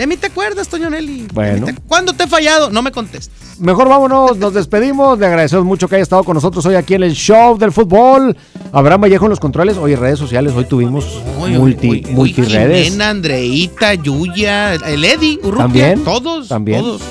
De 0.00 0.06
mí 0.06 0.16
te 0.16 0.28
acuerdas, 0.28 0.66
Toño 0.66 0.88
Nelly. 0.88 1.28
Bueno. 1.34 1.66
te- 1.66 1.74
¿Cuándo 1.74 2.14
te 2.14 2.24
he 2.24 2.26
fallado? 2.26 2.70
No 2.70 2.80
me 2.80 2.90
contestes. 2.90 3.58
Mejor 3.58 3.86
vámonos, 3.86 4.38
nos 4.38 4.54
despedimos. 4.54 5.18
Le 5.18 5.26
agradecemos 5.26 5.66
mucho 5.66 5.88
que 5.88 5.96
haya 5.96 6.02
estado 6.02 6.24
con 6.24 6.32
nosotros 6.36 6.64
hoy 6.64 6.74
aquí 6.74 6.94
en 6.94 7.02
el 7.02 7.12
show 7.12 7.58
del 7.58 7.70
fútbol. 7.70 8.34
Abraham 8.72 9.02
Vallejo 9.02 9.26
en 9.26 9.30
los 9.30 9.40
controles. 9.40 9.76
Hoy 9.76 9.96
redes 9.96 10.18
sociales, 10.18 10.54
hoy 10.56 10.64
tuvimos 10.64 11.04
uy, 11.38 11.50
multi, 11.50 11.86
uy, 11.90 12.02
uy, 12.08 12.14
multiredes. 12.14 12.84
Jimena, 12.84 13.10
Andreita, 13.10 13.92
Yuya, 13.92 14.72
el 14.76 15.04
Eddie, 15.04 15.38
Urrutia. 15.42 15.58
También, 15.64 16.02
Todos, 16.02 16.48
también. 16.48 16.80
todos. 16.80 17.02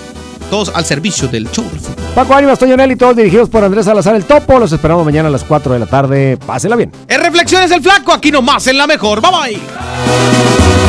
Todos 0.50 0.72
al 0.74 0.84
servicio 0.84 1.28
del 1.28 1.48
show 1.52 1.64
del 1.70 1.80
fútbol. 1.80 1.96
Paco 2.16 2.34
Ánimas, 2.34 2.58
Toño 2.58 2.76
Nelly, 2.76 2.96
todos 2.96 3.16
dirigidos 3.16 3.50
por 3.50 3.64
Andrés 3.64 3.86
Salazar 3.86 4.16
el 4.16 4.26
Topo. 4.26 4.58
Los 4.58 4.72
esperamos 4.72 5.06
mañana 5.06 5.28
a 5.28 5.32
las 5.32 5.44
4 5.44 5.74
de 5.74 5.78
la 5.80 5.86
tarde. 5.86 6.38
Pásela 6.44 6.76
bien. 6.76 6.92
En 7.08 7.22
Reflexiones 7.22 7.70
del 7.70 7.84
Flaco, 7.84 8.12
aquí 8.14 8.32
nomás 8.32 8.66
en 8.66 8.80
la 8.80 8.88
mejor. 8.88 9.22
Bye 9.22 9.32
bye. 9.32 10.89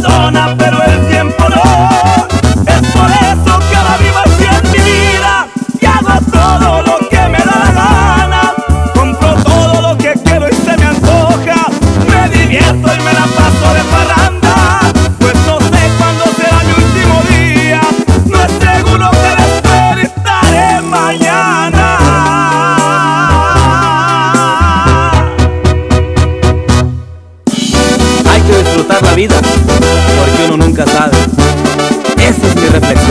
Perdona, 0.00 0.54
pero 0.56 0.77
porque 29.26 30.44
uno 30.46 30.64
nunca 30.64 30.86
sabe. 30.86 31.16
Esa 32.18 32.46
es 32.46 32.54
mi 32.54 32.68
reflexión. 32.68 33.07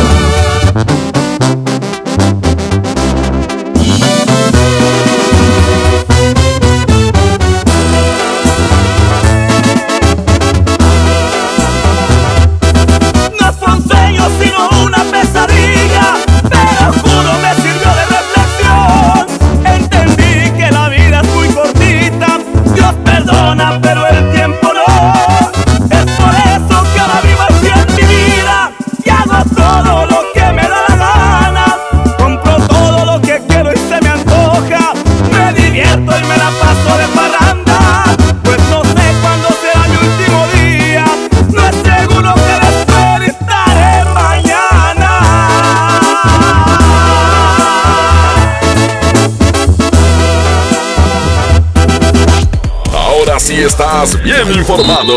Bien 54.44 54.60
informado. 54.60 55.14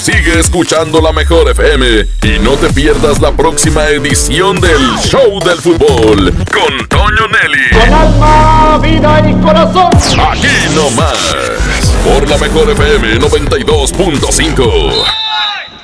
Sigue 0.00 0.38
escuchando 0.38 1.00
la 1.00 1.12
mejor 1.12 1.48
FM 1.50 2.06
y 2.22 2.38
no 2.40 2.52
te 2.52 2.68
pierdas 2.72 3.20
la 3.20 3.32
próxima 3.32 3.88
edición 3.88 4.60
del 4.60 4.80
Show 5.02 5.40
del 5.40 5.58
Fútbol 5.58 6.34
con 6.52 6.88
Toño 6.88 7.28
Nelly. 7.28 7.70
Con 7.72 7.94
alma, 7.94 8.78
vida 8.82 9.22
y 9.28 9.34
corazón. 9.42 9.90
Aquí 10.20 10.48
nomás, 10.74 11.94
por 12.04 12.28
la 12.28 12.36
mejor 12.38 12.70
FM 12.70 13.20
92.5. 13.20 15.17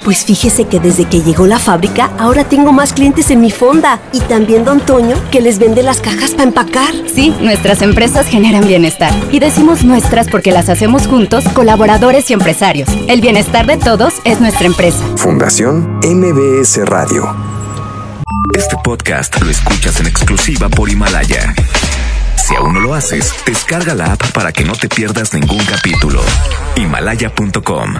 Pues 0.04 0.26
fíjese 0.26 0.66
que 0.66 0.80
desde 0.80 1.06
que 1.06 1.22
llegó 1.22 1.46
la 1.46 1.58
fábrica, 1.58 2.10
ahora 2.18 2.44
tengo 2.44 2.72
más 2.72 2.92
clientes 2.92 3.30
en 3.30 3.40
mi 3.40 3.50
fonda. 3.50 4.00
Y 4.12 4.20
también 4.20 4.62
Don 4.64 4.80
Toño, 4.80 5.16
que 5.30 5.40
les 5.40 5.58
vende 5.58 5.82
las 5.82 6.02
cajas 6.02 6.32
para 6.32 6.44
empacar. 6.44 6.92
Sí, 7.12 7.34
nuestras 7.40 7.80
empresas 7.80 8.26
generan 8.26 8.66
bienestar. 8.66 9.12
Y 9.32 9.38
decimos 9.38 9.82
nuestras 9.82 10.28
porque 10.28 10.52
las 10.52 10.68
hacemos 10.68 11.06
juntos, 11.06 11.44
colaboradores 11.54 12.30
y 12.30 12.34
empresarios. 12.34 12.88
El 13.08 13.22
bienestar 13.22 13.66
de 13.66 13.78
todos 13.78 14.14
es 14.24 14.40
nuestra 14.40 14.66
empresa. 14.66 15.02
Fundación 15.16 16.00
MBS 16.02 16.84
Radio. 16.84 17.34
Este 18.54 18.76
podcast 18.84 19.40
lo 19.40 19.50
escuchas 19.50 20.00
en 20.00 20.06
exclusiva 20.06 20.68
por 20.68 20.90
Himalaya. 20.90 21.54
Si 22.36 22.54
aún 22.54 22.74
no 22.74 22.80
lo 22.80 22.94
haces, 22.94 23.32
descarga 23.46 23.94
la 23.94 24.12
app 24.12 24.32
para 24.32 24.52
que 24.52 24.64
no 24.64 24.74
te 24.74 24.88
pierdas 24.90 25.32
ningún 25.32 25.64
capítulo. 25.64 26.20
Himalaya.com 26.76 27.94